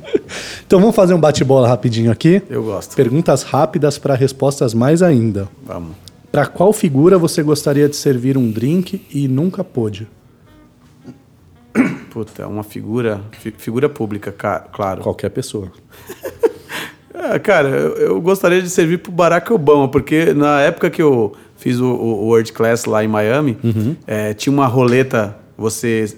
Então 0.66 0.80
vamos 0.80 0.96
fazer 0.96 1.14
um 1.14 1.20
bate-bola 1.20 1.68
rapidinho 1.68 2.10
aqui. 2.10 2.42
Eu 2.48 2.64
gosto. 2.64 2.96
Perguntas 2.96 3.42
rápidas 3.42 3.98
para 3.98 4.14
respostas 4.14 4.72
mais 4.72 5.02
ainda. 5.02 5.48
Vamos. 5.62 5.94
Para 6.35 6.47
qual 6.47 6.72
figura 6.72 7.16
você 7.16 7.45
gostaria 7.45 7.89
de 7.89 7.95
servir 7.95 8.37
um 8.37 8.51
drink 8.51 9.01
e 9.09 9.28
nunca 9.28 9.62
pôde? 9.62 10.09
Puta, 12.11 12.49
uma 12.49 12.64
figura, 12.64 13.20
fi- 13.39 13.55
figura 13.57 13.89
pública, 13.89 14.32
ca- 14.32 14.66
claro. 14.72 15.01
Qualquer 15.03 15.30
pessoa. 15.30 15.70
Ah, 17.14 17.39
cara, 17.41 17.68
eu, 17.68 17.95
eu 17.97 18.20
gostaria 18.20 18.61
de 18.61 18.68
servir 18.68 18.99
pro 18.99 19.12
Barack 19.12 19.53
Obama, 19.53 19.87
porque 19.89 20.35
na 20.35 20.61
época 20.61 20.91
que 20.91 21.01
eu 21.01 21.37
fiz 21.57 21.78
o, 21.78 21.87
o 21.87 22.26
World 22.26 22.53
Class 22.53 22.85
lá 22.85 23.05
em 23.05 23.09
Miami, 23.09 23.57
eh, 24.05 24.35
tinha 24.35 24.53
uma 24.53 24.66
roleta, 24.66 25.37
você... 25.57 26.12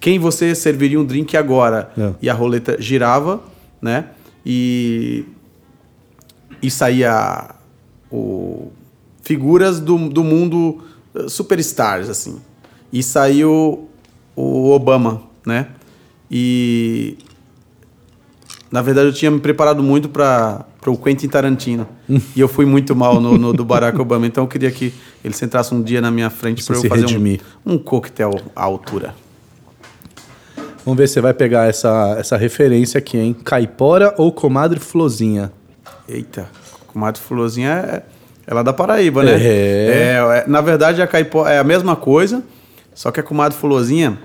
Quem 0.00 0.18
você 0.18 0.56
serviria 0.56 0.98
um 0.98 1.04
drink 1.04 1.36
agora? 1.36 1.92
É. 1.96 2.12
E 2.20 2.28
a 2.28 2.34
roleta 2.34 2.76
girava, 2.80 3.40
né? 3.80 4.06
E... 4.44 5.24
E 6.60 6.68
saía 6.68 7.50
o, 8.10 8.70
figuras 9.32 9.80
do, 9.80 10.10
do 10.10 10.22
mundo 10.22 10.82
eh, 11.14 11.26
superstars, 11.26 12.10
assim. 12.10 12.36
E 12.92 13.02
saiu 13.02 13.88
o 14.36 14.70
Obama, 14.70 15.22
né? 15.46 15.68
E 16.30 17.16
na 18.70 18.82
verdade, 18.82 19.08
eu 19.08 19.12
tinha 19.12 19.30
me 19.30 19.40
preparado 19.40 19.82
muito 19.82 20.08
para 20.08 20.66
o 20.86 20.96
Quentin 20.96 21.28
Tarantino. 21.28 21.86
e 22.08 22.40
eu 22.40 22.48
fui 22.48 22.66
muito 22.66 22.94
mal 22.94 23.20
no, 23.20 23.38
no 23.38 23.52
do 23.52 23.64
Barack 23.64 23.98
Obama. 23.98 24.26
Então, 24.26 24.44
eu 24.44 24.48
queria 24.48 24.70
que 24.70 24.92
ele 25.24 25.34
sentasse 25.34 25.74
um 25.74 25.82
dia 25.82 26.00
na 26.00 26.10
minha 26.10 26.30
frente 26.30 26.64
para 26.64 26.76
eu 26.76 26.82
fazer 26.82 27.06
redimir. 27.06 27.40
um, 27.64 27.74
um 27.74 27.78
coquetel 27.78 28.30
à 28.54 28.62
altura. 28.62 29.14
Vamos 30.84 30.98
ver 30.98 31.06
se 31.06 31.14
você 31.14 31.20
vai 31.20 31.34
pegar 31.34 31.68
essa, 31.68 32.16
essa 32.18 32.36
referência 32.36 32.98
aqui, 32.98 33.18
hein? 33.18 33.34
Caipora 33.44 34.14
ou 34.18 34.32
comadre 34.32 34.80
Flozinha? 34.80 35.52
Eita, 36.08 36.50
comadre 36.86 37.20
Fulozinha 37.20 37.70
é, 37.70 38.02
ela 38.46 38.60
é 38.60 38.64
da 38.64 38.72
Paraíba, 38.72 39.22
né? 39.22 39.32
É. 39.32 39.36
É, 39.38 40.38
é, 40.38 40.44
na 40.46 40.60
verdade, 40.60 41.00
a 41.00 41.06
caipora 41.06 41.50
é 41.50 41.58
a 41.58 41.64
mesma 41.64 41.96
coisa, 41.96 42.42
só 42.94 43.10
que 43.10 43.20
a 43.20 43.22
comadre 43.22 43.56
Fulozinha, 43.56 44.18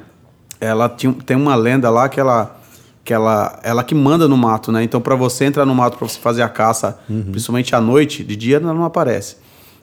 ela 0.59 0.89
tinha, 0.89 1.13
tem 1.26 1.38
uma 1.38 1.55
lenda 1.55 1.89
lá 1.89 2.09
que 2.09 2.20
ela 2.20 2.55
que 3.03 3.13
ela, 3.13 3.57
ela 3.63 3.86
que 3.86 3.95
manda 3.95 4.28
no 4.28 4.36
mato, 4.36 4.70
né? 4.70 4.84
Então, 4.84 4.99
para 4.99 5.15
você 5.15 5.45
entrar 5.45 5.65
no 5.65 5.74
mato, 5.74 5.97
para 5.97 6.05
você 6.05 6.20
fazer 6.20 6.41
a 6.41 6.49
caça, 6.49 6.99
principalmente 7.32 7.74
à 7.74 7.80
noite, 7.80 8.22
de 8.22 8.36
dia 8.36 8.57
ela 8.57 8.74
não 8.74 8.84
aparece. 8.84 9.38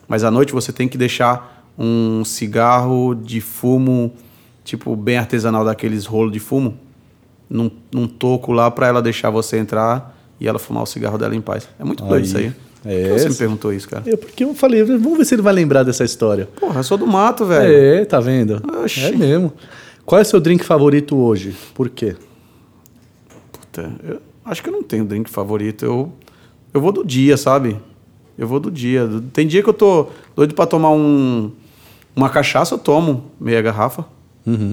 Mas 0.07 0.23
à 0.23 0.29
noite 0.29 0.53
você 0.53 0.71
tem 0.71 0.87
que 0.87 0.95
deixar 0.95 1.65
um 1.75 2.23
cigarro 2.23 3.15
de 3.15 3.41
fumo 3.41 4.13
tipo, 4.65 4.95
bem 4.95 5.17
artesanal 5.17 5.63
daqueles 5.63 6.05
rolos 6.05 6.33
de 6.33 6.39
fumo, 6.39 6.77
num, 7.49 7.71
num 7.91 8.07
toco 8.07 8.51
lá 8.51 8.69
pra 8.69 8.87
ela 8.87 9.01
deixar 9.01 9.29
você 9.29 9.57
entrar 9.57 10.17
e 10.39 10.47
ela 10.47 10.59
fumar 10.59 10.83
o 10.83 10.85
cigarro 10.85 11.17
dela 11.17 11.35
em 11.35 11.41
paz. 11.41 11.69
É 11.79 11.83
muito 11.83 12.03
doido 12.03 12.23
Aí. 12.23 12.27
isso 12.27 12.37
aí. 12.37 12.53
É, 12.85 13.07
Por 13.07 13.15
que 13.15 13.19
você 13.21 13.29
me 13.29 13.35
perguntou 13.35 13.73
isso, 13.73 13.89
cara? 13.89 14.03
Eu, 14.05 14.17
porque 14.17 14.43
eu 14.43 14.53
falei, 14.53 14.83
vamos 14.83 15.17
ver 15.17 15.25
se 15.25 15.33
ele 15.33 15.41
vai 15.41 15.53
lembrar 15.53 15.83
dessa 15.83 16.03
história. 16.03 16.47
Porra, 16.59 16.79
eu 16.79 16.83
sou 16.83 16.97
do 16.97 17.07
mato, 17.07 17.45
velho. 17.45 17.73
É, 17.73 18.05
tá 18.05 18.19
vendo? 18.19 18.61
Oxi. 18.83 19.05
É 19.05 19.11
mesmo. 19.11 19.51
Qual 20.05 20.19
é 20.19 20.21
o 20.21 20.25
seu 20.25 20.39
drink 20.39 20.63
favorito 20.63 21.17
hoje? 21.17 21.55
Por 21.73 21.89
quê? 21.89 22.15
Puta, 23.51 23.91
eu 24.07 24.19
acho 24.45 24.61
que 24.61 24.69
eu 24.69 24.73
não 24.73 24.83
tenho 24.83 25.03
drink 25.03 25.29
favorito. 25.29 25.83
Eu, 25.83 26.13
eu 26.73 26.79
vou 26.79 26.91
do 26.91 27.03
dia, 27.03 27.37
sabe? 27.37 27.75
Eu 28.37 28.47
vou 28.47 28.59
do 28.59 28.69
dia. 28.69 29.09
Tem 29.33 29.47
dia 29.47 29.63
que 29.63 29.69
eu 29.69 29.73
tô 29.73 30.07
doido 30.35 30.53
pra 30.53 30.67
tomar 30.67 30.91
um, 30.91 31.51
uma 32.15 32.29
cachaça, 32.29 32.75
eu 32.75 32.79
tomo 32.79 33.31
meia 33.39 33.61
garrafa. 33.61 34.05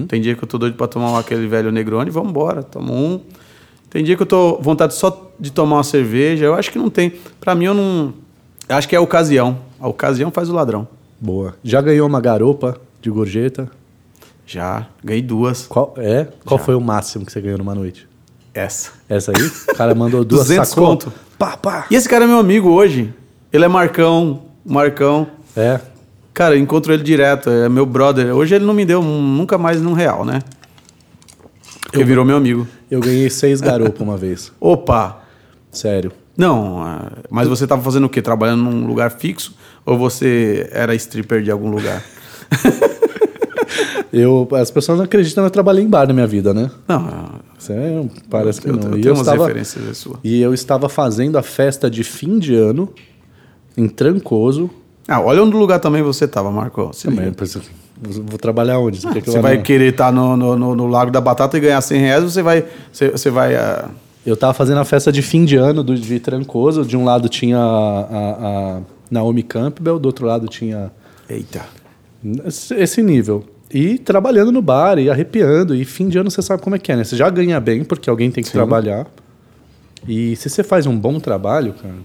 Tem 0.07 0.21
dia 0.21 0.35
que 0.35 0.43
eu 0.43 0.47
tô 0.47 0.59
doido 0.59 0.75
pra 0.75 0.87
tomar 0.87 1.17
aquele 1.17 1.47
velho 1.47 1.71
Negroni, 1.71 2.11
vamos 2.11 2.29
embora, 2.29 2.61
tomo 2.61 2.93
um. 2.93 3.19
Tem 3.89 4.03
dia 4.03 4.15
que 4.15 4.21
eu 4.21 4.27
tô 4.27 4.59
vontade 4.61 4.93
só 4.93 5.32
de 5.39 5.51
tomar 5.51 5.77
uma 5.77 5.83
cerveja. 5.83 6.45
Eu 6.45 6.53
acho 6.53 6.71
que 6.71 6.77
não 6.77 6.89
tem. 6.89 7.13
Pra 7.39 7.53
mim, 7.55 7.65
eu 7.65 7.73
não. 7.73 8.13
eu 8.69 8.75
Acho 8.75 8.87
que 8.87 8.95
é 8.95 8.97
a 8.97 9.01
ocasião. 9.01 9.57
A 9.79 9.87
ocasião 9.87 10.31
faz 10.31 10.49
o 10.49 10.53
ladrão. 10.53 10.87
Boa. 11.19 11.55
Já 11.63 11.81
ganhou 11.81 12.07
uma 12.07 12.19
garopa 12.21 12.77
de 13.01 13.09
gorjeta? 13.09 13.69
Já, 14.45 14.87
ganhei 15.03 15.21
duas. 15.21 15.65
Qual, 15.67 15.93
é? 15.97 16.27
Qual 16.45 16.57
Já. 16.59 16.65
foi 16.65 16.75
o 16.75 16.81
máximo 16.81 17.25
que 17.25 17.31
você 17.31 17.39
ganhou 17.41 17.57
numa 17.57 17.73
noite? 17.73 18.07
Essa. 18.53 18.91
Essa 19.09 19.31
aí? 19.35 19.45
O 19.69 19.75
cara 19.75 19.95
mandou 19.95 20.23
duas 20.25 20.43
200 20.47 20.67
sacou? 20.69 20.87
conto. 20.87 21.13
Pá, 21.39 21.55
pá. 21.57 21.85
E 21.89 21.95
esse 21.95 22.07
cara 22.09 22.25
é 22.25 22.27
meu 22.27 22.37
amigo 22.39 22.69
hoje. 22.69 23.13
Ele 23.51 23.63
é 23.65 23.67
Marcão. 23.67 24.43
Marcão. 24.65 25.27
É. 25.55 25.79
Cara, 26.33 26.55
eu 26.55 26.59
encontro 26.59 26.91
ele 26.93 27.03
direto, 27.03 27.49
é 27.49 27.69
meu 27.69 27.85
brother. 27.85 28.35
Hoje 28.35 28.55
ele 28.55 28.65
não 28.65 28.73
me 28.73 28.83
deu 28.85 28.99
um- 28.99 29.21
nunca 29.21 29.57
mais 29.57 29.81
num 29.81 29.93
real, 29.93 30.25
né? 30.25 30.41
Porque 31.83 32.03
virou 32.03 32.25
meu 32.25 32.37
amigo. 32.37 32.67
Eu 32.89 32.99
ganhei 32.99 33.29
seis 33.29 33.61
garopas 33.61 34.01
uma 34.01 34.17
vez. 34.17 34.51
Opa! 34.59 35.21
Sério. 35.73 36.11
Não, 36.37 36.79
ah, 36.81 37.11
mas 37.29 37.47
você 37.47 37.67
tava 37.67 37.81
fazendo 37.81 38.05
o 38.05 38.09
quê? 38.09 38.21
Trabalhando 38.21 38.63
num 38.63 38.85
lugar 38.87 39.11
fixo? 39.11 39.53
Ou 39.85 39.97
você 39.97 40.69
era 40.71 40.95
stripper 40.95 41.41
de 41.43 41.51
algum 41.51 41.69
lugar? 41.69 42.01
Eu, 44.11 44.47
as 44.53 44.69
pessoas 44.69 44.99
não 44.99 45.05
acreditam 45.05 45.43
que 45.43 45.47
eu 45.47 45.51
trabalhei 45.51 45.83
em 45.83 45.89
bar 45.89 46.07
na 46.07 46.13
minha 46.13 46.27
vida, 46.27 46.53
né? 46.53 46.69
Não, 46.87 46.97
ah, 46.97 47.39
Isso 47.57 47.71
é- 47.71 48.05
parece 48.29 48.61
que 48.61 48.69
eu, 48.69 48.73
não. 48.75 48.91
eu 48.91 48.97
e, 48.99 49.01
tenho 49.01 49.05
eu 49.07 49.13
umas 49.15 49.21
estava, 49.25 49.47
referências 49.47 49.97
suas. 49.97 50.19
e 50.23 50.39
eu 50.39 50.53
estava 50.53 50.87
fazendo 50.87 51.35
a 51.35 51.41
festa 51.41 51.89
de 51.89 52.03
fim 52.03 52.37
de 52.37 52.53
ano 52.53 52.89
em 53.75 53.87
Trancoso. 53.87 54.69
Ah, 55.07 55.19
olha 55.19 55.41
onde 55.41 55.55
lugar 55.57 55.79
também 55.79 56.03
você 56.03 56.27
tava, 56.27 56.51
Marco. 56.51 56.91
Se 56.93 57.07
Também, 57.07 57.33
pois, 57.33 57.57
vou 57.99 58.37
trabalhar 58.37 58.77
onde? 58.77 59.01
Você, 59.01 59.07
quer 59.13 59.21
que 59.21 59.29
eu 59.29 59.33
Você 59.33 59.39
vai 59.41 59.57
na- 59.57 59.63
querer 59.63 59.91
estar 59.93 60.11
no, 60.13 60.37
no, 60.37 60.55
no- 60.59 60.75
no 60.75 60.85
Lago 60.87 61.09
da 61.09 61.19
Batata 61.19 61.57
e 61.57 61.59
ganhar 61.59 61.81
100 61.81 61.99
reais, 61.99 62.23
você 62.23 62.43
vai... 62.43 62.63
Você, 62.91 63.09
você 63.09 63.29
vai 63.31 63.55
ah, 63.55 63.89
Eu 64.25 64.37
tava 64.37 64.53
fazendo 64.53 64.79
a 64.79 64.85
festa 64.85 65.11
de 65.11 65.21
fim 65.21 65.43
de 65.43 65.55
ano 65.57 65.83
do, 65.83 65.95
de 65.95 66.19
Trancoso. 66.19 66.85
De 66.85 66.95
um 66.95 67.03
lado 67.03 67.27
tinha 67.27 67.57
a, 67.57 67.99
a- 67.99 68.77
a 68.77 68.81
Naomi 69.11 69.43
Campbell, 69.43 69.99
do 69.99 70.05
outro 70.05 70.25
lado 70.25 70.47
tinha 70.47 70.91
Eita. 71.29 71.61
esse 72.77 73.01
nível. 73.01 73.43
E 73.71 73.97
trabalhando 73.97 74.51
no 74.51 74.61
bar 74.61 74.97
e 74.99 75.09
arrepiando. 75.09 75.75
E 75.75 75.83
fim 75.83 76.07
de 76.07 76.17
ano 76.17 76.31
você 76.31 76.41
sabe 76.41 76.61
como 76.61 76.75
é 76.75 76.79
que 76.79 76.91
é, 76.91 76.95
né? 76.95 77.03
Você 77.03 77.15
já 77.17 77.29
ganha 77.29 77.59
bem, 77.59 77.83
porque 77.83 78.09
alguém 78.09 78.31
tem 78.31 78.43
que 78.43 78.51
trabalhar. 78.51 79.07
E 80.07 80.35
se 80.35 80.49
você 80.49 80.63
faz 80.63 80.85
um 80.85 80.97
bom 80.97 81.19
trabalho, 81.19 81.73
cara, 81.73 81.95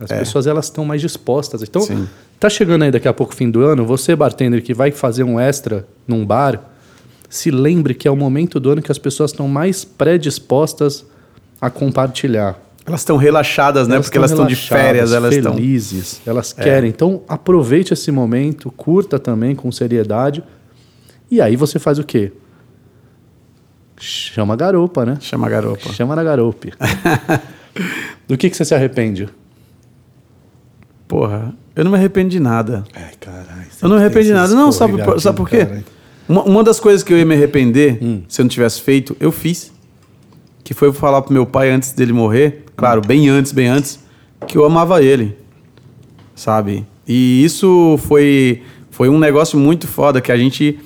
as 0.00 0.10
pessoas 0.18 0.46
elas 0.46 0.66
estão 0.66 0.84
mais 0.84 1.00
dispostas. 1.00 1.62
Então, 1.62 1.82
É. 1.82 1.86
Sim. 1.86 2.08
tá 2.38 2.50
chegando 2.50 2.82
aí 2.82 2.90
daqui 2.90 3.08
a 3.08 3.12
pouco 3.12 3.34
fim 3.34 3.50
do 3.50 3.62
ano, 3.62 3.86
você, 3.86 4.14
bartender, 4.16 4.62
que 4.62 4.74
vai 4.74 4.90
fazer 4.90 5.24
um 5.24 5.38
extra 5.40 5.86
num 6.06 6.26
bar, 6.26 6.62
se 7.28 7.50
lembre 7.50 7.94
que 7.94 8.06
é 8.08 8.10
o 8.10 8.16
momento 8.16 8.58
do 8.60 8.70
ano 8.70 8.82
que 8.82 8.90
as 8.92 8.98
pessoas 8.98 9.30
estão 9.30 9.46
mais 9.48 9.84
predispostas 9.84 11.04
a 11.64 11.70
compartilhar. 11.70 12.58
Elas 12.86 13.00
estão 13.00 13.16
relaxadas, 13.16 13.88
né? 13.88 13.98
Porque 13.98 14.18
elas 14.18 14.30
estão 14.30 14.46
de 14.46 14.54
férias, 14.54 15.12
elas 15.12 15.34
estão... 15.34 15.52
É. 15.52 15.54
felizes, 15.56 16.20
elas 16.26 16.52
querem. 16.52 16.90
Então, 16.90 17.22
aproveite 17.26 17.94
esse 17.94 18.10
momento, 18.12 18.70
curta 18.70 19.18
também 19.18 19.54
com 19.54 19.72
seriedade. 19.72 20.44
E 21.30 21.40
aí 21.40 21.56
você 21.56 21.78
faz 21.78 21.98
o 21.98 22.04
quê? 22.04 22.32
Chama 23.98 24.52
a 24.52 24.56
garopa, 24.56 25.06
né? 25.06 25.16
Chama 25.20 25.46
a 25.46 25.50
garopa. 25.50 25.90
Chama 25.94 26.14
na 26.14 26.22
garope. 26.22 26.74
Do 28.28 28.36
que, 28.36 28.50
que 28.50 28.56
você 28.56 28.64
se 28.66 28.74
arrepende? 28.74 29.30
Porra, 31.08 31.54
eu 31.74 31.84
não 31.84 31.90
me 31.92 31.96
arrependo 31.96 32.28
de 32.28 32.40
nada. 32.40 32.84
Ai, 32.94 33.12
caralho. 33.18 33.66
Eu 33.80 33.88
não 33.88 33.96
me 33.96 34.02
arrependo 34.02 34.26
de 34.26 34.32
nada. 34.34 34.54
Não, 34.54 34.70
sabe, 34.70 35.02
por- 35.02 35.20
sabe 35.20 35.36
por 35.36 35.48
quê? 35.48 35.66
Uma, 36.28 36.42
uma 36.42 36.62
das 36.64 36.78
coisas 36.78 37.02
que 37.02 37.12
eu 37.12 37.18
ia 37.18 37.24
me 37.24 37.34
arrepender, 37.34 37.98
se 38.28 38.40
eu 38.40 38.44
não 38.44 38.50
tivesse 38.50 38.82
feito, 38.82 39.16
eu 39.18 39.32
fiz. 39.32 39.72
Que 40.64 40.72
foi 40.74 40.92
falar 40.92 41.22
pro 41.22 41.32
meu 41.32 41.44
pai 41.46 41.70
antes 41.70 41.92
dele 41.92 42.12
morrer, 42.12 42.64
claro, 42.74 43.00
bem 43.06 43.28
antes, 43.28 43.52
bem 43.52 43.68
antes, 43.68 44.00
que 44.48 44.56
eu 44.58 44.64
amava 44.64 45.02
ele. 45.02 45.36
Sabe? 46.34 46.84
E 47.06 47.44
isso 47.44 47.98
foi, 48.08 48.62
foi 48.90 49.08
um 49.10 49.18
negócio 49.18 49.58
muito 49.58 49.86
foda 49.86 50.20
que 50.22 50.32
a 50.32 50.36
gente 50.38 50.78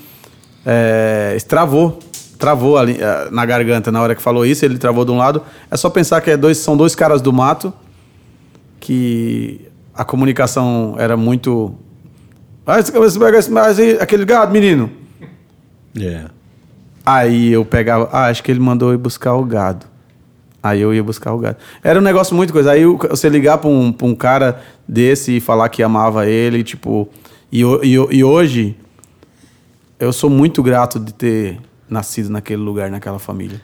é, 0.66 1.32
extravou. 1.36 1.98
Travou 2.38 2.76
ali 2.78 2.96
eh, 3.00 3.28
na 3.32 3.44
garganta 3.44 3.90
na 3.90 4.00
hora 4.00 4.14
que 4.14 4.22
falou 4.22 4.46
isso, 4.46 4.64
ele 4.64 4.78
travou 4.78 5.04
de 5.04 5.10
um 5.10 5.16
lado. 5.16 5.42
É 5.68 5.76
só 5.76 5.90
pensar 5.90 6.20
que 6.20 6.30
é 6.30 6.36
dois, 6.36 6.58
são 6.58 6.76
dois 6.76 6.94
caras 6.94 7.20
do 7.20 7.32
mato 7.32 7.72
que 8.78 9.60
a 9.92 10.04
comunicação 10.04 10.94
era 10.98 11.16
muito. 11.16 11.74
Ah, 12.64 12.78
esse- 12.78 12.92
mas 13.50 13.78
aí, 13.80 13.98
aquele 14.00 14.24
gado, 14.24 14.52
menino. 14.52 14.88
É. 16.00 16.26
Aí 17.10 17.50
eu 17.50 17.64
pegava, 17.64 18.06
ah, 18.12 18.26
acho 18.26 18.42
que 18.42 18.50
ele 18.50 18.60
mandou 18.60 18.92
ir 18.92 18.98
buscar 18.98 19.34
o 19.34 19.42
gado. 19.42 19.86
Aí 20.62 20.78
eu 20.78 20.92
ia 20.92 21.02
buscar 21.02 21.32
o 21.32 21.38
gado. 21.38 21.56
Era 21.82 21.98
um 21.98 22.02
negócio 22.02 22.36
muito 22.36 22.52
coisa. 22.52 22.72
Aí 22.72 22.84
você 22.84 23.30
ligar 23.30 23.56
pra 23.56 23.70
um, 23.70 23.90
pra 23.90 24.06
um 24.06 24.14
cara 24.14 24.60
desse 24.86 25.38
e 25.38 25.40
falar 25.40 25.70
que 25.70 25.82
amava 25.82 26.26
ele, 26.26 26.62
tipo. 26.62 27.08
E, 27.50 27.62
e, 27.62 27.92
e 27.92 28.22
hoje, 28.22 28.76
eu 29.98 30.12
sou 30.12 30.28
muito 30.28 30.62
grato 30.62 31.00
de 31.00 31.14
ter 31.14 31.58
nascido 31.88 32.28
naquele 32.28 32.60
lugar, 32.60 32.90
naquela 32.90 33.18
família. 33.18 33.58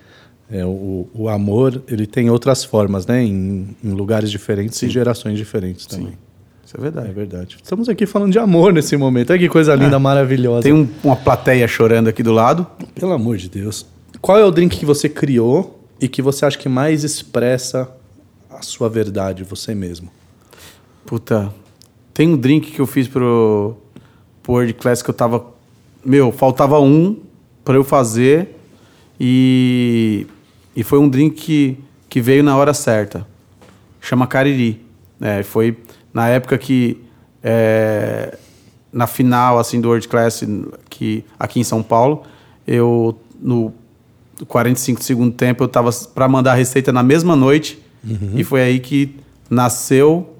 É, 0.50 0.64
o, 0.64 1.06
o 1.12 1.28
amor, 1.28 1.82
ele 1.86 2.06
tem 2.06 2.30
outras 2.30 2.64
formas, 2.64 3.06
né? 3.06 3.22
Em, 3.22 3.76
em 3.84 3.90
lugares 3.90 4.30
diferentes 4.30 4.80
e 4.82 4.88
gerações 4.88 5.36
diferentes 5.36 5.84
também. 5.84 6.16
Isso 6.64 6.76
é 6.76 6.80
verdade. 6.80 7.08
É 7.08 7.12
verdade. 7.12 7.56
Estamos 7.62 7.88
aqui 7.88 8.06
falando 8.06 8.32
de 8.32 8.38
amor 8.38 8.72
nesse 8.72 8.96
momento. 8.96 9.30
Olha 9.30 9.38
que 9.38 9.48
coisa 9.48 9.74
linda, 9.74 9.98
maravilhosa. 9.98 10.62
Tem 10.62 10.72
um- 10.72 10.88
uma 11.02 11.16
plateia 11.16 11.66
chorando 11.68 12.08
aqui 12.08 12.22
do 12.22 12.32
lado. 12.32 12.66
Pelo 12.94 13.12
amor 13.12 13.36
de 13.36 13.48
Deus. 13.48 13.86
Qual 14.20 14.38
é 14.38 14.44
o 14.44 14.50
drink 14.50 14.76
que 14.78 14.86
você 14.86 15.08
criou 15.08 15.80
e 16.00 16.08
que 16.08 16.22
você 16.22 16.46
acha 16.46 16.56
que 16.58 16.68
mais 16.68 17.04
expressa 17.04 17.90
a 18.50 18.62
sua 18.62 18.88
verdade, 18.88 19.44
você 19.44 19.74
mesmo? 19.74 20.08
Puta, 21.04 21.52
tem 22.14 22.28
um 22.28 22.36
drink 22.36 22.70
que 22.72 22.80
eu 22.80 22.86
fiz 22.86 23.06
pro, 23.06 23.76
pro 24.42 24.52
World 24.54 24.72
Class 24.74 25.02
que 25.02 25.10
eu 25.10 25.14
tava. 25.14 25.44
Meu, 26.04 26.32
faltava 26.32 26.80
um 26.80 27.18
pra 27.64 27.74
eu 27.74 27.84
fazer 27.84 28.56
e. 29.20 30.26
E 30.76 30.82
foi 30.82 30.98
um 30.98 31.08
drink 31.08 31.36
que, 31.36 31.78
que 32.08 32.20
veio 32.20 32.42
na 32.42 32.56
hora 32.56 32.74
certa. 32.74 33.26
Chama 34.00 34.26
Cariri. 34.26 34.80
É, 35.20 35.42
foi 35.42 35.76
na 36.14 36.28
época 36.28 36.56
que. 36.56 37.02
é, 37.42 38.38
na 38.94 39.08
final 39.08 39.58
assim 39.58 39.80
do 39.80 39.88
World 39.88 40.06
Class 40.06 40.44
que, 40.88 41.24
aqui 41.36 41.58
em 41.58 41.64
São 41.64 41.82
Paulo, 41.82 42.22
eu 42.64 43.18
no 43.42 43.72
45 44.46 45.00
do 45.00 45.04
segundo 45.04 45.32
tempo 45.34 45.64
eu 45.64 45.68
tava 45.68 45.90
para 46.14 46.28
mandar 46.28 46.52
a 46.52 46.54
receita 46.54 46.92
na 46.92 47.02
mesma 47.02 47.34
noite 47.34 47.82
e 48.34 48.44
foi 48.44 48.62
aí 48.62 48.78
que 48.78 49.16
nasceu 49.50 50.34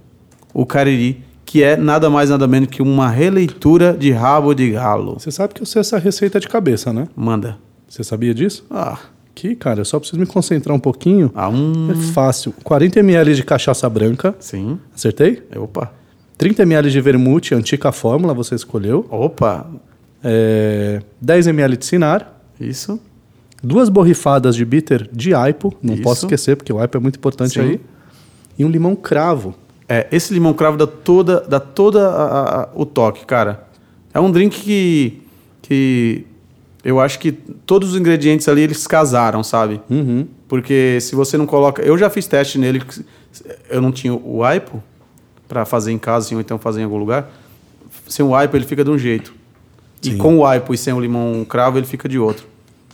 o 0.53 0.65
Cariri, 0.67 1.25
que 1.45 1.63
é 1.63 1.77
nada 1.77 2.09
mais 2.11 2.31
nada 2.31 2.47
menos 2.47 2.69
que 2.69 2.83
uma 2.83 3.09
releitura 3.09 3.93
de 3.93 4.13
rabo 4.13 4.55
de 4.55 4.71
galo. 4.71 5.15
Você 5.15 5.31
sabe 5.31 5.55
que 5.55 5.63
eu 5.63 5.67
sei 5.67 5.81
essa 5.81 5.99
receita 5.99 6.39
de 6.39 6.47
cabeça, 6.47 6.93
né? 6.93 7.09
Manda. 7.17 7.59
Você 7.89 8.05
sabia 8.05 8.35
disso? 8.35 8.67
Ah, 8.71 8.99
Que, 9.35 9.55
cara, 9.57 9.81
eu 9.81 9.85
só 9.85 9.99
preciso 9.99 10.21
me 10.21 10.27
concentrar 10.27 10.77
um 10.77 10.81
pouquinho. 10.81 11.31
ah 11.35 11.49
um. 11.49 11.91
É 11.91 11.95
fácil. 12.13 12.55
40 12.63 13.01
ml 13.01 13.35
de 13.35 13.43
cachaça 13.43 13.89
branca. 13.89 14.35
Sim. 14.39 14.79
Acertei? 14.95 15.43
Opa. 15.57 15.93
30 16.39 16.63
ml 16.63 16.91
de 16.91 17.01
vermute, 17.01 17.55
antiga 17.55 17.91
fórmula, 17.93 18.33
você 18.35 18.55
escolheu. 18.55 19.07
Opa. 19.11 19.67
É, 20.23 21.03
10 21.21 21.49
ml 21.49 21.77
de 21.77 21.85
cinar. 21.85 22.41
Isso. 22.61 23.01
Duas 23.63 23.89
borrifadas 23.89 24.55
de 24.55 24.65
bitter 24.65 25.09
de 25.13 25.35
aipo. 25.35 25.75
Não 25.83 25.95
Isso. 25.95 26.03
posso 26.03 26.27
esquecer, 26.27 26.57
porque 26.57 26.73
o 26.73 26.79
aipo 26.79 26.97
é 26.97 27.01
muito 27.01 27.17
importante 27.17 27.55
Sim. 27.55 27.61
aí. 27.61 27.81
E 28.59 28.65
um 28.65 28.69
limão 28.71 28.95
cravo. 28.95 29.55
É, 29.89 30.07
esse 30.13 30.33
limão 30.33 30.55
cravo 30.55 30.77
dá 30.77 30.87
toda, 30.87 31.41
dá 31.41 31.59
toda 31.61 32.09
a- 32.09 32.63
a- 32.63 32.69
o 32.75 32.87
toque, 32.87 33.27
cara. 33.27 33.65
É 34.13 34.21
um 34.21 34.31
drink 34.31 34.61
que, 34.61 35.23
que 35.63 36.25
eu 36.85 37.01
acho 37.01 37.19
que 37.19 37.33
todos 37.33 37.93
os 37.93 37.99
ingredientes 37.99 38.47
ali 38.49 38.63
eles 38.63 38.87
casaram, 38.87 39.43
sabe? 39.43 39.81
Uhum. 39.89 40.27
Porque 40.47 40.99
se 41.01 41.15
você 41.15 41.37
não 41.39 41.47
coloca, 41.47 41.83
eu 41.83 41.97
já 41.97 42.11
fiz 42.11 42.27
teste 42.27 42.59
nele, 42.59 42.83
eu 43.71 43.81
não 43.81 43.91
tinha 43.91 44.13
o 44.15 44.45
aipo 44.45 44.83
para 45.49 45.65
fazer 45.65 45.93
em 45.93 45.99
casa, 45.99 46.27
assim, 46.27 46.35
ou 46.35 46.41
então 46.41 46.59
fazer 46.59 46.81
em 46.81 46.85
algum 46.85 46.99
lugar. 46.99 47.31
Sem 48.09 48.25
o 48.25 48.35
aipo 48.35 48.57
ele 48.57 48.65
fica 48.67 48.85
de 48.85 48.91
um 48.91 48.99
jeito. 48.99 49.33
E 50.03 50.11
Sim. 50.11 50.19
com 50.19 50.37
o 50.39 50.45
aipo 50.47 50.75
e 50.75 50.79
sem 50.79 50.93
o 50.93 51.01
limão 51.01 51.45
cravo, 51.49 51.79
ele 51.79 51.87
fica 51.87 52.09
de 52.09 52.19
outro. 52.19 52.47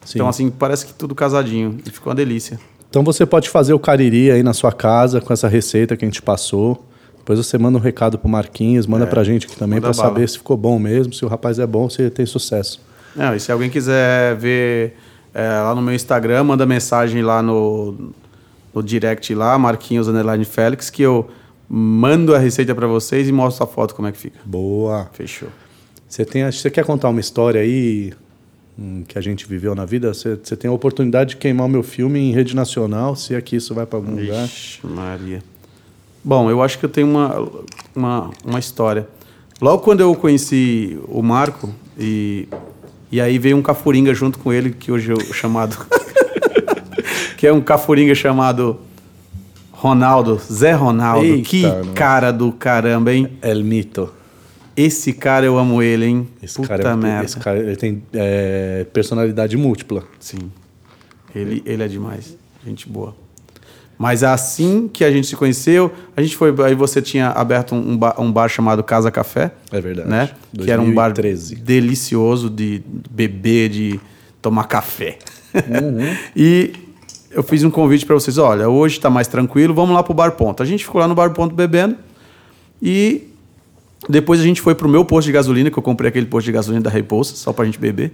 Sim. 0.05 0.19
Então, 0.19 0.29
assim, 0.29 0.51
parece 0.51 0.87
que 0.87 0.95
tudo 0.95 1.15
casadinho. 1.15 1.79
E 1.85 1.91
ficou 1.91 2.11
uma 2.11 2.15
delícia. 2.15 2.59
Então 2.89 3.03
você 3.05 3.27
pode 3.27 3.49
fazer 3.49 3.73
o 3.73 3.79
cariri 3.79 4.31
aí 4.31 4.43
na 4.43 4.53
sua 4.53 4.73
casa 4.73 5.21
com 5.21 5.33
essa 5.33 5.47
receita 5.49 5.97
que 5.97 6.05
a 6.05 6.09
gente 6.09 6.23
passou. 6.23 6.87
Depois 7.19 7.39
você 7.39 7.59
manda 7.59 7.77
um 7.79 7.81
recado 7.81 8.19
pro 8.19 8.29
Marquinhos, 8.29 8.87
manda 8.87 9.07
pra 9.07 9.23
gente 9.23 9.47
aqui 9.47 9.57
também 9.57 9.77
É, 9.79 9.81
bala. 9.81 9.95
saber 9.95 10.29
se 10.29 10.39
ficou 10.39 10.57
bom 10.57 10.79
mesmo, 10.79 11.13
se 11.13 11.25
o 11.25 11.29
rapaz 11.29 11.59
é 11.59 11.67
bom, 11.67 11.89
se 11.89 12.03
ele 12.03 12.11
tem 12.11 12.25
sucesso. 12.27 12.81
Não, 13.15 13.35
e 13.35 13.41
se 13.41 13.51
alguém 13.51 13.71
quiser 13.71 14.37
ver 14.37 14.97
é, 15.35 15.47
lá 15.47 15.75
no 15.75 15.83
meu 15.83 15.95
Instagram, 15.95 16.45
manda 16.45 16.67
mensagem 16.67 17.23
lá 17.23 17.43
no, 17.43 18.13
no 18.75 18.83
direct 18.83 19.35
lá, 19.35 19.59
Marquinhos 19.59 20.09
Underline 20.09 20.45
Félix, 20.45 20.91
que 20.91 21.03
eu 21.03 21.29
mando 21.69 22.35
a 22.35 22.39
receita 22.39 22.75
pra 22.75 22.87
vocês 22.87 23.29
e 23.29 23.33
mostro 23.33 23.65
a 23.65 23.67
foto 23.67 23.95
como 23.95 24.09
é 24.09 24.13
que 24.13 24.19
fica. 24.19 24.39
Boa. 24.45 25.09
Fechou. 25.13 25.49
Você 26.09 26.25
tem, 26.25 26.51
você 26.51 26.69
quer 26.69 26.85
contar 26.85 27.09
uma 27.09 27.21
história 27.21 27.61
aí 27.61 28.13
hum, 28.77 29.05
que 29.07 29.17
a 29.17 29.21
gente 29.21 29.47
viveu 29.47 29.75
na 29.75 29.85
vida? 29.85 30.13
Você, 30.13 30.37
você 30.43 30.57
tem 30.57 30.69
a 30.69 30.73
oportunidade 30.73 31.31
de 31.31 31.37
queimar 31.37 31.67
o 31.67 31.71
meu 31.71 31.85
filme 31.85 32.19
em 32.19 32.33
rede 32.33 32.57
nacional, 32.57 33.15
se 33.15 33.35
é 33.35 33.41
que 33.41 33.55
isso 33.55 33.73
vai 33.75 33.87
pra 33.87 33.99
algum 33.99 34.17
lugar. 34.17 34.45
Ixi, 34.45 34.85
Maria. 34.85 35.43
Bom, 36.23 36.51
eu 36.51 36.61
acho 36.61 36.79
que 36.79 36.85
eu 36.85 36.89
tenho 36.89 37.07
uma, 37.07 37.49
uma, 37.95 38.31
uma 38.45 38.59
história. 38.59 39.09
Logo 39.61 39.83
quando 39.83 40.01
eu 40.01 40.15
conheci 40.17 40.99
o 41.07 41.23
Marco, 41.23 41.73
e, 41.97 42.49
e 43.11 43.21
aí 43.21 43.39
veio 43.39 43.57
um 43.57 43.63
cafuringa 43.63 44.15
junto 44.15 44.39
com 44.39 44.53
ele, 44.53 44.71
que 44.71 44.91
hoje 44.93 45.11
é 45.11 45.15
o 45.15 45.33
chamado. 45.35 45.77
que 47.37 47.47
é 47.47 47.53
um 47.53 47.61
cafuringa 47.61 48.15
chamado 48.15 48.81
Ronaldo, 49.73 50.41
Zé 50.53 50.73
Ronaldo. 50.73 51.25
Eita, 51.25 51.49
que 51.49 51.63
mano. 51.67 51.93
cara 51.95 52.31
do 52.31 52.53
caramba, 52.53 53.13
hein? 53.13 53.31
El 53.43 53.65
Mito. 53.65 54.13
Esse 54.77 55.13
cara 55.13 55.45
eu 55.45 55.59
amo 55.59 55.83
ele, 55.83 56.07
hein? 56.07 56.29
Esse 56.43 56.57
Puta 56.57 56.69
cara, 56.69 56.91
é- 56.91 56.97
merda. 56.97 57.25
esse 57.25 57.39
cara 57.39 57.59
ele 57.59 57.77
tem 57.77 58.03
é, 58.13 58.87
personalidade 58.93 59.57
múltipla. 59.57 60.05
Sim. 60.19 60.51
Ele, 61.35 61.63
ele 61.67 61.83
é 61.83 61.89
demais. 61.89 62.37
Gente 62.65 62.89
boa. 62.89 63.15
Mas 64.01 64.25
assim 64.25 64.89
que 64.91 65.05
a 65.05 65.13
gente 65.13 65.27
se 65.27 65.37
conheceu, 65.37 65.93
a 66.17 66.23
gente 66.23 66.35
foi. 66.35 66.55
Aí 66.65 66.75
você 66.75 67.03
tinha 67.03 67.29
aberto 67.29 67.75
um, 67.75 67.99
bar, 67.99 68.15
um 68.19 68.33
bar 68.33 68.49
chamado 68.49 68.83
Casa 68.83 69.11
Café. 69.11 69.53
É 69.71 69.79
verdade. 69.79 70.09
Né? 70.09 70.31
Que 70.59 70.71
era 70.71 70.81
um 70.81 70.91
bar 70.95 71.13
2013. 71.13 71.57
delicioso 71.57 72.49
de 72.49 72.81
beber, 73.11 73.69
de 73.69 74.01
tomar 74.41 74.65
café. 74.65 75.19
Uhum. 75.55 76.17
e 76.35 76.73
eu 77.31 77.43
fiz 77.43 77.63
um 77.63 77.69
convite 77.69 78.07
para 78.07 78.15
vocês: 78.15 78.39
olha, 78.39 78.71
hoje 78.71 78.97
está 78.97 79.11
mais 79.11 79.29
tranquilo, 79.29 79.75
vamos 79.75 79.95
lá 79.95 80.03
pro 80.03 80.15
Bar 80.15 80.33
Ponto. 80.33 80.63
A 80.63 80.67
gente 80.67 80.83
ficou 80.83 80.99
lá 80.99 81.07
no 81.07 81.15
Bar 81.15 81.35
Ponto 81.35 81.55
bebendo 81.55 81.95
e 82.81 83.29
depois 84.09 84.41
a 84.41 84.43
gente 84.45 84.63
foi 84.63 84.75
pro 84.75 84.89
meu 84.89 85.05
posto 85.05 85.27
de 85.27 85.33
gasolina, 85.33 85.71
que 85.71 85.79
eu 85.79 85.83
comprei 85.83 86.09
aquele 86.09 86.25
posto 86.25 86.47
de 86.47 86.53
gasolina 86.53 86.83
da 86.83 86.89
Repousa, 86.89 87.37
só 87.37 87.53
pra 87.53 87.67
gente 87.67 87.79
beber. 87.79 88.13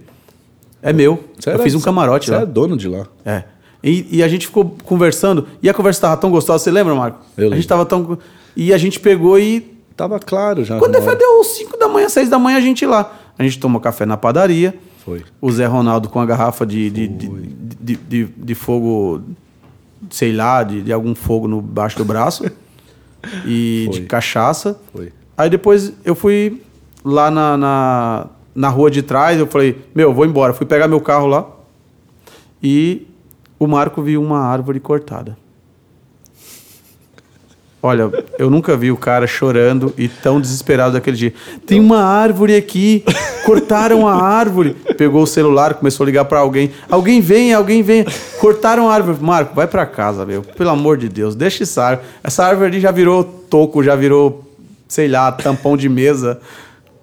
É 0.81 0.91
meu. 0.91 1.23
Você 1.39 1.49
eu 1.49 1.53
era- 1.53 1.63
fiz 1.63 1.73
um 1.75 1.79
camarote 1.79 2.25
você 2.25 2.33
lá. 2.35 2.41
é 2.41 2.45
dono 2.45 2.75
de 2.75 2.89
lá. 2.89 3.07
É. 3.23 3.43
E, 3.83 4.17
e 4.17 4.23
a 4.23 4.27
gente 4.27 4.47
ficou 4.47 4.75
conversando, 4.83 5.47
e 5.61 5.69
a 5.69 5.73
conversa 5.73 6.01
tava 6.01 6.17
tão 6.17 6.31
gostosa, 6.31 6.63
você 6.63 6.71
lembra, 6.71 6.95
Marco? 6.95 7.19
Eu 7.37 7.41
a 7.41 7.43
lembro. 7.43 7.55
gente 7.57 7.67
tava 7.67 7.85
tão. 7.85 8.17
E 8.55 8.73
a 8.73 8.77
gente 8.77 8.99
pegou 8.99 9.37
e. 9.39 9.75
Tava 9.95 10.19
claro 10.19 10.63
já. 10.63 10.77
Quando 10.77 11.01
foi 11.01 11.15
deu 11.15 11.43
5 11.43 11.77
da 11.77 11.87
manhã, 11.87 12.07
6 12.07 12.29
da 12.29 12.37
manhã, 12.37 12.57
a 12.57 12.61
gente 12.61 12.83
ia 12.83 12.87
lá. 12.89 13.15
A 13.37 13.43
gente 13.43 13.59
tomou 13.59 13.81
café 13.81 14.05
na 14.05 14.15
padaria. 14.17 14.75
Foi. 15.03 15.23
O 15.41 15.51
Zé 15.51 15.65
Ronaldo 15.65 16.07
com 16.09 16.19
a 16.19 16.25
garrafa 16.25 16.65
de, 16.65 16.89
de, 16.91 17.07
de, 17.07 17.29
de, 17.81 17.95
de- 17.95 18.25
de 18.25 18.55
fogo, 18.55 19.21
sei 20.11 20.33
lá, 20.33 20.61
de, 20.63 20.81
de 20.83 20.93
algum 20.93 21.15
fogo 21.15 21.47
no 21.47 21.61
baixo 21.61 21.97
do 21.97 22.05
braço. 22.05 22.43
e 23.45 23.85
Foi. 23.89 23.99
de 24.01 24.05
cachaça. 24.05 24.79
Foi. 24.93 25.11
Aí 25.37 25.49
depois 25.49 25.93
eu 26.05 26.13
fui 26.13 26.61
lá 27.03 27.31
na, 27.31 27.57
na, 27.57 28.27
na 28.53 28.69
rua 28.69 28.91
de 28.91 29.01
trás, 29.01 29.39
eu 29.39 29.47
falei, 29.47 29.77
meu, 29.95 30.13
vou 30.13 30.25
embora. 30.25 30.53
Fui 30.53 30.65
pegar 30.65 30.87
meu 30.87 31.01
carro 31.01 31.25
lá 31.27 31.47
e 32.61 33.07
o 33.59 33.67
Marco 33.67 34.01
viu 34.01 34.21
uma 34.21 34.39
árvore 34.39 34.79
cortada. 34.79 35.37
Olha, 37.81 38.11
eu 38.39 38.49
nunca 38.49 38.75
vi 38.75 38.91
o 38.91 38.97
cara 38.97 39.27
chorando 39.27 39.93
e 39.97 40.07
tão 40.09 40.41
desesperado 40.41 40.93
daquele 40.93 41.15
dia. 41.15 41.33
Tem 41.65 41.79
uma 41.79 42.03
árvore 42.03 42.55
aqui, 42.55 43.03
cortaram 43.45 44.07
a 44.07 44.15
árvore. 44.15 44.75
Pegou 44.97 45.21
o 45.21 45.27
celular, 45.27 45.75
começou 45.75 46.03
a 46.03 46.07
ligar 46.07 46.25
pra 46.25 46.39
alguém. 46.39 46.71
Alguém 46.89 47.21
vem, 47.21 47.53
alguém 47.53 47.83
vem. 47.83 48.03
Cortaram 48.41 48.89
a 48.89 48.93
árvore. 48.93 49.19
Marco, 49.21 49.55
vai 49.55 49.67
pra 49.67 49.85
casa, 49.85 50.25
meu. 50.25 50.41
Pelo 50.41 50.71
amor 50.71 50.97
de 50.97 51.07
Deus, 51.07 51.35
deixa 51.35 51.63
essa 51.63 51.83
árvore. 51.83 52.07
Essa 52.23 52.45
árvore 52.45 52.67
ali 52.67 52.79
já 52.79 52.91
virou 52.91 53.23
toco, 53.23 53.83
já 53.83 53.95
virou, 53.95 54.43
sei 54.87 55.07
lá, 55.07 55.31
tampão 55.31 55.77
de 55.77 55.87
mesa. 55.87 56.41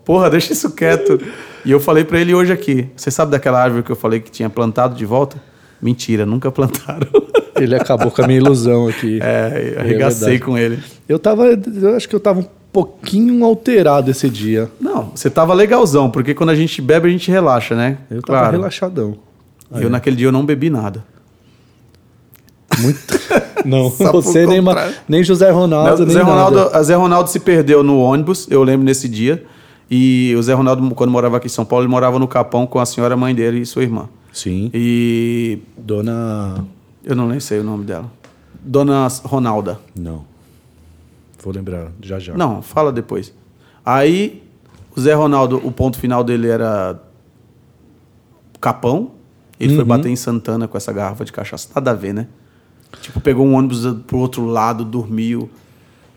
Porra, 0.05 0.28
deixa 0.28 0.52
isso 0.52 0.72
quieto. 0.72 1.20
E 1.64 1.70
eu 1.70 1.78
falei 1.78 2.05
pra 2.05 2.18
ele 2.18 2.34
hoje 2.34 2.52
aqui. 2.52 2.88
Você 2.96 3.12
sabe 3.12 3.30
daquela 3.30 3.62
árvore 3.62 3.84
que 3.84 3.92
eu 3.92 3.96
falei 3.96 4.18
que 4.20 4.30
tinha 4.30 4.50
plantado 4.50 4.96
de 4.96 5.07
volta? 5.07 5.53
Mentira, 5.81 6.25
nunca 6.27 6.51
plantaram. 6.51 7.09
Ele 7.57 7.75
acabou 7.77 8.11
com 8.11 8.22
a 8.22 8.27
minha 8.27 8.39
ilusão 8.39 8.89
aqui. 8.89 9.18
É, 9.22 9.75
É 9.77 9.81
arregacei 9.81 10.31
verdade. 10.31 10.39
com 10.45 10.59
ele. 10.59 10.79
Eu 11.09 11.18
tava. 11.20 11.47
Eu 11.47 11.95
acho 11.95 12.09
que 12.09 12.14
eu 12.16 12.18
tava 12.18 12.41
um 12.41 12.47
pouquinho 12.72 13.45
alterado 13.45 14.11
esse 14.11 14.29
dia. 14.29 14.68
Não, 14.81 15.12
você 15.14 15.31
tava 15.31 15.55
legalzão, 15.55 16.11
porque 16.11 16.35
quando 16.35 16.51
a 16.51 16.55
gente 16.57 16.83
bebe, 16.83 17.07
a 17.07 17.11
gente 17.12 17.31
relaxa, 17.31 17.77
né? 17.77 17.99
Eu 18.11 18.20
tava 18.22 18.51
relaxadão. 18.51 19.16
E 19.77 19.83
eu 19.83 19.89
naquele 19.89 20.16
dia 20.16 20.27
eu 20.27 20.33
não 20.33 20.45
bebi 20.45 20.68
nada. 20.68 21.05
Muito. 22.81 23.01
Não, 23.64 23.89
Só 23.91 24.12
você 24.12 24.45
nem, 24.47 24.61
Ma- 24.61 24.89
nem 25.09 25.22
José 25.25 25.49
Ronaldo, 25.51 26.01
Não, 26.01 26.07
nem 26.07 26.14
Zé 26.16 26.20
Ronaldo, 26.22 26.57
nada. 26.59 26.77
a 26.77 26.83
Zé 26.83 26.95
Ronaldo 26.95 27.31
se 27.31 27.41
perdeu 27.41 27.83
no 27.83 27.99
ônibus, 27.99 28.47
eu 28.51 28.62
lembro 28.62 28.85
nesse 28.85 29.09
dia. 29.09 29.43
E 29.91 30.35
o 30.37 30.43
Zé 30.43 30.53
Ronaldo, 30.53 30.95
quando 30.95 31.11
morava 31.11 31.37
aqui 31.39 31.47
em 31.47 31.51
São 31.51 31.64
Paulo, 31.64 31.85
ele 31.85 31.91
morava 31.91 32.18
no 32.18 32.27
Capão 32.29 32.66
com 32.66 32.79
a 32.79 32.85
senhora 32.85 33.16
mãe 33.16 33.35
dele 33.35 33.61
e 33.61 33.66
sua 33.66 33.83
irmã. 33.85 34.09
Sim. 34.35 34.68
E 34.74 35.61
Dona. 35.78 36.66
eu 37.05 37.14
não 37.14 37.28
nem 37.28 37.39
sei 37.39 37.61
o 37.61 37.64
nome 37.64 37.85
dela. 37.85 38.12
Dona 38.61 39.07
Ronalda. 39.22 39.78
Não. 39.99 40.24
Vou 41.43 41.55
lembrar 41.55 41.93
já 42.03 42.18
já. 42.18 42.35
Não, 42.35 42.61
fala 42.61 42.91
depois. 42.91 43.32
Aí, 43.87 44.43
o 44.97 45.01
Zé 45.01 45.14
Ronaldo, 45.14 45.61
o 45.64 45.70
ponto 45.70 45.99
final 45.99 46.24
dele 46.24 46.49
era 46.49 47.01
Capão. 48.61 49.12
Ele 49.61 49.76
foi 49.76 49.85
bater 49.85 50.09
em 50.09 50.16
Santana 50.16 50.66
com 50.66 50.76
essa 50.76 50.93
garrafa 50.93 51.24
de 51.24 51.32
cachaça. 51.32 51.68
Nada 51.74 51.93
a 51.93 51.95
ver, 51.95 52.12
né? 52.12 52.26
Tipo, 53.01 53.20
pegou 53.20 53.47
um 53.47 53.55
ônibus 53.55 53.87
pro 54.07 54.18
outro 54.18 54.45
lado, 54.47 54.85
dormiu. 54.85 55.49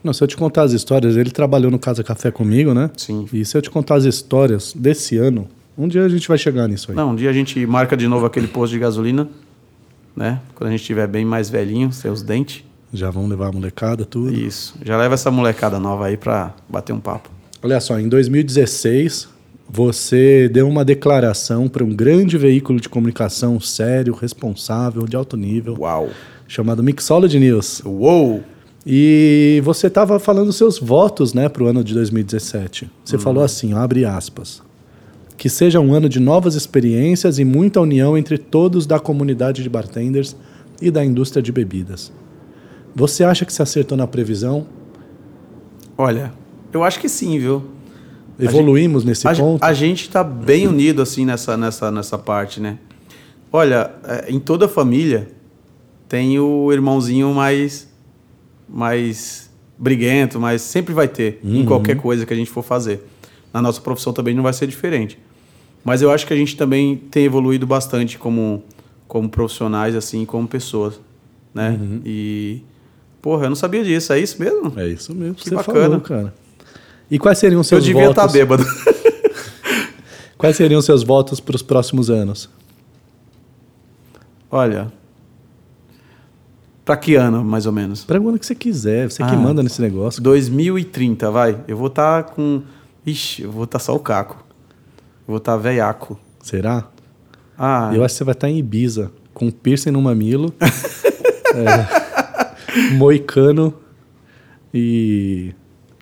Não, 0.04 0.12
se 0.12 0.24
eu 0.24 0.28
te 0.28 0.36
contar 0.38 0.64
as 0.64 0.72
histórias, 0.72 1.18
ele 1.18 1.30
trabalhou 1.30 1.70
no 1.70 1.78
Casa 1.78 2.04
Café 2.04 2.32
comigo, 2.32 2.74
né? 2.74 2.90
Sim. 2.98 3.28
E 3.32 3.46
se 3.46 3.56
eu 3.58 3.62
te 3.62 3.70
contar 3.70 3.96
as 3.96 4.06
histórias 4.06 4.74
desse 4.74 5.18
ano, 5.18 5.48
um 5.78 5.88
dia 5.88 6.04
a 6.04 6.10
gente 6.10 6.28
vai 6.28 6.38
chegar 6.38 6.68
nisso 6.68 6.92
aí. 6.92 6.98
Não, 6.98 7.12
um 7.12 7.16
dia 7.16 7.30
a 7.30 7.34
gente 7.34 7.66
marca 7.66 7.96
de 7.96 8.08
novo 8.08 8.26
aquele 8.26 8.48
posto 8.48 8.74
de 8.74 8.80
gasolina, 8.80 9.28
né? 10.16 10.42
Quando 10.56 10.70
a 10.70 10.72
gente 10.72 10.82
estiver 10.82 11.08
bem 11.08 11.24
mais 11.24 11.50
velhinho, 11.50 11.92
seus 11.94 12.22
dentes. 12.22 12.64
Já 12.94 13.10
vão 13.10 13.28
levar 13.28 13.50
a 13.50 13.52
molecada, 13.52 14.06
tudo. 14.06 14.34
Isso. 14.34 14.76
Já 14.84 14.98
leva 14.98 15.14
essa 15.14 15.30
molecada 15.30 15.80
nova 15.80 16.08
aí 16.08 16.18
pra 16.18 16.56
bater 16.68 16.94
um 16.94 17.00
papo. 17.00 17.30
Olha 17.62 17.80
só, 17.80 18.00
em 18.00 18.08
2016, 18.08 19.28
você 19.70 20.50
deu 20.50 20.68
uma 20.68 20.86
declaração 20.86 21.68
para 21.68 21.84
um 21.84 21.94
grande 21.94 22.38
veículo 22.38 22.80
de 22.80 22.88
comunicação 22.88 23.60
sério, 23.60 24.14
responsável, 24.14 25.06
de 25.06 25.16
alto 25.16 25.36
nível, 25.36 25.76
Uau! 25.80 26.10
chamado 26.48 26.82
Mixology 26.82 27.40
News. 27.40 27.82
Uou! 27.86 28.44
E 28.86 29.62
você 29.66 29.88
estava 29.88 30.18
falando 30.18 30.54
seus 30.54 30.80
votos 30.80 31.34
né, 31.34 31.50
para 31.50 31.62
o 31.62 31.68
ano 31.68 31.84
de 31.84 31.94
2017. 31.94 32.90
Você 33.04 33.18
falou 33.18 33.44
assim, 33.44 33.74
abre 33.74 34.06
aspas. 34.06 34.62
Que 35.38 35.50
seja 35.50 35.80
um 35.80 35.94
ano 35.94 36.10
de 36.10 36.20
novas 36.20 36.56
experiências 36.56 37.40
e 37.40 37.46
muita 37.46 37.80
união 37.80 38.18
entre 38.18 38.38
todos 38.38 38.86
da 38.86 39.00
comunidade 39.00 39.64
de 39.64 39.70
bartenders 39.70 40.36
e 40.82 40.92
da 40.92 41.06
indústria 41.06 41.42
de 41.42 41.52
bebidas. 41.52 42.12
Você 42.96 43.24
acha 43.24 43.46
que 43.46 43.54
se 43.54 43.62
acertou 43.62 43.98
na 43.98 44.08
previsão? 44.08 44.68
Olha, 45.98 46.34
eu 46.74 46.84
acho 46.84 47.00
que 47.00 47.08
sim, 47.08 47.38
viu? 47.38 47.64
Evoluímos 48.40 49.04
nesse 49.04 49.28
a, 49.28 49.36
ponto? 49.36 49.64
a 49.64 49.74
gente 49.74 50.02
está 50.02 50.24
bem 50.24 50.68
unido 50.68 51.02
assim 51.02 51.26
nessa, 51.26 51.58
nessa, 51.58 51.92
nessa 51.92 52.18
parte, 52.18 52.60
né? 52.60 52.78
Olha, 53.52 53.92
é, 54.04 54.32
em 54.32 54.40
toda 54.40 54.68
família 54.68 55.30
tem 56.08 56.40
o 56.40 56.72
irmãozinho 56.72 57.34
mais 57.34 57.88
mais 58.70 59.50
briguento, 59.78 60.40
mas 60.40 60.62
sempre 60.62 60.94
vai 60.94 61.08
ter 61.08 61.40
em 61.44 61.66
qualquer 61.66 61.96
coisa 61.98 62.26
que 62.26 62.34
a 62.34 62.36
gente 62.36 62.50
for 62.50 62.64
fazer. 62.64 63.02
Na 63.54 63.62
nossa 63.62 63.80
profissão 63.80 64.12
também 64.12 64.34
não 64.34 64.44
vai 64.44 64.54
ser 64.54 64.68
diferente. 64.68 65.18
Mas 65.84 66.02
eu 66.02 66.12
acho 66.12 66.26
que 66.28 66.34
a 66.34 66.38
gente 66.38 66.56
também 66.58 66.96
tem 66.98 67.26
evoluído 67.26 67.66
bastante 67.68 68.18
como 68.18 68.64
como 69.08 69.30
profissionais 69.30 69.96
assim, 69.96 70.26
como 70.26 70.46
pessoas, 70.48 71.00
né? 71.54 71.80
E 72.06 72.62
porra, 73.22 73.46
eu 73.46 73.50
não 73.50 73.56
sabia 73.56 73.84
disso, 73.84 74.12
é 74.12 74.20
isso 74.20 74.38
mesmo? 74.42 74.74
É 74.76 74.86
isso 74.88 75.16
mesmo 75.16 75.36
que 75.36 75.44
Que 75.44 75.50
você 75.50 75.56
bacana. 75.56 75.80
falou, 75.82 76.02
cara. 76.02 76.34
E 77.10 77.18
quais 77.18 77.38
seriam 77.38 77.62
os 77.62 77.68
Eu 77.72 77.78
seus 77.80 77.86
devia 77.86 78.10
estar 78.10 78.24
votos? 78.24 78.34
bêbado. 78.34 78.66
Quais 80.38 80.56
seriam 80.56 80.78
os 80.78 80.86
seus 80.86 81.02
votos 81.04 81.40
para 81.40 81.56
os 81.56 81.64
próximos 81.64 82.10
anos? 82.12 82.48
Olha, 84.52 84.92
Pra 86.86 86.96
que 86.96 87.16
ano, 87.16 87.44
mais 87.44 87.66
ou 87.66 87.72
menos? 87.74 88.06
Para 88.06 88.22
o 88.22 88.30
ano 88.30 88.40
que 88.40 88.46
você 88.46 88.56
quiser, 88.56 89.10
você 89.12 89.18
que 89.22 89.30
Ah. 89.30 89.36
manda 89.36 89.62
nesse 89.62 89.82
negócio. 89.82 90.22
2030, 90.24 91.30
vai. 91.30 91.60
Eu 91.68 91.76
vou 91.76 91.88
estar 91.88 92.24
com. 92.24 92.62
Ixi, 93.06 93.42
eu 93.42 93.52
vou 93.52 93.66
estar 93.66 93.80
só 93.80 93.94
o 93.94 94.00
caco. 94.00 94.42
Vou 95.28 95.38
estar 95.38 95.58
veiaco. 95.58 96.18
Será? 96.42 96.86
Ah, 97.58 97.92
Eu 97.94 98.04
acho 98.04 98.14
que 98.14 98.18
você 98.20 98.24
vai 98.24 98.34
estar 98.34 98.50
em 98.50 98.58
Ibiza, 98.58 99.12
com 99.34 99.50
piercing 99.52 99.92
no 99.92 100.02
mamilo, 100.02 100.54
é, 101.54 102.94
moicano 102.94 103.74
e. 104.74 105.54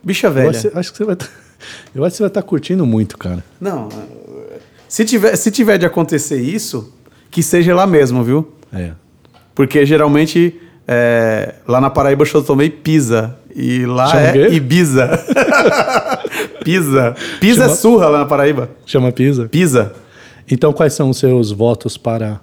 bicha 0.03 0.27
Eu 0.27 0.31
velha. 0.33 0.49
acho, 0.51 0.69
que- 0.69 0.77
acho 0.77 0.91
que 0.91 0.97
você 0.97 1.03
vai 1.05 1.15
tá- 1.15 1.27
Eu 1.95 2.03
acho 2.03 2.11
que 2.13 2.17
você 2.17 2.23
vai 2.23 2.27
estar 2.29 2.41
curtindo 2.43 2.85
muito, 2.85 3.17
cara. 3.17 3.43
Não, 3.59 3.89
se 4.87 5.03
tiver, 5.05 5.35
se 5.35 5.49
tiver 5.49 5.77
de 5.77 5.85
acontecer 5.85 6.39
isso, 6.39 6.93
que 7.31 7.41
seja 7.41 7.73
lá 7.73 7.87
mesmo, 7.87 8.23
viu? 8.23 8.53
É. 8.71 8.91
Porque 9.55 9.85
geralmente 9.85 10.59
é, 10.87 11.55
lá 11.67 11.79
na 11.81 11.89
Paraíba 11.89 12.23
eu 12.31 12.43
tomei 12.43 12.69
pizza. 12.69 13.35
E 13.57 13.85
lá 13.85 14.07
Chama 14.07 14.21
é? 14.27 14.53
Ibiza. 14.53 15.09
pizza. 16.65 17.15
Pizza 17.39 17.61
Chama- 17.61 17.71
é 17.71 17.75
surra 17.75 18.09
lá 18.09 18.19
na 18.19 18.25
Paraíba. 18.25 18.69
Chama 18.85 19.11
Pisa? 19.11 19.47
Pizza. 19.47 19.93
Então, 20.51 20.73
quais 20.73 20.93
são 20.93 21.09
os 21.09 21.17
seus 21.17 21.51
votos 21.51 21.97
para, 21.97 22.41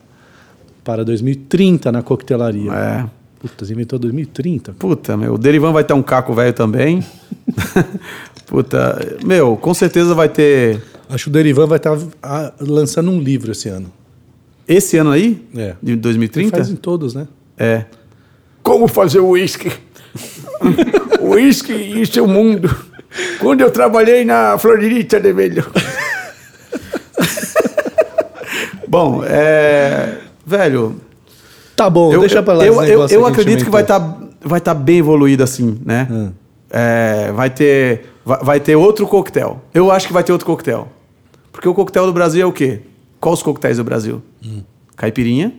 para 0.83 1.05
2030 1.05 1.93
na 1.93 2.03
coquetelaria? 2.03 2.73
É. 2.73 3.05
Puta, 3.41 3.65
você 3.65 3.73
inventou 3.73 3.99
2030. 3.99 4.73
Puta, 4.79 5.17
meu. 5.17 5.35
O 5.35 5.39
Derivan 5.39 5.73
vai 5.73 5.83
ter 5.85 5.93
um 5.95 6.03
caco 6.03 6.33
velho 6.33 6.53
também. 6.53 7.05
Puta, 8.47 9.17
meu, 9.25 9.57
com 9.57 9.75
certeza 9.75 10.15
vai 10.15 10.29
ter. 10.29 10.81
Acho 11.09 11.25
que 11.25 11.31
o 11.31 11.33
Derivan 11.33 11.67
vai 11.67 11.79
estar 11.79 11.99
ah, 12.23 12.53
lançando 12.61 13.11
um 13.11 13.21
livro 13.21 13.51
esse 13.53 13.69
ano. 13.69 13.93
Esse 14.67 14.97
ano 14.97 15.11
aí? 15.11 15.45
É. 15.57 15.75
De 15.83 15.93
Ele 15.93 16.01
2030? 16.01 16.57
faz 16.57 16.71
em 16.71 16.77
todos, 16.77 17.15
né? 17.15 17.27
É. 17.59 17.85
Como 18.63 18.87
fazer 18.87 19.21
uísque? 19.21 19.73
uísque, 21.21 21.73
isso 21.73 22.19
é 22.19 22.23
o 22.23 22.29
mundo. 22.29 22.75
Quando 23.39 23.61
eu 23.61 23.71
trabalhei 23.71 24.25
na 24.25 24.59
Floririta 24.59 25.21
de 25.21 25.33
Velho. 25.33 25.65
Bom, 28.89 29.23
é. 29.25 30.19
Velho, 30.45 31.01
Tá 31.77 31.89
bom, 31.91 32.13
eu, 32.13 32.21
deixa 32.21 32.43
pra 32.43 32.55
lá 32.55 32.65
eu, 32.65 32.83
eu, 32.85 33.07
eu 33.09 33.27
acredito 33.27 33.65
que 33.65 33.71
vai 33.71 33.83
estar 33.83 33.99
vai 34.41 34.61
tá 34.61 34.75
bem 34.75 34.99
evoluído 34.99 35.43
assim, 35.43 35.81
né? 35.85 36.07
Hum. 36.11 36.33
É, 36.71 37.33
vai 37.33 37.51
ter 37.51 38.07
vai, 38.25 38.39
vai 38.43 38.61
ter 38.61 38.77
outro 38.77 39.07
coquetel. 39.07 39.61
Eu 39.73 39.91
acho 39.91 40.07
que 40.07 40.13
vai 40.13 40.23
ter 40.23 40.33
outro 40.33 40.47
coquetel. 40.47 40.89
Porque 41.51 41.69
o 41.69 41.75
coquetel 41.75 42.07
do 42.07 42.13
Brasil 42.13 42.43
é 42.43 42.47
o 42.47 42.53
quê? 42.53 42.81
Quais 43.21 43.39
os 43.39 43.43
coquetéis 43.43 43.79
do 43.79 43.85
Brasil? 43.85 44.23
Hum. 44.45 44.63
Caipirinha 44.97 45.53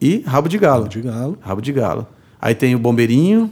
e 0.00 0.22
rabo 0.26 0.48
de 0.48 0.58
galo. 0.58 0.84
Uhum. 0.84 0.88
De 0.88 1.00
galo, 1.02 1.38
Rabo 1.40 1.60
de 1.60 1.72
galo. 1.72 2.06
Aí 2.40 2.54
tem 2.54 2.74
o 2.74 2.78
bombeirinho, 2.78 3.50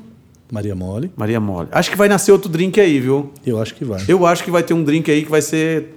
Maria 0.51 0.75
Mole. 0.75 1.11
Maria 1.17 1.41
Mole. 1.41 1.69
Acho 1.73 1.91
que 1.91 1.97
vai 1.97 2.09
nascer 2.09 2.33
outro 2.33 2.49
drink 2.49 2.81
aí, 2.81 3.01
viu? 3.01 3.33
Eu 3.45 3.61
acho 3.61 3.75
que 3.75 3.85
vai. 3.85 4.03
Eu 4.07 4.27
acho 4.27 4.45
que 4.45 4.51
vai 4.51 4.63
ter 4.63 4.75
um 4.75 4.85
drink 4.85 5.11
aí 5.11 5.25
que 5.25 5.31
vai 5.31 5.43
ser 5.43 5.95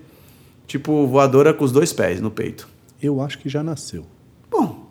tipo 0.66 1.06
voadora 1.08 1.54
com 1.54 1.64
os 1.64 1.72
dois 1.72 1.94
pés 1.94 2.22
no 2.22 2.32
peito. 2.32 2.68
Eu 3.02 3.22
acho 3.22 3.38
que 3.40 3.50
já 3.50 3.64
nasceu. 3.64 4.06
Bom, 4.50 4.90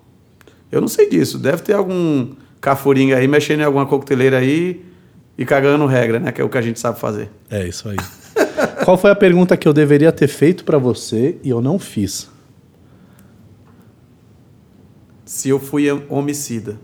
eu 0.70 0.80
não 0.80 0.88
sei 0.88 1.08
disso. 1.08 1.38
Deve 1.38 1.62
ter 1.62 1.74
algum 1.74 2.34
cafuringa 2.60 3.16
aí 3.16 3.26
mexendo 3.28 3.60
em 3.60 3.64
alguma 3.64 3.86
coqueteleira 3.86 4.38
aí 4.38 4.84
e 5.38 5.44
cagando 5.44 5.86
regra, 5.86 6.18
né? 6.18 6.32
Que 6.32 6.40
é 6.40 6.44
o 6.44 6.48
que 6.48 6.58
a 6.58 6.62
gente 6.62 6.78
sabe 6.80 6.98
fazer. 6.98 7.30
É 7.50 7.66
isso 7.66 7.88
aí. 7.88 7.96
Qual 8.84 8.96
foi 8.96 9.10
a 9.10 9.16
pergunta 9.16 9.56
que 9.56 9.66
eu 9.66 9.72
deveria 9.72 10.12
ter 10.12 10.28
feito 10.28 10.64
pra 10.64 10.78
você 10.78 11.38
e 11.42 11.50
eu 11.50 11.60
não 11.60 11.78
fiz? 11.78 12.30
Se 15.24 15.48
eu 15.48 15.58
fui 15.58 15.90
homicida. 16.08 16.78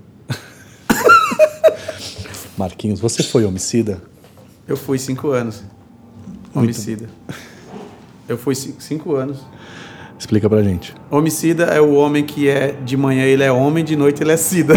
Marquinhos, 2.57 3.01
você 3.01 3.23
foi 3.23 3.45
homicida? 3.45 4.01
Eu 4.69 4.77
fui 4.77 4.99
cinco 4.99 5.31
anos. 5.31 5.63
Homicida. 6.55 7.09
Eu 8.29 8.37
fui 8.39 8.55
ci- 8.55 8.75
cinco 8.79 9.15
anos. 9.17 9.39
Explica 10.19 10.49
pra 10.49 10.63
gente. 10.63 10.95
Homicida 11.11 11.65
é 11.65 11.81
o 11.81 11.93
homem 11.95 12.23
que 12.25 12.49
é 12.49 12.77
de 12.85 12.97
manhã 12.97 13.25
ele 13.25 13.43
é 13.43 13.51
homem, 13.51 13.85
de 13.85 13.97
noite 13.97 14.23
ele 14.23 14.31
é 14.33 14.37
sida. 14.37 14.75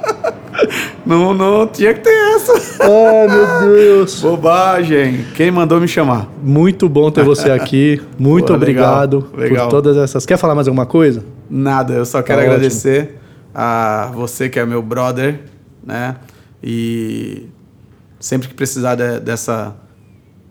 não, 1.04 1.34
não 1.34 1.66
tinha 1.66 1.92
que 1.92 2.00
ter 2.00 2.34
essa. 2.36 2.52
Ai, 2.82 3.28
meu 3.28 3.70
Deus. 3.72 4.20
Bobagem. 4.20 5.24
Quem 5.34 5.50
mandou 5.50 5.80
me 5.80 5.88
chamar? 5.88 6.28
Muito 6.42 6.88
bom 6.88 7.10
ter 7.10 7.24
você 7.24 7.50
aqui. 7.52 8.00
Muito 8.18 8.46
Pô, 8.46 8.54
obrigado 8.54 9.26
legal. 9.36 9.66
por 9.66 9.70
todas 9.70 9.96
essas. 9.96 10.24
Quer 10.24 10.36
falar 10.38 10.54
mais 10.54 10.68
alguma 10.68 10.86
coisa? 10.86 11.24
Nada, 11.48 11.92
eu 11.94 12.06
só 12.06 12.22
quero 12.22 12.38
Tá 12.38 12.44
ótimo. 12.44 12.54
agradecer 12.56 13.18
a 13.54 14.10
você 14.14 14.48
que 14.48 14.58
é 14.58 14.64
meu 14.64 14.80
brother, 14.82 15.40
né? 15.84 16.16
E 16.62 17.46
sempre 18.18 18.48
que 18.48 18.54
precisar 18.54 18.94
de- 18.94 19.20
dessa 19.20 19.74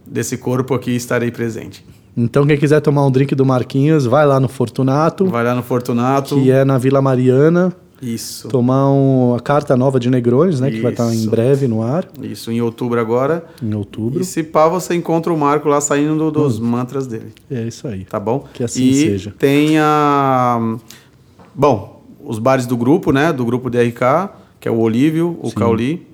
desse 0.05 0.37
corpo 0.37 0.73
aqui 0.73 0.91
estarei 0.95 1.29
presente. 1.29 1.85
Então, 2.17 2.45
quem 2.45 2.57
quiser 2.57 2.81
tomar 2.81 3.05
um 3.05 3.11
drink 3.11 3.35
do 3.35 3.45
Marquinhos, 3.45 4.05
vai 4.07 4.25
lá 4.25 4.39
no 4.39 4.47
Fortunato, 4.49 5.25
Vai 5.27 5.43
lá 5.43 5.53
no 5.53 5.61
Fortunato. 5.61 6.35
que 6.35 6.49
é 6.51 6.65
na 6.65 6.79
Vila 6.79 6.99
Mariana, 6.99 7.71
Isso. 8.01 8.47
tomar 8.47 8.89
um, 8.91 9.35
a 9.35 9.39
carta 9.39 9.77
nova 9.77 9.99
de 9.99 10.09
Negrones, 10.09 10.59
né? 10.59 10.71
Que 10.71 10.81
vai 10.81 10.91
estar 10.93 11.05
em 11.13 11.15
Isso. 11.15 11.29
breve 11.29 11.67
no 11.67 11.83
ar, 11.83 12.07
Isso, 12.23 12.51
em 12.51 12.59
outubro 12.59 12.99
agora. 12.99 13.45
em 13.61 13.71
outubro. 13.75 14.19
E 14.19 14.25
se 14.25 14.41
pá, 14.41 14.67
você 14.67 14.95
encontra 14.95 15.31
o 15.31 15.37
Marco 15.37 15.69
lá 15.69 15.79
saindo 15.79 16.17
do- 16.31 16.43
dos 16.43 16.59
mantras 16.59 17.05
dele. 17.05 17.31
É 17.51 17.61
isso 17.67 17.87
aí. 17.87 18.03
Tá 18.05 18.19
bom? 18.19 18.45
Que 18.51 18.63
assim 18.63 18.83
e 18.85 18.93
seja. 18.95 19.33
tem 19.37 19.77
a. 19.77 20.75
Bom, 21.53 22.03
os 22.25 22.39
bares 22.39 22.65
do 22.65 22.75
grupo, 22.75 23.11
né? 23.11 23.31
Do 23.31 23.45
grupo 23.45 23.69
DRK, 23.69 24.29
que 24.59 24.67
é 24.67 24.71
o 24.71 24.79
Olívio, 24.79 25.39
o 25.41 25.51
Cauli, 25.51 26.05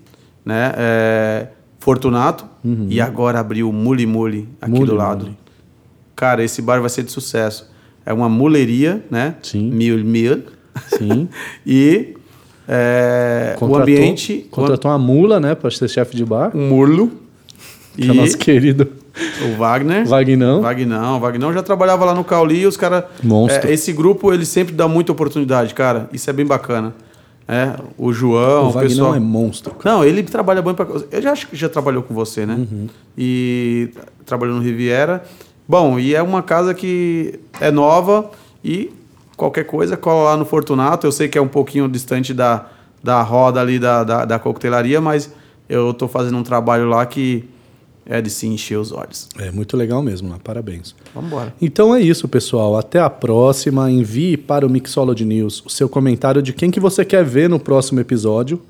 né? 0.43 0.73
É, 0.77 1.47
Fortunato. 1.79 2.45
E 2.89 2.99
agora 2.99 3.39
abriu 3.39 3.69
o 3.69 3.73
Muli 3.73 4.07
Muli 4.07 4.49
aqui 4.59 4.71
Muli 4.71 4.85
do 4.85 4.95
lado. 4.95 5.25
Muli. 5.25 5.37
Cara, 6.15 6.43
esse 6.43 6.61
bar 6.61 6.79
vai 6.79 6.89
ser 6.89 7.03
de 7.03 7.11
sucesso. 7.11 7.69
É 8.03 8.11
uma 8.11 8.27
muleria, 8.27 9.03
né? 9.09 9.35
Sim. 9.43 9.69
Mil 9.69 10.03
mil. 10.03 10.43
Sim. 10.87 11.29
e 11.65 12.15
é, 12.67 13.55
o 13.61 13.75
ambiente. 13.75 14.47
Contratou 14.49 14.89
uma 14.89 14.97
mula, 14.97 15.39
né? 15.39 15.53
Pra 15.53 15.69
ser 15.69 15.87
chefe 15.87 16.15
de 16.15 16.25
bar. 16.25 16.55
O 16.55 16.57
Murlo. 16.57 17.11
Que 17.95 18.07
é 18.07 18.11
o 18.11 18.15
nosso 18.15 18.37
querido 18.37 18.89
o 19.43 19.57
Wagner. 19.57 20.05
Vagnão. 20.05 20.61
Vagnão, 20.61 21.19
Vagnão 21.19 21.53
já 21.53 21.63
trabalhava 21.63 22.05
lá 22.05 22.13
no 22.13 22.23
Cauli 22.23 22.61
e 22.61 22.65
os 22.65 22.77
caras. 22.77 23.05
Monstro. 23.23 23.71
esse 23.71 23.93
grupo 23.93 24.33
ele 24.33 24.45
sempre 24.45 24.73
dá 24.73 24.87
muita 24.87 25.11
oportunidade, 25.11 25.73
cara. 25.73 26.09
Isso 26.11 26.29
é 26.29 26.33
bem 26.33 26.45
bacana. 26.45 26.93
É, 27.47 27.75
o 27.97 28.11
João, 28.11 28.65
O 28.65 28.67
o, 28.67 28.71
Vagnão 28.71 28.89
pessoal. 28.89 29.15
é 29.15 29.19
monstro. 29.19 29.75
Não, 29.83 30.03
ele 30.03 30.23
trabalha 30.23 30.61
bem 30.61 30.73
pra. 30.73 30.87
Eu 31.11 31.21
já 31.21 31.31
acho 31.31 31.47
que 31.47 31.55
já 31.55 31.69
trabalhou 31.69 32.01
com 32.01 32.13
você, 32.13 32.45
né? 32.45 32.55
Uhum. 32.55 32.87
E 33.17 33.91
trabalhou 34.25 34.55
no 34.55 34.61
Riviera. 34.61 35.23
Bom, 35.67 35.99
e 35.99 36.15
é 36.15 36.21
uma 36.21 36.41
casa 36.41 36.73
que 36.73 37.39
é 37.59 37.69
nova 37.71 38.29
e 38.63 38.91
qualquer 39.37 39.65
coisa 39.65 39.95
cola 39.95 40.31
lá 40.31 40.37
no 40.37 40.45
Fortunato. 40.45 41.05
Eu 41.05 41.11
sei 41.11 41.27
que 41.27 41.37
é 41.37 41.41
um 41.41 41.47
pouquinho 41.47 41.87
distante 41.87 42.33
da, 42.33 42.65
da 43.03 43.21
roda 43.21 43.61
ali 43.61 43.77
da, 43.77 44.03
da, 44.03 44.25
da 44.25 44.39
coquetelaria, 44.39 44.99
mas 44.99 45.31
eu 45.69 45.93
tô 45.93 46.07
fazendo 46.07 46.37
um 46.37 46.43
trabalho 46.43 46.87
lá 46.89 47.05
que 47.05 47.47
é 48.05 48.21
de 48.21 48.29
se 48.29 48.45
encher 48.47 48.77
os 48.77 48.91
olhos. 48.91 49.27
É 49.39 49.49
muito 49.51 49.75
legal 49.75 50.01
mesmo, 50.01 50.29
né? 50.29 50.35
parabéns. 50.43 50.95
Vamos 51.13 51.31
embora. 51.31 51.53
Então 51.61 51.95
é 51.95 52.01
isso, 52.01 52.27
pessoal. 52.27 52.77
Até 52.77 52.99
a 52.99 53.09
próxima. 53.09 53.89
Envie 53.89 54.37
para 54.37 54.65
o 54.65 54.69
Mixology 54.69 55.25
News 55.25 55.63
o 55.65 55.69
seu 55.69 55.89
comentário 55.89 56.41
de 56.41 56.53
quem 56.53 56.69
que 56.69 56.79
você 56.79 57.03
quer 57.03 57.23
ver 57.23 57.49
no 57.49 57.59
próximo 57.59 57.99
episódio. 57.99 58.61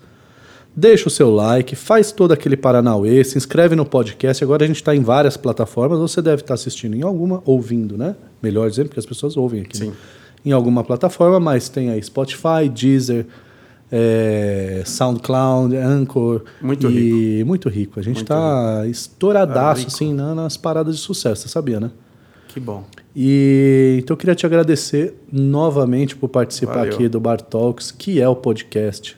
Deixa 0.78 1.08
o 1.08 1.12
seu 1.12 1.32
like, 1.34 1.74
faz 1.74 2.12
todo 2.12 2.34
aquele 2.34 2.58
paranauê, 2.58 3.24
se 3.24 3.38
inscreve 3.38 3.76
no 3.78 3.86
podcast. 3.86 4.44
Agora 4.44 4.66
a 4.66 4.68
gente 4.68 4.76
está 4.78 4.94
em 4.94 5.02
várias 5.02 5.38
plataformas. 5.38 6.00
Você 6.00 6.22
deve 6.22 6.42
estar 6.42 6.54
assistindo 6.54 6.96
em 6.96 7.02
alguma, 7.02 7.42
ouvindo, 7.46 7.98
né? 7.98 8.16
Melhor 8.44 8.70
dizendo, 8.70 8.88
porque 8.88 9.00
as 9.00 9.06
pessoas 9.06 9.38
ouvem 9.38 9.62
aqui. 9.62 9.80
né? 9.80 9.86
Sim. 9.86 9.94
Em 10.46 10.52
alguma 10.52 10.84
plataforma, 10.84 11.40
mas 11.40 11.70
tem 11.70 11.90
aí 11.90 12.04
Spotify, 12.04 12.68
Deezer, 12.70 13.26
é, 13.92 14.82
SoundCloud, 14.86 15.76
Anchor. 15.76 16.44
Muito 16.62 16.90
e 16.90 17.44
Muito 17.44 17.70
rico. 17.70 18.00
A 18.00 18.04
gente 18.04 18.22
está 18.22 18.86
estouradaço, 18.88 19.82
rico. 19.82 19.92
assim, 19.94 20.14
na- 20.14 20.34
nas 20.36 20.58
paradas 20.58 20.96
de 20.96 21.02
sucesso. 21.02 21.44
Você 21.44 21.50
sabia, 21.50 21.80
né? 21.80 21.92
Que 22.48 22.60
bom. 22.60 22.86
E 23.16 23.98
então 24.00 24.14
eu 24.14 24.18
queria 24.18 24.36
te 24.36 24.46
agradecer 24.46 25.14
novamente 25.32 26.16
por 26.16 26.30
participar 26.30 26.76
Valeu. 26.80 26.94
aqui 26.94 27.08
do 27.10 27.20
Bar 27.20 27.42
Talks, 27.42 27.92
que 27.92 28.20
é 28.22 28.28
o 28.28 28.36
podcast 28.36 29.18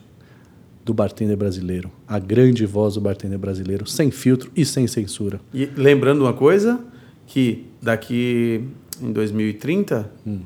do 0.83 0.93
bartender 0.93 1.35
brasileiro, 1.37 1.91
a 2.07 2.17
grande 2.17 2.65
voz 2.65 2.93
do 2.95 3.01
bartender 3.01 3.37
brasileiro, 3.37 3.85
sem 3.85 4.09
filtro 4.09 4.49
e 4.55 4.63
sem 4.65 4.87
censura. 4.87 5.39
E 5.53 5.65
lembrando 5.75 6.21
uma 6.21 6.33
coisa, 6.33 6.79
que 7.27 7.65
daqui 7.81 8.63
em 9.01 9.11
2030, 9.11 10.09
Hum. 10.25 10.39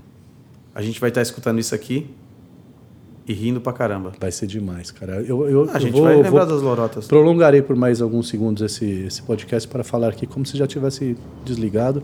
a 0.73 0.81
gente 0.81 0.99
vai 0.99 1.09
estar 1.09 1.21
escutando 1.21 1.59
isso 1.59 1.75
aqui 1.75 2.07
e 3.27 3.33
rindo 3.33 3.61
pra 3.61 3.71
caramba. 3.73 4.11
Vai 4.19 4.31
ser 4.31 4.47
demais, 4.47 4.91
cara. 4.91 5.21
Eu, 5.21 5.47
eu, 5.47 5.69
A 5.69 5.75
eu 5.75 5.79
gente 5.79 5.91
vou, 5.91 6.03
vai 6.03 6.15
lembrar 6.15 6.45
vou- 6.45 6.53
das 6.55 6.61
lorotas. 6.61 7.07
prolongarei 7.07 7.61
por 7.61 7.75
mais 7.75 8.01
alguns 8.01 8.27
segundos 8.27 8.61
esse, 8.63 8.85
esse 9.07 9.21
podcast 9.21 9.67
para 9.67 9.83
falar 9.83 10.09
aqui 10.09 10.25
como 10.25 10.45
se 10.45 10.57
já 10.57 10.65
tivesse 10.67 11.15
desligado. 11.45 12.03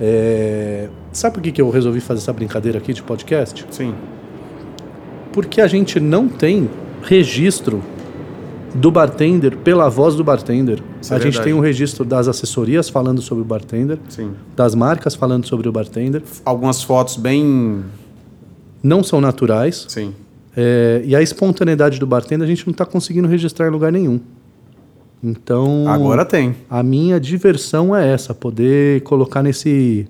É, 0.00 0.88
Sabe 1.12 1.34
por 1.34 1.42
que, 1.42 1.50
que 1.52 1.60
eu 1.60 1.68
resolvi 1.70 2.00
fazer 2.00 2.20
essa 2.20 2.32
brincadeira 2.32 2.78
aqui 2.78 2.92
de 2.92 3.02
podcast? 3.02 3.66
Sim. 3.70 3.92
Porque 5.32 5.60
a 5.60 5.66
gente 5.66 5.98
não 6.00 6.28
tem 6.28 6.68
registro 7.02 7.82
do 8.74 8.90
bartender 8.90 9.56
pela 9.56 9.88
voz 9.88 10.14
do 10.14 10.22
bartender. 10.22 10.80
Isso 11.00 11.12
é 11.12 11.16
a 11.16 11.18
gente 11.18 11.32
verdade. 11.32 11.44
tem 11.46 11.54
um 11.54 11.60
registro 11.60 12.04
das 12.04 12.28
assessorias 12.28 12.88
falando 12.88 13.20
sobre 13.22 13.42
o 13.42 13.44
bartender, 13.44 13.98
Sim. 14.08 14.32
das 14.54 14.74
marcas 14.74 15.14
falando 15.14 15.46
sobre 15.46 15.68
o 15.68 15.72
bartender. 15.72 16.22
Algumas 16.44 16.82
fotos 16.82 17.16
bem. 17.16 17.82
Não 18.82 19.02
são 19.02 19.20
naturais. 19.20 19.84
Sim. 19.88 20.14
É, 20.60 21.02
e 21.04 21.14
a 21.14 21.22
espontaneidade 21.22 22.00
do 22.00 22.06
bartender 22.06 22.44
a 22.44 22.48
gente 22.48 22.66
não 22.66 22.72
está 22.72 22.84
conseguindo 22.84 23.28
registrar 23.28 23.68
em 23.68 23.70
lugar 23.70 23.92
nenhum. 23.92 24.18
Então. 25.22 25.86
Agora 25.86 26.24
tem. 26.24 26.56
A 26.68 26.82
minha 26.82 27.20
diversão 27.20 27.94
é 27.94 28.12
essa, 28.12 28.34
poder 28.34 29.02
colocar 29.02 29.40
nesse 29.40 30.08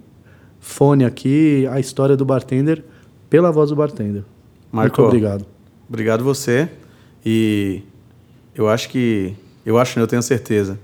fone 0.59 1.05
aqui 1.05 1.69
a 1.71 1.79
história 1.79 2.17
do 2.17 2.25
bartender 2.25 2.83
pela 3.29 3.53
voz 3.53 3.69
do 3.69 3.77
bartender. 3.77 4.25
Marco. 4.73 5.03
Muito 5.03 5.09
obrigado. 5.09 5.45
Obrigado 5.87 6.25
você. 6.25 6.67
E 7.23 7.83
eu 8.55 8.71
acho 8.71 8.89
que. 8.89 9.35
Eu 9.67 9.77
acho, 9.77 9.99
não, 9.99 10.05
eu 10.05 10.09
tenho 10.09 10.23
certeza. 10.23 10.81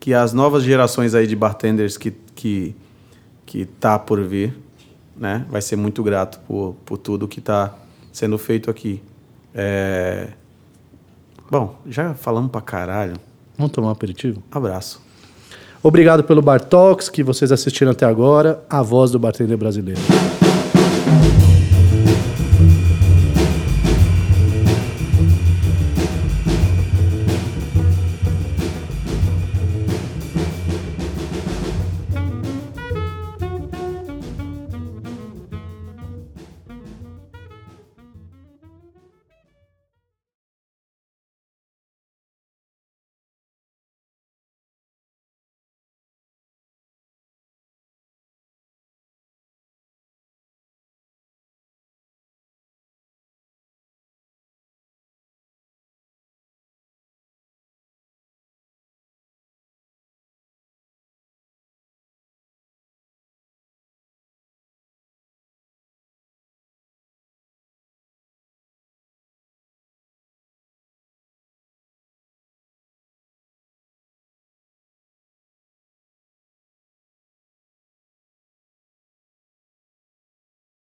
Que 0.00 0.14
as 0.14 0.32
novas 0.32 0.62
gerações 0.62 1.14
aí 1.14 1.26
de 1.26 1.36
bartenders 1.36 1.98
que, 1.98 2.14
que, 2.34 2.74
que 3.44 3.66
tá 3.66 3.98
por 3.98 4.22
vir, 4.24 4.56
né? 5.14 5.44
Vai 5.50 5.60
ser 5.60 5.76
muito 5.76 6.02
grato 6.02 6.40
por, 6.48 6.74
por 6.86 6.96
tudo 6.96 7.28
que 7.28 7.42
tá 7.42 7.76
sendo 8.18 8.36
feito 8.36 8.68
aqui. 8.68 9.00
É... 9.54 10.28
Bom, 11.50 11.78
já 11.86 12.14
falamos 12.14 12.50
pra 12.50 12.60
caralho. 12.60 13.14
Vamos 13.56 13.72
tomar 13.72 13.88
um 13.88 13.92
aperitivo? 13.92 14.42
Abraço. 14.50 15.00
Obrigado 15.82 16.24
pelo 16.24 16.42
Bar 16.42 16.60
Talks 16.60 17.08
que 17.08 17.22
vocês 17.22 17.52
assistiram 17.52 17.92
até 17.92 18.04
agora, 18.04 18.62
a 18.68 18.82
voz 18.82 19.12
do 19.12 19.18
bartender 19.18 19.56
brasileiro. 19.56 20.00